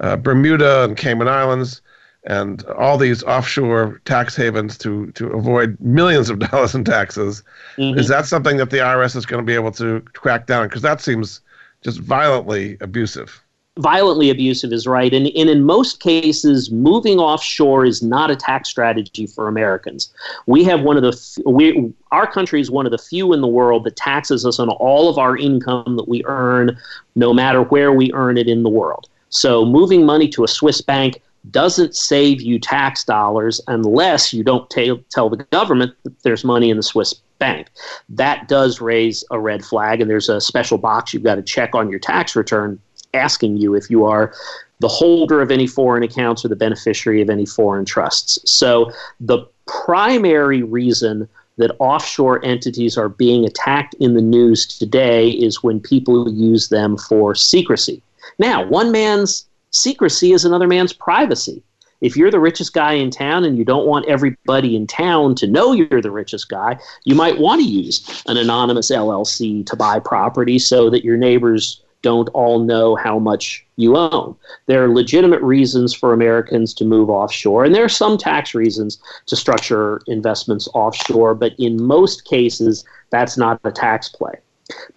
uh, 0.00 0.16
Bermuda 0.16 0.84
and 0.84 0.96
Cayman 0.96 1.28
Islands 1.28 1.80
and 2.24 2.64
all 2.66 2.98
these 2.98 3.24
offshore 3.24 4.00
tax 4.04 4.36
havens 4.36 4.78
to 4.78 5.10
to 5.12 5.28
avoid 5.28 5.76
millions 5.80 6.30
of 6.30 6.38
dollars 6.50 6.74
in 6.74 6.84
taxes. 6.84 7.42
Mm-hmm. 7.76 7.98
Is 7.98 8.08
that 8.08 8.26
something 8.26 8.58
that 8.58 8.70
the 8.70 8.78
IRS 8.78 9.16
is 9.16 9.26
going 9.26 9.42
to 9.42 9.46
be 9.46 9.54
able 9.54 9.72
to 9.72 10.00
crack 10.12 10.46
down? 10.46 10.68
Because 10.68 10.82
that 10.82 11.00
seems 11.00 11.40
just 11.82 11.98
violently 12.00 12.76
abusive 12.80 13.42
violently 13.78 14.28
abusive 14.28 14.72
is 14.72 14.86
right. 14.86 15.12
And, 15.14 15.28
and 15.28 15.48
in 15.48 15.64
most 15.64 16.00
cases, 16.00 16.70
moving 16.70 17.18
offshore 17.18 17.86
is 17.86 18.02
not 18.02 18.30
a 18.30 18.36
tax 18.36 18.68
strategy 18.68 19.26
for 19.26 19.48
Americans. 19.48 20.12
We 20.46 20.62
have 20.64 20.82
one 20.82 20.96
of 20.96 21.02
the, 21.02 21.42
we, 21.46 21.92
our 22.10 22.30
country 22.30 22.60
is 22.60 22.70
one 22.70 22.86
of 22.86 22.92
the 22.92 22.98
few 22.98 23.32
in 23.32 23.40
the 23.40 23.48
world 23.48 23.84
that 23.84 23.96
taxes 23.96 24.44
us 24.44 24.58
on 24.58 24.68
all 24.68 25.08
of 25.08 25.18
our 25.18 25.36
income 25.36 25.96
that 25.96 26.08
we 26.08 26.22
earn, 26.26 26.76
no 27.16 27.32
matter 27.32 27.62
where 27.62 27.92
we 27.92 28.12
earn 28.12 28.36
it 28.36 28.46
in 28.46 28.62
the 28.62 28.68
world. 28.68 29.08
So 29.30 29.64
moving 29.64 30.04
money 30.04 30.28
to 30.28 30.44
a 30.44 30.48
Swiss 30.48 30.82
bank 30.82 31.22
doesn't 31.50 31.96
save 31.96 32.40
you 32.42 32.58
tax 32.58 33.04
dollars 33.04 33.60
unless 33.66 34.32
you 34.32 34.44
don't 34.44 34.68
t- 34.70 35.02
tell 35.10 35.30
the 35.30 35.38
government 35.44 35.94
that 36.02 36.22
there's 36.22 36.44
money 36.44 36.70
in 36.70 36.76
the 36.76 36.82
Swiss 36.82 37.14
bank. 37.38 37.68
That 38.10 38.46
does 38.46 38.80
raise 38.80 39.24
a 39.30 39.40
red 39.40 39.64
flag, 39.64 40.00
and 40.00 40.08
there's 40.08 40.28
a 40.28 40.40
special 40.40 40.78
box 40.78 41.12
you've 41.12 41.24
got 41.24 41.36
to 41.36 41.42
check 41.42 41.74
on 41.74 41.90
your 41.90 41.98
tax 41.98 42.36
return 42.36 42.78
asking 43.14 43.56
you 43.58 43.74
if 43.74 43.90
you 43.90 44.04
are 44.04 44.32
the 44.80 44.88
holder 44.88 45.40
of 45.40 45.50
any 45.50 45.66
foreign 45.66 46.02
accounts 46.02 46.44
or 46.44 46.48
the 46.48 46.56
beneficiary 46.56 47.22
of 47.22 47.30
any 47.30 47.46
foreign 47.46 47.84
trusts. 47.84 48.38
So 48.50 48.90
the 49.20 49.46
primary 49.66 50.62
reason 50.62 51.28
that 51.58 51.76
offshore 51.78 52.44
entities 52.44 52.98
are 52.98 53.08
being 53.08 53.44
attacked 53.44 53.94
in 54.00 54.14
the 54.14 54.22
news 54.22 54.66
today 54.66 55.30
is 55.30 55.62
when 55.62 55.78
people 55.78 56.32
use 56.32 56.68
them 56.68 56.96
for 56.96 57.34
secrecy. 57.34 58.02
Now, 58.38 58.66
one 58.66 58.90
man's 58.90 59.46
secrecy 59.70 60.32
is 60.32 60.44
another 60.44 60.66
man's 60.66 60.92
privacy. 60.92 61.62
If 62.00 62.16
you're 62.16 62.32
the 62.32 62.40
richest 62.40 62.72
guy 62.72 62.94
in 62.94 63.10
town 63.10 63.44
and 63.44 63.56
you 63.56 63.64
don't 63.64 63.86
want 63.86 64.08
everybody 64.08 64.74
in 64.74 64.88
town 64.88 65.36
to 65.36 65.46
know 65.46 65.72
you're 65.72 66.02
the 66.02 66.10
richest 66.10 66.48
guy, 66.48 66.78
you 67.04 67.14
might 67.14 67.38
want 67.38 67.60
to 67.60 67.68
use 67.68 68.24
an 68.26 68.36
anonymous 68.36 68.90
LLC 68.90 69.64
to 69.66 69.76
buy 69.76 70.00
property 70.00 70.58
so 70.58 70.90
that 70.90 71.04
your 71.04 71.16
neighbors 71.16 71.80
don't 72.02 72.28
all 72.30 72.58
know 72.58 72.94
how 72.96 73.18
much 73.18 73.64
you 73.76 73.96
own. 73.96 74.36
There 74.66 74.84
are 74.84 74.92
legitimate 74.92 75.40
reasons 75.40 75.94
for 75.94 76.12
Americans 76.12 76.74
to 76.74 76.84
move 76.84 77.08
offshore, 77.08 77.64
and 77.64 77.74
there 77.74 77.84
are 77.84 77.88
some 77.88 78.18
tax 78.18 78.54
reasons 78.54 79.00
to 79.26 79.36
structure 79.36 80.00
investments 80.06 80.68
offshore, 80.74 81.34
but 81.34 81.54
in 81.58 81.82
most 81.82 82.24
cases, 82.24 82.84
that's 83.10 83.38
not 83.38 83.60
a 83.64 83.70
tax 83.70 84.08
play. 84.08 84.34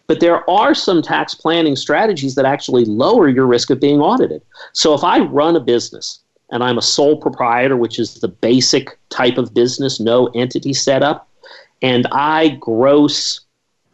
But 0.08 0.20
there 0.20 0.48
are 0.50 0.74
some 0.74 1.02
tax 1.02 1.34
planning 1.34 1.76
strategies 1.76 2.36
that 2.36 2.46
actually 2.46 2.86
lower 2.86 3.28
your 3.28 3.46
risk 3.46 3.70
of 3.70 3.80
being 3.80 4.00
audited. 4.00 4.42
So 4.74 4.94
if 4.94 5.04
I 5.04 5.20
run 5.20 5.56
a 5.56 5.60
business 5.60 6.20
and 6.52 6.64
I'm 6.64 6.78
a 6.78 6.84
sole 6.84 7.18
proprietor, 7.18 7.76
which 7.76 8.00
is 8.00 8.16
the 8.16 8.28
basic 8.28 8.98
type 9.10 9.38
of 9.38 9.54
business, 9.54 10.00
no 10.00 10.28
entity 10.28 10.74
setup, 10.74 11.28
and 11.82 12.08
I 12.12 12.50
gross 12.60 13.42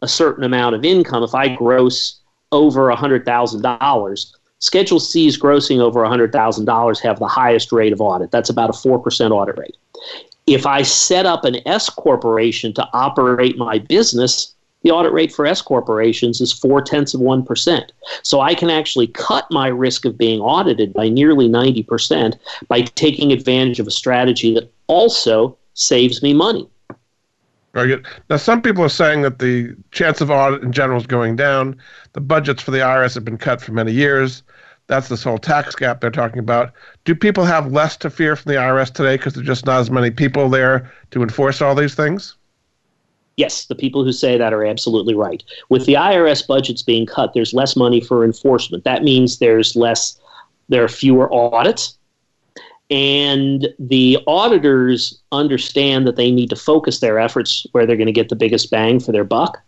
a 0.02 0.08
certain 0.08 0.44
amount 0.44 0.74
of 0.74 0.84
income, 0.84 1.22
if 1.22 1.34
I 1.34 1.54
gross 1.54 2.20
over 2.52 2.92
$100,000. 2.94 4.32
Schedule 4.58 5.00
C's 5.00 5.36
grossing 5.36 5.80
over 5.80 6.00
$100,000 6.00 7.00
have 7.00 7.18
the 7.18 7.26
highest 7.26 7.72
rate 7.72 7.92
of 7.92 8.00
audit. 8.00 8.30
That's 8.30 8.50
about 8.50 8.70
a 8.70 8.72
4% 8.74 9.30
audit 9.32 9.58
rate. 9.58 9.76
If 10.46 10.66
I 10.66 10.82
set 10.82 11.26
up 11.26 11.44
an 11.44 11.56
S 11.66 11.88
corporation 11.90 12.72
to 12.74 12.88
operate 12.92 13.58
my 13.58 13.78
business, 13.78 14.54
The 14.82 14.90
audit 14.90 15.12
rate 15.12 15.32
for 15.32 15.46
S 15.46 15.62
corporations 15.62 16.40
is 16.40 16.52
four 16.52 16.82
tenths 16.82 17.14
of 17.14 17.20
1%. 17.20 17.90
So 18.22 18.40
I 18.40 18.54
can 18.54 18.70
actually 18.70 19.06
cut 19.08 19.46
my 19.50 19.68
risk 19.68 20.04
of 20.04 20.18
being 20.18 20.40
audited 20.40 20.92
by 20.92 21.08
nearly 21.08 21.48
90% 21.48 22.36
by 22.68 22.82
taking 22.82 23.32
advantage 23.32 23.80
of 23.80 23.86
a 23.86 23.92
strategy 23.92 24.54
that 24.54 24.72
also 24.88 25.56
saves 25.74 26.22
me 26.22 26.34
money. 26.34 26.68
Very 27.74 27.88
good. 27.88 28.06
Now, 28.28 28.36
some 28.36 28.60
people 28.60 28.84
are 28.84 28.90
saying 28.90 29.22
that 29.22 29.38
the 29.38 29.74
chance 29.92 30.20
of 30.20 30.30
audit 30.30 30.62
in 30.62 30.72
general 30.72 31.00
is 31.00 31.06
going 31.06 31.36
down. 31.36 31.76
The 32.12 32.20
budgets 32.20 32.62
for 32.62 32.70
the 32.70 32.78
IRS 32.78 33.14
have 33.14 33.24
been 33.24 33.38
cut 33.38 33.62
for 33.62 33.72
many 33.72 33.92
years. 33.92 34.42
That's 34.88 35.08
this 35.08 35.24
whole 35.24 35.38
tax 35.38 35.74
gap 35.74 36.00
they're 36.00 36.10
talking 36.10 36.38
about. 36.38 36.72
Do 37.04 37.14
people 37.14 37.44
have 37.44 37.72
less 37.72 37.96
to 37.98 38.10
fear 38.10 38.36
from 38.36 38.52
the 38.52 38.58
IRS 38.58 38.92
today 38.92 39.16
because 39.16 39.32
there's 39.32 39.46
just 39.46 39.64
not 39.64 39.80
as 39.80 39.90
many 39.90 40.10
people 40.10 40.50
there 40.50 40.92
to 41.12 41.22
enforce 41.22 41.62
all 41.62 41.74
these 41.74 41.94
things? 41.94 42.36
Yes, 43.38 43.64
the 43.64 43.74
people 43.74 44.04
who 44.04 44.12
say 44.12 44.36
that 44.36 44.52
are 44.52 44.64
absolutely 44.64 45.14
right. 45.14 45.42
With 45.70 45.86
the 45.86 45.94
IRS 45.94 46.46
budgets 46.46 46.82
being 46.82 47.06
cut, 47.06 47.32
there's 47.32 47.54
less 47.54 47.74
money 47.74 48.02
for 48.02 48.22
enforcement. 48.22 48.84
That 48.84 49.02
means 49.02 49.38
there's 49.38 49.74
less, 49.74 50.20
there 50.68 50.84
are 50.84 50.88
fewer 50.88 51.32
audits, 51.32 51.96
and 52.92 53.68
the 53.78 54.18
auditors 54.26 55.18
understand 55.32 56.06
that 56.06 56.16
they 56.16 56.30
need 56.30 56.50
to 56.50 56.56
focus 56.56 57.00
their 57.00 57.18
efforts 57.18 57.66
where 57.72 57.86
they're 57.86 57.96
going 57.96 58.06
to 58.06 58.12
get 58.12 58.28
the 58.28 58.36
biggest 58.36 58.70
bang 58.70 59.00
for 59.00 59.12
their 59.12 59.24
buck. 59.24 59.62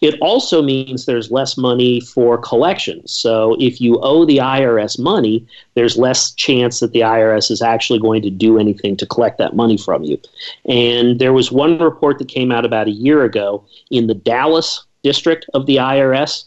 It 0.00 0.16
also 0.20 0.62
means 0.62 1.04
there's 1.04 1.32
less 1.32 1.58
money 1.58 2.00
for 2.00 2.38
collections. 2.38 3.12
So 3.12 3.56
if 3.58 3.80
you 3.80 3.98
owe 4.00 4.24
the 4.24 4.36
IRS 4.38 4.96
money, 4.96 5.44
there's 5.74 5.98
less 5.98 6.30
chance 6.34 6.78
that 6.78 6.92
the 6.92 7.00
IRS 7.00 7.50
is 7.50 7.60
actually 7.60 7.98
going 7.98 8.22
to 8.22 8.30
do 8.30 8.60
anything 8.60 8.96
to 8.98 9.06
collect 9.06 9.38
that 9.38 9.56
money 9.56 9.76
from 9.76 10.04
you. 10.04 10.18
And 10.64 11.18
there 11.18 11.32
was 11.32 11.50
one 11.50 11.78
report 11.80 12.18
that 12.18 12.28
came 12.28 12.52
out 12.52 12.64
about 12.64 12.86
a 12.86 12.92
year 12.92 13.24
ago 13.24 13.64
in 13.90 14.06
the 14.06 14.14
Dallas 14.14 14.86
district 15.02 15.46
of 15.52 15.66
the 15.66 15.76
IRS. 15.76 16.44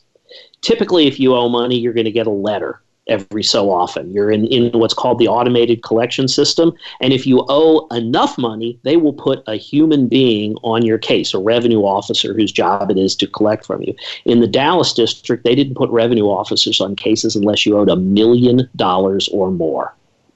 Typically, 0.62 1.08
if 1.08 1.20
you 1.20 1.36
owe 1.36 1.50
money, 1.50 1.78
you're 1.78 1.94
going 1.94 2.06
to 2.06 2.12
get 2.12 2.26
a 2.26 2.32
letter 2.32 2.82
every 3.08 3.44
so 3.44 3.72
often. 3.72 4.12
You're 4.12 4.32
in, 4.32 4.46
in 4.48 4.78
what's 4.78 4.94
called 4.94 5.20
the 5.20 5.28
automated 5.28 5.84
collection 5.84 6.28
system. 6.28 6.74
And 7.00 7.14
if 7.14 7.26
you 7.26 7.46
owe 7.50 7.88
enough 7.88 8.38
money, 8.38 8.80
they 8.84 8.98
will 8.98 9.14
put 9.14 9.44
a 9.48 9.56
human 9.56 10.08
being 10.08 10.56
on 10.64 10.86
your 10.86 10.98
case, 10.98 11.34
a 11.34 11.40
revenue 11.40 11.82
officer 11.82 12.34
whose 12.34 12.52
job 12.52 12.92
it 12.92 12.98
is 12.98 13.16
to 13.18 13.28
collect 13.28 13.66
from 13.66 13.82
you. 13.82 13.96
In 14.26 14.40
the 14.40 14.48
Dallas 14.48 14.94
district, 14.94 15.44
they 15.44 15.56
didn't 15.56 15.76
put 15.76 15.90
revenue 15.90 16.26
officers 16.26 16.80
on 16.80 16.96
cases 16.96 17.36
unless 17.36 17.66
you 17.66 17.78
owed 17.78 17.90
a 17.90 17.96
million 17.96 18.70
dollars 18.76 19.28
or 19.30 19.52
more. 19.52 19.96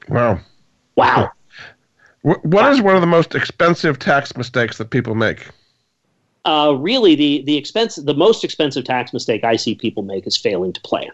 Wow. 0.09 0.39
Wow. 0.95 1.31
What 2.21 2.71
is 2.71 2.81
one 2.81 2.95
of 2.95 3.01
the 3.01 3.07
most 3.07 3.35
expensive 3.35 3.99
tax 3.99 4.35
mistakes 4.35 4.79
that 4.79 4.89
people 4.89 5.13
make? 5.13 5.47
Uh, 6.43 6.75
really, 6.77 7.15
the 7.15 7.43
the 7.43 7.55
expense, 7.55 7.95
the 7.95 8.13
most 8.13 8.43
expensive 8.43 8.83
tax 8.83 9.13
mistake 9.13 9.43
I 9.43 9.55
see 9.55 9.75
people 9.75 10.03
make 10.03 10.25
is 10.25 10.37
failing 10.37 10.73
to 10.73 10.81
plan 10.81 11.09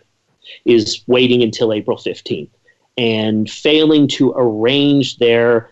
is 0.65 1.03
waiting 1.07 1.41
until 1.43 1.73
April 1.73 1.97
15th 1.97 2.49
and 2.97 3.49
failing 3.49 4.07
to 4.07 4.33
arrange 4.35 5.17
their 5.17 5.69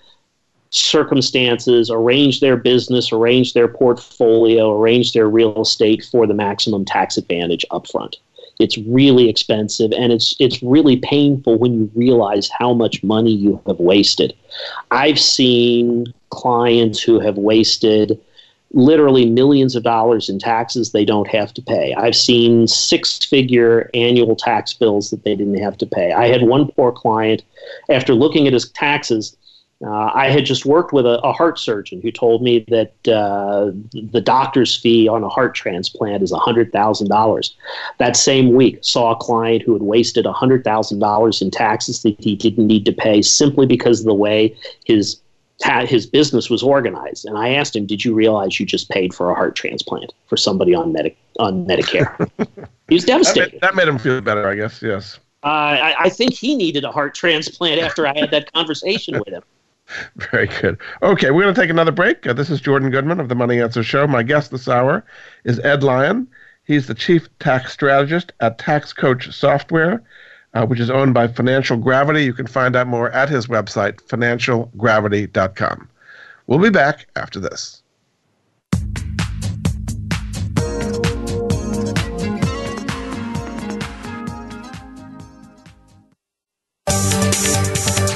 circumstances, 0.72 1.89
arrange 1.89 2.39
their 2.39 2.55
business, 2.55 3.11
arrange 3.11 3.53
their 3.53 3.67
portfolio, 3.67 4.80
arrange 4.80 5.13
their 5.13 5.28
real 5.28 5.61
estate 5.61 6.05
for 6.11 6.28
the 6.28 6.34
maximum 6.34 6.86
tax 6.86 7.17
advantage 7.17 7.65
upfront. 7.72 8.15
It's 8.59 8.78
really 8.78 9.30
expensive 9.30 9.91
and 9.93 10.11
it's 10.11 10.36
it's 10.39 10.61
really 10.61 10.97
painful 10.97 11.57
when 11.57 11.74
you 11.74 11.91
realize 11.95 12.49
how 12.49 12.74
much 12.74 13.03
money 13.03 13.32
you 13.32 13.61
have 13.65 13.80
wasted. 13.80 14.36
I've 14.91 15.20
seen 15.20 16.13
clients 16.30 17.01
who 17.01 17.20
have 17.20 17.38
wasted 17.38 18.20
literally 18.72 19.26
millions 19.26 19.76
of 19.76 19.84
dollars 19.84 20.30
in 20.30 20.38
taxes 20.38 20.91
they 20.91 21.05
don't 21.05 21.28
have 21.28 21.53
to 21.55 21.61
pay. 21.61 21.93
I've 21.95 22.15
seen 22.15 22.67
six 22.67 23.24
figure 23.26 23.89
annual 23.93 24.36
tax 24.36 24.74
bills 24.74 25.09
that 25.09 25.24
they 25.24 25.36
didn't 25.36 25.59
have 25.59 25.78
to 25.80 25.86
pay. 25.86 26.11
I 26.11 26.28
had 26.28 26.43
one 26.43 26.72
poor 26.72 26.91
client, 26.91 27.43
after 27.89 28.13
looking 28.13 28.47
at 28.47 28.53
his 28.53 28.70
taxes, 28.72 29.36
uh, 29.86 30.11
I 30.13 30.30
had 30.30 30.45
just 30.45 30.65
worked 30.65 30.91
with 30.91 31.05
a, 31.05 31.22
a, 31.22 31.32
heart 31.32 31.57
surgeon 31.57 32.01
who 32.01 32.11
told 32.11 32.43
me 32.43 32.65
that 32.67 32.91
uh, 33.07 33.72
the 33.93 34.20
doctor's 34.20 34.76
fee 34.76 35.07
on 35.07 35.24
a 35.24 35.30
heart 35.30 35.55
transplant 35.55 36.22
is 36.22 36.34
$100,000. 36.34 37.51
That 37.97 38.17
same 38.17 38.53
week, 38.53 38.80
saw 38.82 39.11
a 39.11 39.15
client 39.15 39.61
who 39.61 39.72
had 39.72 39.82
wasted 39.82 40.26
$100,000 40.26 41.41
in 41.41 41.51
taxes 41.51 42.01
that 42.03 42.20
he 42.20 42.36
didn't 42.36 42.67
need 42.67 42.84
to 42.86 42.91
pay 42.91 43.22
simply 43.22 43.65
because 43.65 44.01
of 44.01 44.05
the 44.05 44.13
way 44.13 44.53
his 44.84 45.22
his 45.88 46.05
business 46.05 46.49
was 46.49 46.64
organized. 46.64 47.26
And 47.26 47.38
I 47.38 47.49
asked 47.49 47.76
him, 47.76 47.86
"Did 47.86 48.03
you 48.05 48.14
realize 48.14 48.60
you 48.60 48.66
just 48.66 48.89
paid 48.89 49.14
for 49.14 49.30
a 49.30 49.36
heart 49.36 49.55
transplant 49.55 50.14
for 50.28 50.38
somebody 50.38 50.74
on 50.74 50.93
Medi- 50.93 51.18
on 51.38 51.66
Medicare?" 51.66 52.30
he 52.88 52.95
was 52.95 53.05
devastated. 53.05 53.45
That 53.45 53.53
made, 53.53 53.62
that 53.62 53.76
made, 53.76 53.88
him 53.88 53.97
feel 53.97 54.22
better, 54.22 54.47
I 54.47 54.55
guess. 54.55 54.82
Yes. 54.82 55.20
Uh, 55.43 55.47
I, 55.47 55.95
I 55.99 56.10
think 56.10 56.34
he 56.34 56.55
needed 56.55 56.84
a 56.84 56.91
heart 56.91 57.16
transplant 57.16 57.80
after 57.82 58.05
I 58.05 58.18
had 58.18 58.32
that 58.32 58.51
conversation 58.51 59.18
with 59.20 59.30
him. 59.30 59.43
Very 60.32 60.47
good. 60.47 60.78
Okay, 61.01 61.32
we're 61.32 61.43
going 61.43 61.55
to 61.55 61.60
take 61.60 61.70
another 61.70 61.91
break. 61.91 62.28
Uh, 62.28 62.34
this 62.34 62.49
is 62.49 62.62
Jordan 62.62 62.89
Goodman 62.89 63.20
of 63.20 63.30
the 63.30 63.36
Money 63.36 63.62
Answer 63.62 63.84
Show. 63.84 64.05
My 64.05 64.24
guest 64.24 64.51
this 64.51 64.68
hour 64.68 65.05
is 65.45 65.60
Ed 65.60 65.84
Lyon. 65.84 66.28
He's 66.66 66.88
the 66.88 66.93
chief 66.93 67.28
tax 67.39 67.74
strategist 67.74 68.32
at 68.41 68.60
Tax 68.60 68.93
Coach 68.93 69.34
Software 69.34 70.03
uh, 70.54 70.66
which 70.66 70.80
is 70.80 70.89
owned 70.89 71.14
by 71.14 71.28
Financial 71.28 71.78
Gravity. 71.78 72.24
You 72.24 72.34
can 72.34 72.47
find 72.47 72.76
out 72.76 72.88
more 72.88 73.12
at 73.12 73.30
his 73.30 73.47
website, 73.47 74.02
financialgravity.com. 74.04 75.89
We'll 76.47 76.60
be 76.60 76.70
back 76.70 77.08
after 77.16 77.39
this. 77.39 77.84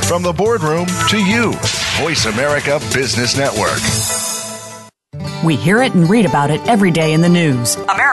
From 0.07 0.21
the 0.21 0.33
boardroom 0.33 0.85
to 1.09 1.17
you, 1.17 1.53
Voice 1.97 2.25
America 2.25 2.79
Business 2.93 3.35
Network. 3.35 3.79
We 5.43 5.55
hear 5.55 5.81
it 5.81 5.93
and 5.93 6.09
read 6.09 6.25
about 6.25 6.51
it 6.51 6.61
every 6.67 6.91
day 6.91 7.13
in 7.13 7.21
the 7.21 7.29
news. 7.29 7.75
America 7.75 8.12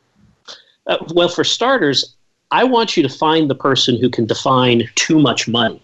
Uh, 0.88 0.98
well, 1.14 1.30
for 1.30 1.44
starters, 1.44 2.16
I 2.52 2.64
want 2.64 2.96
you 2.96 3.04
to 3.04 3.10
find 3.10 3.50
the 3.50 3.56
person 3.56 4.00
who 4.00 4.10
can 4.10 4.26
define 4.26 4.90
too 4.96 5.20
much 5.20 5.48
money 5.48 5.82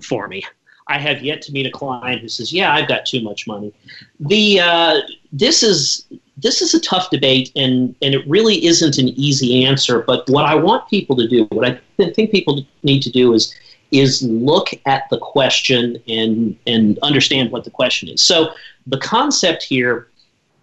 for 0.00 0.28
me. 0.28 0.44
I 0.88 0.98
have 0.98 1.22
yet 1.22 1.42
to 1.42 1.52
meet 1.52 1.66
a 1.66 1.70
client 1.70 2.20
who 2.20 2.28
says, 2.28 2.52
"Yeah, 2.52 2.72
I've 2.72 2.86
got 2.86 3.06
too 3.06 3.20
much 3.20 3.46
money." 3.48 3.72
The 4.20 4.60
uh, 4.60 5.00
this 5.32 5.64
is 5.64 6.06
this 6.36 6.62
is 6.62 6.74
a 6.74 6.80
tough 6.80 7.10
debate, 7.10 7.50
and 7.56 7.94
and 8.02 8.14
it 8.14 8.26
really 8.28 8.64
isn't 8.64 8.96
an 8.96 9.08
easy 9.08 9.64
answer. 9.64 10.02
But 10.02 10.28
what 10.30 10.44
I 10.44 10.54
want 10.54 10.88
people 10.88 11.16
to 11.16 11.26
do, 11.26 11.44
what 11.46 11.66
I 11.68 11.80
th- 11.96 12.14
think 12.14 12.30
people 12.30 12.64
need 12.84 13.02
to 13.02 13.10
do, 13.10 13.32
is 13.34 13.52
is 13.92 14.22
look 14.22 14.70
at 14.86 15.08
the 15.10 15.18
question 15.18 16.02
and 16.08 16.56
and 16.66 16.98
understand 17.02 17.50
what 17.50 17.64
the 17.64 17.70
question 17.70 18.08
is. 18.08 18.22
So 18.22 18.52
the 18.86 18.98
concept 18.98 19.62
here 19.62 20.08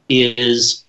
is 0.10 0.84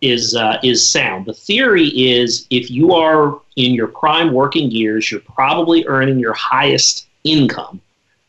is 0.00 0.34
uh, 0.34 0.58
is 0.62 0.88
sound. 0.88 1.26
The 1.26 1.34
theory 1.34 1.88
is 1.88 2.46
if 2.50 2.70
you 2.70 2.92
are 2.94 3.40
in 3.56 3.72
your 3.72 3.88
prime 3.88 4.32
working 4.32 4.70
years, 4.70 5.10
you're 5.10 5.20
probably 5.20 5.86
earning 5.86 6.18
your 6.18 6.34
highest 6.34 7.08
income 7.24 7.80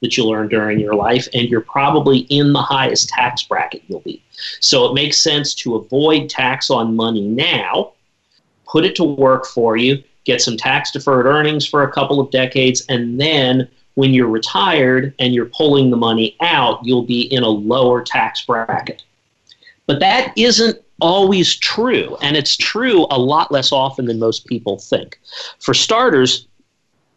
that 0.02 0.16
you'll 0.16 0.32
earn 0.32 0.48
during 0.48 0.80
your 0.80 0.96
life, 0.96 1.28
and 1.34 1.50
you're 1.50 1.62
probably 1.62 2.20
in 2.30 2.54
the 2.54 2.62
highest 2.62 3.10
tax 3.10 3.44
bracket 3.44 3.84
you'll 3.88 4.00
be. 4.00 4.24
So 4.62 4.86
it 4.86 4.94
makes 4.94 5.22
sense 5.22 5.54
to 5.56 5.76
avoid 5.76 6.30
tax 6.30 6.70
on 6.70 6.96
money 6.96 7.28
now, 7.28 7.94
put 8.66 8.86
it 8.86 8.96
to 8.96 9.04
work 9.04 9.46
for 9.46 9.76
you, 9.76 10.02
get 10.30 10.42
some 10.42 10.56
tax 10.56 10.92
deferred 10.92 11.26
earnings 11.26 11.66
for 11.66 11.84
a 11.84 11.92
couple 11.92 12.20
of 12.20 12.30
decades, 12.30 12.86
and 12.88 13.20
then 13.20 13.68
when 13.96 14.14
you're 14.14 14.28
retired 14.28 15.14
and 15.20 15.34
you're 15.34 15.48
pulling 15.48 15.90
the 15.90 15.98
money 15.98 16.36
out, 16.42 16.80
you'll 16.86 17.06
be 17.06 17.22
in 17.22 17.44
a 17.44 17.50
lower 17.50 18.02
tax 18.02 18.46
bracket. 18.46 19.04
But 19.88 20.00
that 20.00 20.34
isn't 20.38 20.80
always 21.02 21.56
true, 21.56 22.16
and 22.22 22.38
it's 22.38 22.56
true 22.56 23.08
a 23.10 23.18
lot 23.18 23.52
less 23.52 23.72
often 23.72 24.06
than 24.06 24.20
most 24.20 24.46
people 24.46 24.78
think. 24.78 25.20
For 25.60 25.74
starters, 25.74 26.48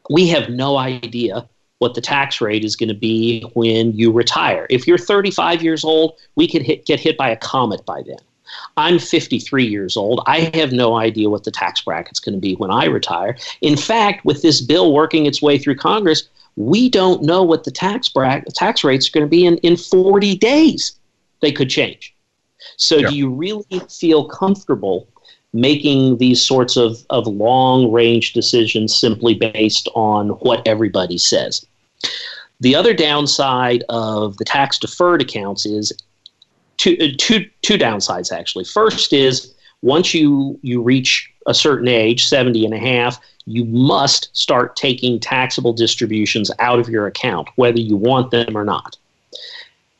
we 0.08 0.28
have 0.28 0.48
no 0.48 0.78
idea 0.78 1.46
what 1.78 1.94
the 1.94 2.00
tax 2.00 2.40
rate 2.40 2.64
is 2.64 2.76
going 2.76 2.88
to 2.88 2.94
be 2.94 3.42
when 3.54 3.92
you 3.92 4.10
retire. 4.10 4.66
If 4.70 4.86
you're 4.86 4.98
35 4.98 5.62
years 5.62 5.84
old, 5.84 6.18
we 6.36 6.48
could 6.48 6.62
hit, 6.62 6.86
get 6.86 7.00
hit 7.00 7.18
by 7.18 7.30
a 7.30 7.36
comet 7.36 7.84
by 7.84 8.02
then. 8.06 8.18
I'm 8.76 8.98
53 8.98 9.64
years 9.64 9.96
old. 9.96 10.22
I 10.26 10.50
have 10.54 10.72
no 10.72 10.96
idea 10.96 11.30
what 11.30 11.44
the 11.44 11.50
tax 11.50 11.80
bracket's 11.80 12.20
going 12.20 12.34
to 12.34 12.40
be 12.40 12.54
when 12.54 12.70
I 12.70 12.86
retire. 12.86 13.36
In 13.60 13.76
fact, 13.76 14.24
with 14.24 14.42
this 14.42 14.60
bill 14.60 14.92
working 14.92 15.26
its 15.26 15.42
way 15.42 15.58
through 15.58 15.76
Congress, 15.76 16.28
we 16.56 16.88
don't 16.88 17.22
know 17.22 17.42
what 17.42 17.64
the 17.64 17.70
tax 17.70 18.08
bracket, 18.08 18.54
tax 18.54 18.84
rates 18.84 19.08
are 19.08 19.12
going 19.12 19.26
to 19.26 19.30
be 19.30 19.46
in, 19.46 19.56
in 19.58 19.76
40 19.76 20.36
days. 20.36 20.98
They 21.40 21.52
could 21.52 21.70
change. 21.70 22.14
So, 22.76 22.98
yeah. 22.98 23.08
do 23.08 23.16
you 23.16 23.30
really 23.30 23.80
feel 23.90 24.28
comfortable 24.28 25.08
making 25.52 26.18
these 26.18 26.42
sorts 26.42 26.76
of, 26.76 27.04
of 27.10 27.26
long 27.26 27.90
range 27.90 28.32
decisions 28.32 28.96
simply 28.96 29.34
based 29.34 29.88
on 29.94 30.30
what 30.30 30.66
everybody 30.66 31.18
says? 31.18 31.66
The 32.60 32.76
other 32.76 32.94
downside 32.94 33.82
of 33.88 34.36
the 34.36 34.44
tax 34.44 34.78
deferred 34.78 35.20
accounts 35.20 35.66
is 35.66 35.92
two, 36.82 36.96
uh, 37.00 37.14
two, 37.16 37.48
two 37.62 37.78
downsides 37.78 38.32
actually. 38.32 38.64
First 38.64 39.12
is 39.12 39.54
once 39.82 40.12
you, 40.12 40.58
you 40.62 40.82
reach 40.82 41.32
a 41.46 41.54
certain 41.54 41.88
age, 41.88 42.26
70 42.26 42.64
and 42.64 42.74
a 42.74 42.78
half, 42.78 43.20
you 43.46 43.64
must 43.64 44.28
start 44.36 44.76
taking 44.76 45.18
taxable 45.18 45.72
distributions 45.72 46.50
out 46.58 46.78
of 46.78 46.88
your 46.88 47.06
account, 47.06 47.48
whether 47.56 47.78
you 47.78 47.96
want 47.96 48.30
them 48.30 48.56
or 48.56 48.64
not. 48.64 48.96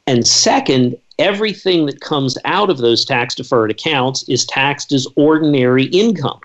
And 0.06 0.26
second, 0.26 0.96
everything 1.18 1.86
that 1.86 2.00
comes 2.00 2.36
out 2.44 2.68
of 2.68 2.78
those 2.78 3.04
tax 3.04 3.34
deferred 3.36 3.70
accounts 3.70 4.24
is 4.28 4.44
taxed 4.44 4.92
as 4.92 5.06
ordinary 5.16 5.84
income. 5.86 6.40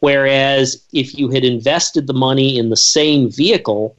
Whereas 0.00 0.82
if 0.92 1.18
you 1.18 1.30
had 1.30 1.44
invested 1.44 2.06
the 2.06 2.14
money 2.14 2.58
in 2.58 2.70
the 2.70 2.76
same 2.76 3.30
vehicle, 3.30 3.94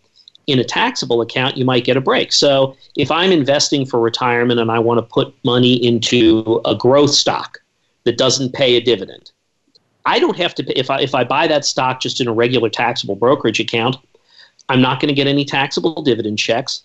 in 0.47 0.59
a 0.59 0.63
taxable 0.63 1.21
account, 1.21 1.57
you 1.57 1.65
might 1.65 1.83
get 1.83 1.97
a 1.97 2.01
break. 2.01 2.31
So 2.31 2.75
if 2.95 3.11
I'm 3.11 3.31
investing 3.31 3.85
for 3.85 3.99
retirement 3.99 4.59
and 4.59 4.71
I 4.71 4.79
want 4.79 4.97
to 4.97 5.01
put 5.01 5.35
money 5.43 5.73
into 5.73 6.61
a 6.65 6.73
growth 6.73 7.11
stock 7.11 7.59
that 8.05 8.17
doesn't 8.17 8.53
pay 8.53 8.75
a 8.75 8.81
dividend, 8.81 9.31
I 10.05 10.19
don't 10.19 10.37
have 10.37 10.55
to 10.55 10.63
pay, 10.63 10.73
if 10.75 10.89
I 10.89 11.01
if 11.01 11.13
I 11.13 11.25
buy 11.25 11.47
that 11.47 11.65
stock 11.65 11.99
just 11.99 12.21
in 12.21 12.27
a 12.27 12.33
regular 12.33 12.69
taxable 12.69 13.15
brokerage 13.15 13.59
account, 13.59 13.97
I'm 14.69 14.81
not 14.81 15.01
going 15.01 15.09
to 15.09 15.15
get 15.15 15.27
any 15.27 15.43
taxable 15.43 16.01
dividend 16.01 16.39
checks 16.39 16.83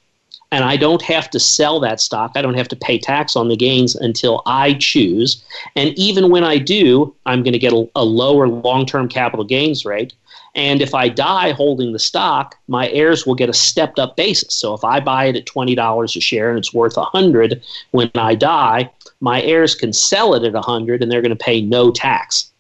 and 0.53 0.65
I 0.65 0.77
don't 0.77 1.01
have 1.03 1.31
to 1.31 1.41
sell 1.41 1.81
that 1.81 1.99
stock. 1.99 2.33
I 2.35 2.43
don't 2.43 2.55
have 2.55 2.69
to 2.69 2.77
pay 2.77 2.99
tax 2.99 3.37
on 3.37 3.49
the 3.49 3.57
gains 3.57 3.97
until 3.97 4.43
I 4.45 4.75
choose. 4.75 5.43
And 5.77 5.99
even 5.99 6.31
when 6.31 6.45
I 6.45 6.59
do, 6.59 7.15
I'm 7.25 7.43
going 7.43 7.55
to 7.55 7.59
get 7.59 7.73
a, 7.73 7.89
a 7.97 8.05
lower 8.05 8.47
long-term 8.47 9.09
capital 9.09 9.47
gains 9.47 9.87
rate 9.87 10.13
and 10.55 10.83
if 10.83 10.95
I 10.95 11.09
die 11.09 11.53
holding 11.53 11.93
the 11.93 11.99
stock, 11.99 12.57
my 12.69 12.89
heirs 12.91 13.27
will 13.27 13.35
get 13.35 13.49
a 13.49 13.55
stepped 13.55 13.99
up 13.99 14.17
basis. 14.17 14.55
So 14.55 14.75
if 14.75 14.85
I 14.85 15.01
buy 15.01 15.27
it 15.27 15.37
at 15.37 15.47
$20 15.47 16.05
a 16.17 16.21
share 16.21 16.51
and 16.51 16.59
it's 16.59 16.75
worth 16.75 16.97
100 16.97 17.63
when 17.93 18.11
I 18.15 18.35
die, 18.35 18.91
my 19.21 19.41
heirs 19.43 19.75
can 19.75 19.93
sell 19.93 20.35
it 20.35 20.45
at 20.45 20.53
100 20.53 21.03
and 21.03 21.11
they're 21.11 21.23
going 21.23 21.37
to 21.37 21.45
pay 21.45 21.63
no 21.63 21.91
tax. 21.91 22.51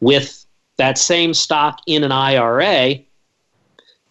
With 0.00 0.46
that 0.76 0.96
same 0.96 1.34
stock 1.34 1.80
in 1.86 2.04
an 2.04 2.12
IRA, 2.12 3.00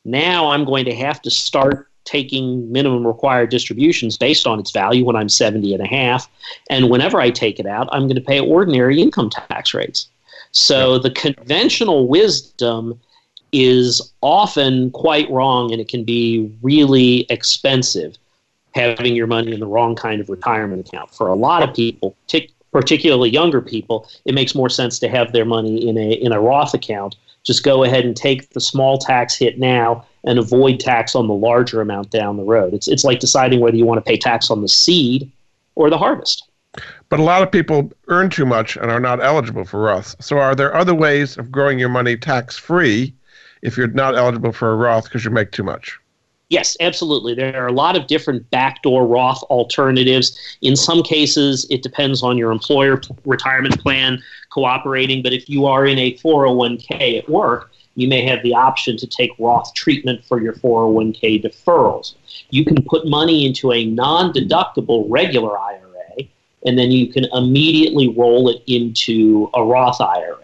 now 0.04 0.50
I'm 0.50 0.66
going 0.66 0.86
to 0.86 0.96
have 0.96 1.22
to 1.22 1.32
start 1.32 1.88
taking 2.04 2.70
minimum 2.72 3.06
required 3.08 3.50
distributions 3.50 4.18
based 4.18 4.48
on 4.48 4.60
its 4.60 4.72
value 4.72 5.06
when 5.06 5.16
I'm 5.16 5.30
70 5.30 5.74
and 5.74 5.84
a 5.84 5.88
half. 5.88 6.30
And 6.70 6.90
whenever 6.90 7.22
I 7.22 7.30
take 7.30 7.60
it 7.60 7.66
out, 7.66 7.88
I'm 7.92 8.04
going 8.04 8.16
to 8.16 8.22
pay 8.22 8.40
ordinary 8.40 9.02
income 9.02 9.30
tax 9.30 9.74
rates. 9.74 10.10
So 10.52 11.00
the 11.00 11.12
conventional 11.12 12.08
wisdom 12.08 13.00
is 13.52 14.14
often 14.22 14.92
quite 14.92 15.30
wrong 15.30 15.72
and 15.72 15.82
it 15.82 15.88
can 15.88 16.04
be 16.04 16.52
really 16.62 17.26
expensive 17.30 18.18
having 18.74 19.16
your 19.16 19.28
money 19.28 19.54
in 19.54 19.60
the 19.60 19.68
wrong 19.68 19.96
kind 19.96 20.22
of 20.22 20.30
retirement 20.30 20.88
account. 20.88 21.14
For 21.14 21.28
a 21.28 21.36
lot 21.36 21.62
of 21.68 21.76
people, 21.76 22.16
particularly 22.72 23.30
younger 23.30 23.62
people, 23.62 24.08
it 24.26 24.34
makes 24.34 24.56
more 24.56 24.70
sense 24.70 25.00
to 25.00 25.10
have 25.10 25.34
their 25.34 25.46
money 25.46 25.88
in 25.88 25.98
a 25.98 26.12
in 26.12 26.32
a 26.32 26.40
Roth 26.40 26.74
account. 26.74 27.16
Just 27.44 27.64
go 27.64 27.84
ahead 27.84 28.06
and 28.06 28.16
take 28.16 28.50
the 28.50 28.62
small 28.62 28.98
tax 28.98 29.36
hit 29.36 29.60
now 29.60 30.06
and 30.24 30.38
avoid 30.38 30.80
tax 30.80 31.16
on 31.16 31.28
the 31.28 31.34
larger 31.34 31.82
amount 31.82 32.12
down 32.12 32.38
the 32.38 32.44
road. 32.44 32.74
It's 32.74 32.88
it's 32.88 33.04
like 33.04 33.20
deciding 33.20 33.60
whether 33.60 33.76
you 33.76 33.86
want 33.86 33.98
to 33.98 34.10
pay 34.10 34.18
tax 34.18 34.50
on 34.50 34.62
the 34.62 34.70
seed 34.70 35.30
or 35.76 35.90
the 35.90 35.98
harvest. 35.98 36.48
But 37.12 37.20
a 37.20 37.24
lot 37.24 37.44
of 37.44 37.52
people 37.52 37.92
earn 38.08 38.30
too 38.30 38.46
much 38.46 38.78
and 38.78 38.90
are 38.90 39.02
not 39.02 39.22
eligible 39.22 39.66
for 39.66 39.82
Roth. 39.82 40.16
So, 40.24 40.38
are 40.38 40.56
there 40.56 40.74
other 40.74 40.96
ways 40.96 41.38
of 41.38 41.52
growing 41.52 41.78
your 41.78 41.90
money 41.90 42.16
tax 42.16 42.56
free 42.56 43.14
if 43.62 43.76
you're 43.76 43.88
not 43.88 44.16
eligible 44.16 44.54
for 44.54 44.72
a 44.72 44.78
Roth 44.78 45.04
because 45.04 45.26
you 45.26 45.30
make 45.30 45.52
too 45.52 45.64
much? 45.64 46.00
Yes, 46.48 46.78
absolutely. 46.80 47.36
There 47.36 47.62
are 47.62 47.68
a 47.68 47.74
lot 47.74 47.98
of 47.98 48.08
different 48.08 48.50
backdoor 48.50 49.06
Roth 49.06 49.44
alternatives. 49.44 50.40
In 50.62 50.78
some 50.78 51.04
cases, 51.04 51.68
it 51.70 51.84
depends 51.84 52.24
on 52.24 52.38
your 52.38 52.50
employer 52.50 53.02
retirement 53.26 53.78
plan 53.82 54.24
cooperating, 54.50 55.22
but 55.22 55.34
if 55.34 55.50
you 55.50 55.66
are 55.66 55.86
in 55.86 56.00
a 56.00 56.14
401k 56.14 57.18
at 57.18 57.30
work, 57.30 57.72
you 57.96 58.08
may 58.08 58.26
have 58.26 58.42
the 58.42 58.54
option 58.54 58.96
to 58.96 59.06
take 59.06 59.32
Roth 59.38 59.74
treatment 59.74 60.24
for 60.24 60.42
your 60.42 60.54
401k 60.54 61.44
deferrals. 61.44 62.16
You 62.52 62.64
can 62.64 62.82
put 62.84 63.06
money 63.06 63.46
into 63.46 63.74
a 63.74 63.84
non 63.84 64.32
deductible 64.32 65.08
regular 65.10 65.60
IRA 65.60 65.81
and 66.66 66.78
then 66.78 66.92
you 66.92 67.12
can 67.12 67.26
immediately 67.34 68.10
roll 68.10 68.50
it 68.50 68.62
into 68.68 69.50
a 69.54 69.64
Roth 69.64 70.00
IRA. 70.00 70.38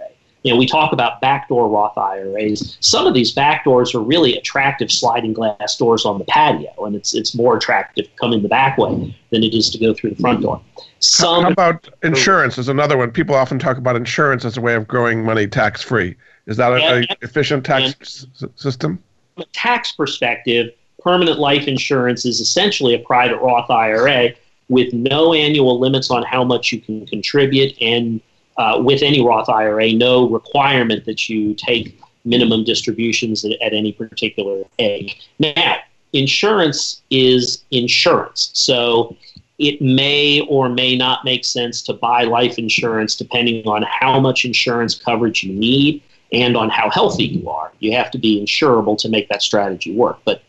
You 0.44 0.54
know, 0.54 0.60
we 0.60 0.66
talk 0.66 0.94
about 0.94 1.20
backdoor 1.20 1.68
Roth 1.68 1.98
IRAs. 1.98 2.78
Some 2.80 3.06
of 3.06 3.14
these 3.14 3.36
backdoors 3.36 3.94
are 3.94 4.00
really 4.00 4.38
attractive 4.38 4.92
sliding 4.92 5.34
glass 5.34 5.76
doors 5.76 6.06
on 6.06 6.20
the 6.20 6.26
patio, 6.26 6.72
and 6.86 6.96
it's 6.96 7.14
it's 7.14 7.36
more 7.36 7.58
attractive 7.58 8.08
coming 8.16 8.42
the 8.42 8.48
back 8.48 8.78
way 8.78 9.14
than 9.32 9.44
it 9.44 9.54
is 9.54 9.70
to 9.72 9.78
go 9.78 9.94
through 9.94 10.12
the 10.12 10.16
front 10.16 10.42
door. 10.42 10.62
Some 11.00 11.44
How 11.44 11.50
about 11.50 11.90
insurance? 12.04 12.58
Is 12.58 12.70
another 12.70 12.98
one. 12.98 13.12
People 13.12 13.36
often 13.36 13.60
talk 13.60 13.78
about 13.78 13.96
insurance 13.96 14.46
as 14.46 14.58
a 14.58 14.62
way 14.62 14.76
of 14.76 14.88
growing 14.88 15.24
money 15.24 15.48
tax 15.48 15.82
free. 15.82 16.16
Is 16.46 16.56
that 16.58 16.72
an 16.72 17.06
efficient 17.22 17.66
tax 17.66 18.26
system? 18.56 19.04
From 19.36 19.44
a 19.44 19.46
tax 19.48 19.92
perspective, 19.92 20.72
permanent 21.02 21.40
life 21.40 21.68
insurance 21.68 22.26
is 22.26 22.40
essentially 22.40 22.94
a 22.94 23.00
private 23.00 23.40
Roth 23.40 23.70
IRA 23.70 24.30
with 24.70 24.94
no 24.94 25.34
annual 25.34 25.80
limits 25.80 26.12
on 26.12 26.24
how 26.24 26.44
much 26.44 26.72
you 26.72 26.80
can 26.80 27.06
contribute, 27.06 27.74
and 27.82 28.22
uh, 28.58 28.82
with 28.84 29.02
any 29.02 29.22
Roth 29.24 29.50
IRA, 29.50 29.94
no 29.94 30.28
requirement 30.28 31.06
that 31.06 31.30
you 31.30 31.54
take 31.54 32.00
minimum 32.26 32.64
distributions 32.64 33.46
at, 33.46 33.54
at 33.62 33.74
any 33.74 33.92
particular 33.92 34.64
age. 34.80 35.30
Now, 35.40 35.78
insurance 36.14 37.02
is 37.10 37.64
insurance. 37.72 38.52
So 38.54 39.16
it 39.58 39.82
may 39.82 40.42
or 40.42 40.70
may 40.70 40.96
not 40.96 41.26
make 41.26 41.44
sense 41.46 41.82
to 41.84 41.94
buy 41.94 42.24
life 42.24 42.60
insurance 42.60 43.16
depending 43.16 43.68
on 43.68 43.84
how 43.84 44.20
much 44.20 44.46
insurance 44.46 44.94
coverage 44.96 45.44
you 45.44 45.54
need 45.54 46.04
and 46.32 46.58
on 46.58 46.70
how 46.70 46.90
healthy 46.90 47.26
you 47.26 47.50
are. 47.50 47.72
You 47.80 47.94
have 47.94 48.12
to 48.12 48.18
be 48.18 48.44
insurable 48.44 48.98
to 49.00 49.10
make 49.10 49.30
that 49.30 49.42
strategy 49.42 49.96
work. 49.96 50.20
But 50.26 50.44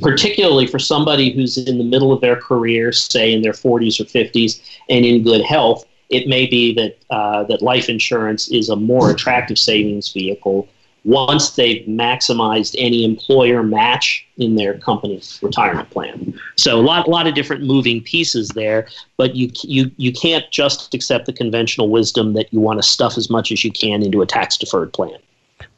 particularly 0.00 0.66
for 0.66 0.78
somebody 0.78 1.32
who's 1.32 1.58
in 1.58 1.78
the 1.78 1.84
middle 1.84 2.12
of 2.12 2.20
their 2.20 2.36
career, 2.36 2.92
say 2.92 3.32
in 3.32 3.42
their 3.42 3.52
40s 3.52 4.00
or 4.00 4.04
50s, 4.04 4.60
and 4.88 5.04
in 5.04 5.22
good 5.22 5.44
health, 5.44 5.84
it 6.08 6.28
may 6.28 6.46
be 6.46 6.74
that 6.74 6.98
uh, 7.10 7.44
that 7.44 7.62
life 7.62 7.88
insurance 7.88 8.48
is 8.50 8.68
a 8.68 8.76
more 8.76 9.10
attractive 9.10 9.58
savings 9.58 10.12
vehicle 10.12 10.68
once 11.04 11.50
they've 11.50 11.84
maximized 11.86 12.76
any 12.78 13.04
employer 13.04 13.62
match 13.62 14.26
in 14.36 14.54
their 14.54 14.78
company 14.78 15.20
retirement 15.42 15.90
plan. 15.90 16.38
So 16.56 16.78
a 16.78 16.82
lot, 16.82 17.06
a 17.06 17.10
lot 17.10 17.26
of 17.26 17.34
different 17.34 17.64
moving 17.64 18.02
pieces 18.02 18.48
there, 18.50 18.86
but 19.16 19.34
you, 19.34 19.50
you, 19.62 19.90
you 19.96 20.12
can't 20.12 20.48
just 20.50 20.94
accept 20.94 21.26
the 21.26 21.32
conventional 21.32 21.88
wisdom 21.88 22.34
that 22.34 22.52
you 22.52 22.60
want 22.60 22.80
to 22.80 22.86
stuff 22.86 23.18
as 23.18 23.28
much 23.28 23.50
as 23.50 23.64
you 23.64 23.72
can 23.72 24.02
into 24.02 24.22
a 24.22 24.26
tax 24.26 24.56
deferred 24.56 24.92
plan. 24.92 25.18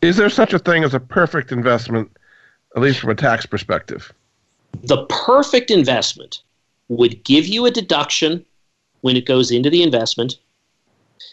Is 0.03 0.16
there 0.16 0.28
such 0.28 0.53
a 0.53 0.59
thing 0.59 0.85
as 0.85 0.95
a 0.95 1.01
perfect 1.01 1.53
investment, 1.53 2.11
at 2.75 2.83
least 2.83 3.01
from 3.01 3.11
a 3.11 3.14
tax 3.14 3.47
perspective? 3.47 4.12
The 4.83 5.07
perfect 5.07 5.70
investment 5.70 6.43
would 6.89 7.22
give 7.25 7.47
you 7.47 7.66
a 7.66 7.70
deduction 7.70 8.45
when 9.01 9.16
it 9.16 9.27
goes 9.27 9.51
into 9.51 9.70
the 9.70 9.83
investment. 9.83 10.39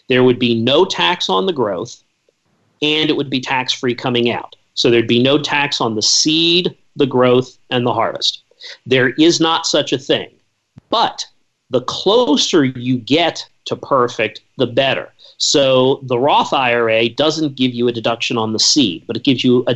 There 0.08 0.24
would 0.24 0.40
be 0.40 0.60
no 0.60 0.86
tax 0.86 1.30
on 1.30 1.46
the 1.46 1.54
growth 1.54 2.04
and 2.82 3.10
it 3.10 3.16
would 3.16 3.30
be 3.30 3.40
tax 3.40 3.74
free 3.74 3.96
coming 3.96 4.32
out. 4.32 4.56
So 4.74 4.90
there'd 4.90 5.08
be 5.08 5.22
no 5.22 5.38
tax 5.38 5.82
on 5.82 5.96
the 5.96 6.02
seed, 6.02 6.76
the 6.96 7.06
growth, 7.06 7.58
and 7.70 7.86
the 7.86 7.94
harvest. 7.94 8.44
There 8.86 9.10
is 9.10 9.40
not 9.40 9.66
such 9.66 9.92
a 9.92 9.98
thing. 9.98 10.30
But 10.90 11.26
the 11.70 11.82
closer 11.82 12.66
you 12.66 12.98
get 12.98 13.48
to 13.66 13.76
perfect, 13.76 14.42
the 14.58 14.68
better. 14.68 15.12
So 15.38 16.02
the 16.04 16.20
Roth 16.20 16.54
IRA 16.54 17.10
doesn't 17.10 17.56
give 17.56 17.74
you 17.74 17.88
a 17.88 17.92
deduction 17.92 18.38
on 18.38 18.54
the 18.54 18.60
seed, 18.60 19.04
but 19.08 19.16
it 19.16 19.24
gives 19.24 19.44
you 19.44 19.64
a 19.68 19.76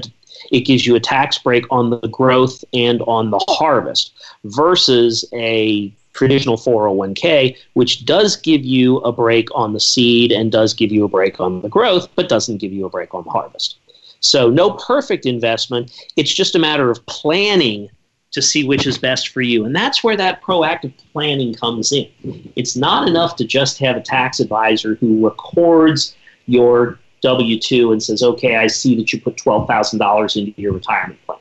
it 0.51 0.61
gives 0.61 0.85
you 0.85 0.95
a 0.95 0.99
tax 0.99 1.37
break 1.37 1.65
on 1.69 1.89
the 1.89 2.07
growth 2.07 2.63
and 2.73 3.01
on 3.03 3.31
the 3.31 3.43
harvest 3.47 4.13
versus 4.43 5.25
a 5.33 5.93
traditional 6.13 6.55
401k, 6.55 7.57
which 7.73 8.05
does 8.05 8.35
give 8.37 8.63
you 8.63 8.97
a 8.99 9.11
break 9.11 9.49
on 9.53 9.73
the 9.73 9.79
seed 9.79 10.31
and 10.31 10.51
does 10.51 10.73
give 10.73 10.91
you 10.91 11.03
a 11.03 11.09
break 11.09 11.39
on 11.39 11.61
the 11.61 11.69
growth, 11.69 12.07
but 12.15 12.29
doesn't 12.29 12.57
give 12.57 12.71
you 12.71 12.85
a 12.85 12.89
break 12.89 13.13
on 13.13 13.23
the 13.23 13.29
harvest. 13.29 13.77
So, 14.21 14.49
no 14.49 14.71
perfect 14.71 15.25
investment. 15.25 15.91
It's 16.15 16.33
just 16.33 16.55
a 16.55 16.59
matter 16.59 16.89
of 16.89 17.05
planning 17.05 17.89
to 18.31 18.41
see 18.41 18.65
which 18.65 18.85
is 18.85 18.97
best 18.97 19.29
for 19.29 19.41
you. 19.41 19.65
And 19.65 19.75
that's 19.75 20.03
where 20.03 20.17
that 20.17 20.41
proactive 20.41 20.93
planning 21.13 21.53
comes 21.53 21.93
in. 21.93 22.09
It's 22.55 22.75
not 22.75 23.07
enough 23.07 23.37
to 23.37 23.45
just 23.45 23.77
have 23.79 23.95
a 23.95 24.01
tax 24.01 24.41
advisor 24.41 24.95
who 24.95 25.23
records 25.23 26.15
your 26.45 26.99
W 27.25 27.59
2 27.59 27.91
and 27.91 28.01
says, 28.01 28.21
okay, 28.21 28.55
I 28.55 28.67
see 28.67 28.95
that 28.97 29.11
you 29.11 29.19
put 29.19 29.35
$12,000 29.35 30.37
into 30.37 30.61
your 30.61 30.73
retirement 30.73 31.19
plan. 31.25 31.39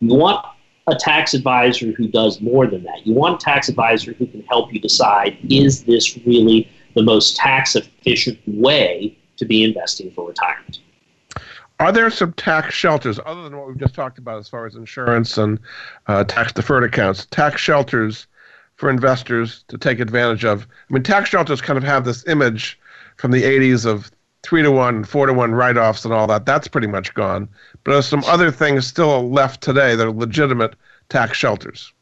You 0.00 0.14
want 0.14 0.44
a 0.86 0.94
tax 0.94 1.34
advisor 1.34 1.92
who 1.92 2.06
does 2.06 2.40
more 2.40 2.66
than 2.66 2.82
that. 2.84 3.06
You 3.06 3.14
want 3.14 3.42
a 3.42 3.44
tax 3.44 3.68
advisor 3.68 4.12
who 4.12 4.26
can 4.26 4.42
help 4.42 4.72
you 4.72 4.78
decide 4.78 5.38
is 5.50 5.84
this 5.84 6.16
really 6.26 6.70
the 6.94 7.02
most 7.02 7.36
tax 7.36 7.76
efficient 7.76 8.38
way 8.46 9.16
to 9.38 9.44
be 9.46 9.64
investing 9.64 10.10
for 10.12 10.28
retirement? 10.28 10.80
Are 11.80 11.92
there 11.92 12.10
some 12.10 12.32
tax 12.34 12.74
shelters 12.74 13.18
other 13.24 13.42
than 13.42 13.56
what 13.56 13.68
we've 13.68 13.78
just 13.78 13.94
talked 13.94 14.18
about 14.18 14.38
as 14.38 14.48
far 14.48 14.66
as 14.66 14.76
insurance 14.76 15.36
and 15.38 15.58
uh, 16.06 16.24
tax 16.24 16.52
deferred 16.52 16.84
accounts? 16.84 17.26
Tax 17.26 17.60
shelters 17.60 18.26
for 18.76 18.90
investors 18.90 19.64
to 19.68 19.78
take 19.78 19.98
advantage 20.00 20.44
of? 20.44 20.66
I 20.88 20.92
mean, 20.92 21.02
tax 21.02 21.30
shelters 21.30 21.60
kind 21.60 21.76
of 21.76 21.84
have 21.84 22.04
this 22.04 22.26
image 22.26 22.78
from 23.16 23.30
the 23.30 23.42
80s 23.42 23.84
of 23.84 24.10
three 24.46 24.62
to 24.62 24.70
one, 24.70 25.02
four 25.02 25.26
to 25.26 25.32
one 25.32 25.52
write 25.52 25.76
offs 25.76 26.04
and 26.04 26.14
all 26.14 26.26
that. 26.28 26.46
That's 26.46 26.68
pretty 26.68 26.86
much 26.86 27.12
gone. 27.14 27.48
But 27.82 27.92
there's 27.92 28.06
some 28.06 28.22
other 28.24 28.52
things 28.52 28.86
still 28.86 29.28
left 29.28 29.60
today 29.60 29.96
that 29.96 30.06
are 30.06 30.12
legitimate 30.12 30.76
tax 31.08 31.36
shelters. 31.36 31.92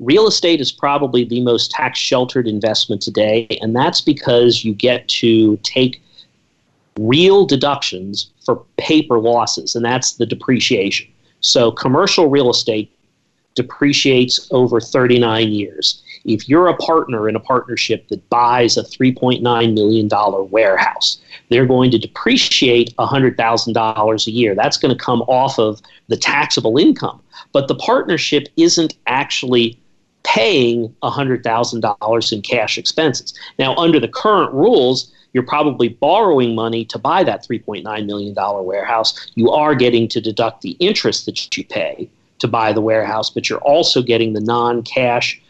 Real 0.00 0.26
estate 0.26 0.60
is 0.60 0.72
probably 0.72 1.24
the 1.24 1.42
most 1.42 1.70
tax 1.70 1.98
sheltered 1.98 2.48
investment 2.48 3.02
today, 3.02 3.46
and 3.60 3.76
that's 3.76 4.00
because 4.00 4.64
you 4.64 4.74
get 4.74 5.06
to 5.08 5.58
take 5.58 6.02
real 6.98 7.44
deductions 7.44 8.30
for 8.44 8.64
paper 8.78 9.18
losses, 9.18 9.76
and 9.76 9.84
that's 9.84 10.14
the 10.14 10.26
depreciation. 10.26 11.06
So, 11.40 11.70
commercial 11.70 12.28
real 12.28 12.50
estate 12.50 12.90
depreciates 13.54 14.48
over 14.50 14.80
39 14.80 15.52
years. 15.52 16.02
If 16.24 16.48
you're 16.48 16.68
a 16.68 16.76
partner 16.76 17.28
in 17.28 17.36
a 17.36 17.40
partnership 17.40 18.08
that 18.08 18.28
buys 18.30 18.76
a 18.76 18.82
$3.9 18.82 19.42
million 19.74 20.08
warehouse, 20.50 21.20
they're 21.48 21.66
going 21.66 21.90
to 21.90 21.98
depreciate 21.98 22.94
$100,000 22.96 24.26
a 24.26 24.30
year. 24.30 24.54
That's 24.54 24.76
going 24.76 24.96
to 24.96 25.04
come 25.04 25.22
off 25.22 25.58
of 25.58 25.80
the 26.08 26.16
taxable 26.16 26.78
income. 26.78 27.20
But 27.52 27.68
the 27.68 27.74
partnership 27.74 28.48
isn't 28.56 28.96
actually 29.06 29.78
paying 30.24 30.94
$100,000 31.02 32.32
in 32.32 32.42
cash 32.42 32.78
expenses. 32.78 33.34
Now, 33.58 33.74
under 33.76 33.98
the 33.98 34.08
current 34.08 34.52
rules, 34.52 35.12
you're 35.32 35.42
probably 35.42 35.88
borrowing 35.88 36.54
money 36.54 36.84
to 36.86 36.98
buy 36.98 37.24
that 37.24 37.46
$3.9 37.46 38.06
million 38.06 38.34
warehouse. 38.64 39.30
You 39.34 39.50
are 39.50 39.74
getting 39.74 40.08
to 40.08 40.20
deduct 40.20 40.62
the 40.62 40.72
interest 40.72 41.26
that 41.26 41.56
you 41.56 41.64
pay 41.64 42.08
to 42.38 42.48
buy 42.48 42.72
the 42.72 42.80
warehouse, 42.80 43.30
but 43.30 43.48
you're 43.48 43.60
also 43.60 44.02
getting 44.02 44.32
the 44.32 44.40
non 44.40 44.82
cash 44.82 45.40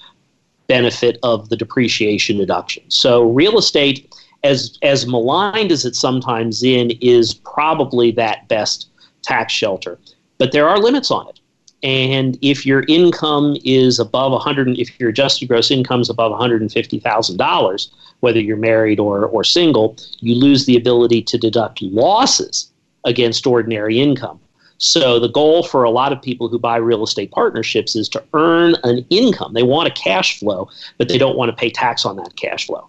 benefit 0.67 1.19
of 1.23 1.49
the 1.49 1.57
depreciation 1.57 2.39
deduction. 2.39 2.83
So 2.89 3.31
real 3.31 3.59
estate, 3.59 4.15
as 4.43 4.79
as 4.83 5.07
maligned 5.07 5.73
as 5.73 5.85
it 5.85 5.97
sometimes 5.97 6.63
in, 6.63 6.93
is 7.01 7.35
probably 7.35 8.11
that 8.13 8.49
best 8.49 8.89
tax 9.23 9.53
shelter. 9.53 9.99
But 10.39 10.53
there 10.53 10.69
are 10.69 10.79
limits 10.79 11.11
on 11.11 11.29
it. 11.29 11.41
And 11.83 12.39
if 12.43 12.65
your 12.65 12.85
income 12.89 13.57
is 13.65 13.99
above 13.99 14.33
100, 14.33 14.79
if 14.79 14.99
your 15.01 15.11
adjusted 15.11 15.49
gross 15.49 15.71
income 15.71 16.01
is 16.01 16.11
above 16.11 16.33
$150,000, 16.33 17.89
whether 18.21 18.41
you're 18.41 18.57
married 18.57 19.01
or, 19.01 19.27
or 19.27 19.43
single, 19.43 19.97
you 20.21 20.37
lose 20.37 20.65
the 20.65 20.77
ability 20.77 21.23
to 21.23 21.39
deduct 21.39 21.83
losses 21.83 22.71
against 23.05 23.47
ordinary 23.49 24.01
income. 24.01 24.39
So 24.83 25.21
the 25.21 25.29
goal 25.29 25.63
for 25.63 25.85
a 25.85 25.91
lot 25.91 26.13
of 26.13 26.21
people 26.21 26.49
who 26.49 26.59
buy 26.59 26.77
real 26.77 27.05
estate 27.05 27.31
partnerships 27.31 27.95
is 27.95 28.09
to 28.11 28.23
earn 28.35 28.75
an 28.83 29.07
income. 29.11 29.55
They 29.55 29.63
want 29.63 29.87
a 29.87 29.93
cash 29.93 30.41
flow, 30.41 30.69
but 30.99 31.09
they 31.09 31.19
don't 31.19 31.37
want 31.37 31.51
to 31.51 31.57
pay 31.57 31.71
tax 31.71 32.05
on 32.05 32.17
that 32.17 32.35
cash 32.35 32.67
flow. 32.67 32.89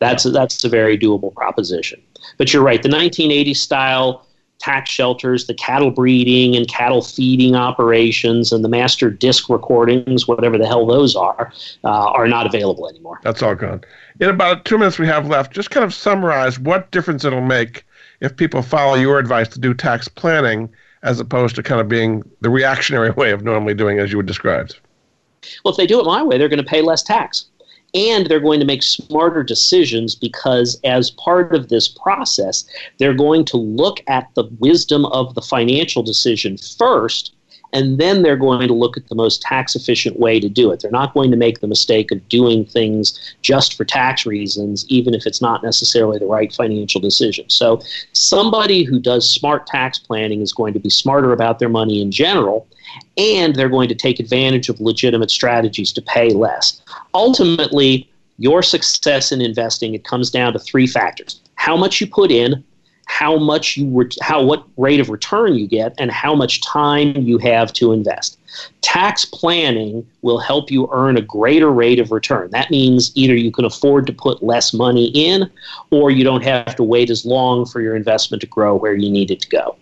That's 0.00 0.26
a, 0.26 0.30
that's 0.30 0.62
a 0.64 0.68
very 0.68 0.98
doable 0.98 1.34
proposition. 1.34 2.02
But 2.36 2.52
you're 2.52 2.62
right. 2.62 2.82
The 2.82 2.90
1980s 2.90 3.56
style 3.56 4.26
tax 4.58 4.90
shelters, 4.90 5.46
the 5.46 5.54
cattle 5.54 5.90
breeding 5.90 6.56
and 6.56 6.68
cattle 6.68 7.00
feeding 7.00 7.54
operations, 7.54 8.52
and 8.52 8.62
the 8.62 8.68
master 8.68 9.08
disc 9.08 9.48
recordings, 9.48 10.28
whatever 10.28 10.58
the 10.58 10.66
hell 10.66 10.84
those 10.84 11.16
are, 11.16 11.54
uh, 11.84 12.10
are 12.10 12.28
not 12.28 12.44
available 12.44 12.86
anymore. 12.86 13.18
That's 13.22 13.42
all 13.42 13.54
gone. 13.54 13.80
In 14.20 14.28
about 14.28 14.66
two 14.66 14.76
minutes 14.76 14.98
we 14.98 15.06
have 15.06 15.26
left, 15.26 15.54
just 15.54 15.70
kind 15.70 15.84
of 15.84 15.94
summarize 15.94 16.58
what 16.58 16.90
difference 16.90 17.24
it'll 17.24 17.40
make 17.40 17.86
if 18.20 18.36
people 18.36 18.60
follow 18.60 18.96
your 18.96 19.18
advice 19.18 19.48
to 19.48 19.58
do 19.58 19.72
tax 19.72 20.06
planning 20.06 20.68
as 21.02 21.20
opposed 21.20 21.56
to 21.56 21.62
kind 21.62 21.80
of 21.80 21.88
being 21.88 22.22
the 22.40 22.50
reactionary 22.50 23.10
way 23.16 23.30
of 23.30 23.42
normally 23.42 23.74
doing 23.74 23.98
as 23.98 24.10
you 24.10 24.16
would 24.16 24.26
described? 24.26 24.78
Well, 25.64 25.72
if 25.72 25.78
they 25.78 25.86
do 25.86 26.00
it 26.00 26.06
my 26.06 26.22
way, 26.22 26.38
they're 26.38 26.48
going 26.48 26.62
to 26.62 26.70
pay 26.70 26.82
less 26.82 27.02
tax. 27.02 27.46
And 27.92 28.26
they're 28.26 28.38
going 28.38 28.60
to 28.60 28.66
make 28.66 28.84
smarter 28.84 29.42
decisions 29.42 30.14
because, 30.14 30.78
as 30.84 31.10
part 31.10 31.52
of 31.52 31.70
this 31.70 31.88
process, 31.88 32.64
they're 32.98 33.14
going 33.14 33.44
to 33.46 33.56
look 33.56 34.00
at 34.06 34.28
the 34.34 34.44
wisdom 34.60 35.06
of 35.06 35.34
the 35.34 35.42
financial 35.42 36.02
decision 36.04 36.56
first 36.56 37.34
and 37.72 37.98
then 37.98 38.22
they're 38.22 38.36
going 38.36 38.66
to 38.68 38.74
look 38.74 38.96
at 38.96 39.08
the 39.08 39.14
most 39.14 39.42
tax 39.42 39.74
efficient 39.76 40.18
way 40.18 40.40
to 40.40 40.48
do 40.48 40.70
it. 40.70 40.80
They're 40.80 40.90
not 40.90 41.14
going 41.14 41.30
to 41.30 41.36
make 41.36 41.60
the 41.60 41.66
mistake 41.66 42.10
of 42.10 42.28
doing 42.28 42.64
things 42.64 43.34
just 43.42 43.76
for 43.76 43.84
tax 43.84 44.26
reasons, 44.26 44.84
even 44.88 45.14
if 45.14 45.26
it's 45.26 45.40
not 45.40 45.62
necessarily 45.62 46.18
the 46.18 46.26
right 46.26 46.52
financial 46.52 47.00
decision. 47.00 47.48
So, 47.48 47.80
somebody 48.12 48.82
who 48.82 48.98
does 48.98 49.28
smart 49.28 49.66
tax 49.66 49.98
planning 49.98 50.40
is 50.40 50.52
going 50.52 50.74
to 50.74 50.80
be 50.80 50.90
smarter 50.90 51.32
about 51.32 51.58
their 51.58 51.68
money 51.68 52.02
in 52.02 52.10
general, 52.10 52.66
and 53.16 53.54
they're 53.54 53.68
going 53.68 53.88
to 53.88 53.94
take 53.94 54.18
advantage 54.18 54.68
of 54.68 54.80
legitimate 54.80 55.30
strategies 55.30 55.92
to 55.92 56.02
pay 56.02 56.30
less. 56.30 56.80
Ultimately, 57.14 58.08
your 58.38 58.62
success 58.62 59.32
in 59.32 59.40
investing 59.40 59.94
it 59.94 60.04
comes 60.04 60.30
down 60.30 60.52
to 60.54 60.58
three 60.58 60.86
factors: 60.86 61.40
how 61.54 61.76
much 61.76 62.00
you 62.00 62.06
put 62.06 62.30
in, 62.30 62.64
how 63.10 63.36
much 63.36 63.76
you 63.76 64.08
how 64.22 64.40
what 64.40 64.64
rate 64.76 65.00
of 65.00 65.10
return 65.10 65.56
you 65.56 65.66
get 65.66 65.92
and 65.98 66.12
how 66.12 66.32
much 66.32 66.62
time 66.62 67.16
you 67.16 67.38
have 67.38 67.72
to 67.72 67.92
invest. 67.92 68.38
Tax 68.82 69.24
planning 69.24 70.06
will 70.22 70.38
help 70.38 70.70
you 70.70 70.88
earn 70.92 71.16
a 71.16 71.20
greater 71.20 71.72
rate 71.72 71.98
of 71.98 72.12
return. 72.12 72.50
That 72.52 72.70
means 72.70 73.10
either 73.16 73.34
you 73.34 73.50
can 73.50 73.64
afford 73.64 74.06
to 74.06 74.12
put 74.12 74.44
less 74.44 74.72
money 74.72 75.08
in 75.08 75.50
or 75.90 76.12
you 76.12 76.22
don't 76.22 76.44
have 76.44 76.76
to 76.76 76.84
wait 76.84 77.10
as 77.10 77.26
long 77.26 77.66
for 77.66 77.80
your 77.80 77.96
investment 77.96 78.40
to 78.42 78.46
grow 78.46 78.76
where 78.76 78.94
you 78.94 79.10
need 79.10 79.32
it 79.32 79.40
to 79.40 79.48
go. 79.48 79.76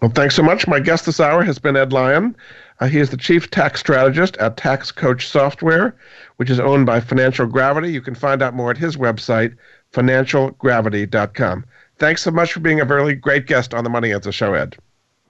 Well, 0.00 0.10
thanks 0.10 0.34
so 0.34 0.42
much. 0.42 0.66
My 0.66 0.80
guest 0.80 1.06
this 1.06 1.20
hour 1.20 1.44
has 1.44 1.60
been 1.60 1.76
Ed 1.76 1.92
Lyon. 1.92 2.34
Uh, 2.80 2.88
he 2.88 2.98
is 2.98 3.10
the 3.10 3.16
chief 3.16 3.52
tax 3.52 3.78
strategist 3.78 4.36
at 4.38 4.56
Tax 4.56 4.90
Coach 4.90 5.28
Software, 5.28 5.94
which 6.38 6.50
is 6.50 6.58
owned 6.58 6.86
by 6.86 6.98
Financial 6.98 7.46
Gravity. 7.46 7.92
You 7.92 8.00
can 8.00 8.16
find 8.16 8.42
out 8.42 8.54
more 8.54 8.72
at 8.72 8.78
his 8.78 8.96
website, 8.96 9.56
financialgravity.com. 9.92 11.64
Thanks 12.02 12.20
so 12.20 12.30
much 12.32 12.52
for 12.52 12.58
being 12.58 12.80
a 12.80 12.84
very 12.84 13.14
great 13.14 13.46
guest 13.46 13.72
on 13.72 13.84
the 13.84 13.90
Money 13.90 14.12
Answer 14.12 14.32
Show, 14.32 14.54
Ed. 14.54 14.76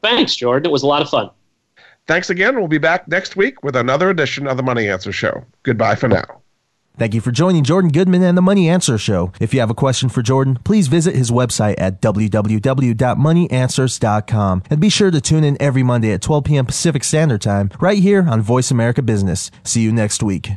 Thanks, 0.02 0.34
Jordan. 0.34 0.70
It 0.70 0.72
was 0.72 0.82
a 0.82 0.86
lot 0.86 1.02
of 1.02 1.10
fun. 1.10 1.28
Thanks 2.06 2.30
again. 2.30 2.56
We'll 2.56 2.66
be 2.66 2.78
back 2.78 3.06
next 3.08 3.36
week 3.36 3.62
with 3.62 3.76
another 3.76 4.08
edition 4.08 4.46
of 4.46 4.56
the 4.56 4.62
Money 4.62 4.88
Answer 4.88 5.12
Show. 5.12 5.44
Goodbye 5.64 5.96
for 5.96 6.08
now. 6.08 6.24
Thank 6.96 7.12
you 7.12 7.20
for 7.20 7.30
joining 7.30 7.62
Jordan 7.62 7.90
Goodman 7.90 8.22
and 8.22 8.38
the 8.38 8.42
Money 8.42 8.70
Answer 8.70 8.96
Show. 8.96 9.34
If 9.38 9.52
you 9.52 9.60
have 9.60 9.68
a 9.68 9.74
question 9.74 10.08
for 10.08 10.22
Jordan, 10.22 10.60
please 10.64 10.88
visit 10.88 11.14
his 11.14 11.30
website 11.30 11.74
at 11.76 12.00
www.moneyanswers.com 12.00 14.62
and 14.70 14.80
be 14.80 14.88
sure 14.88 15.10
to 15.10 15.20
tune 15.20 15.44
in 15.44 15.58
every 15.60 15.82
Monday 15.82 16.12
at 16.12 16.22
12 16.22 16.44
p.m. 16.44 16.64
Pacific 16.64 17.04
Standard 17.04 17.42
Time 17.42 17.68
right 17.80 17.98
here 17.98 18.26
on 18.26 18.40
Voice 18.40 18.70
America 18.70 19.02
Business. 19.02 19.50
See 19.62 19.82
you 19.82 19.92
next 19.92 20.22
week. 20.22 20.52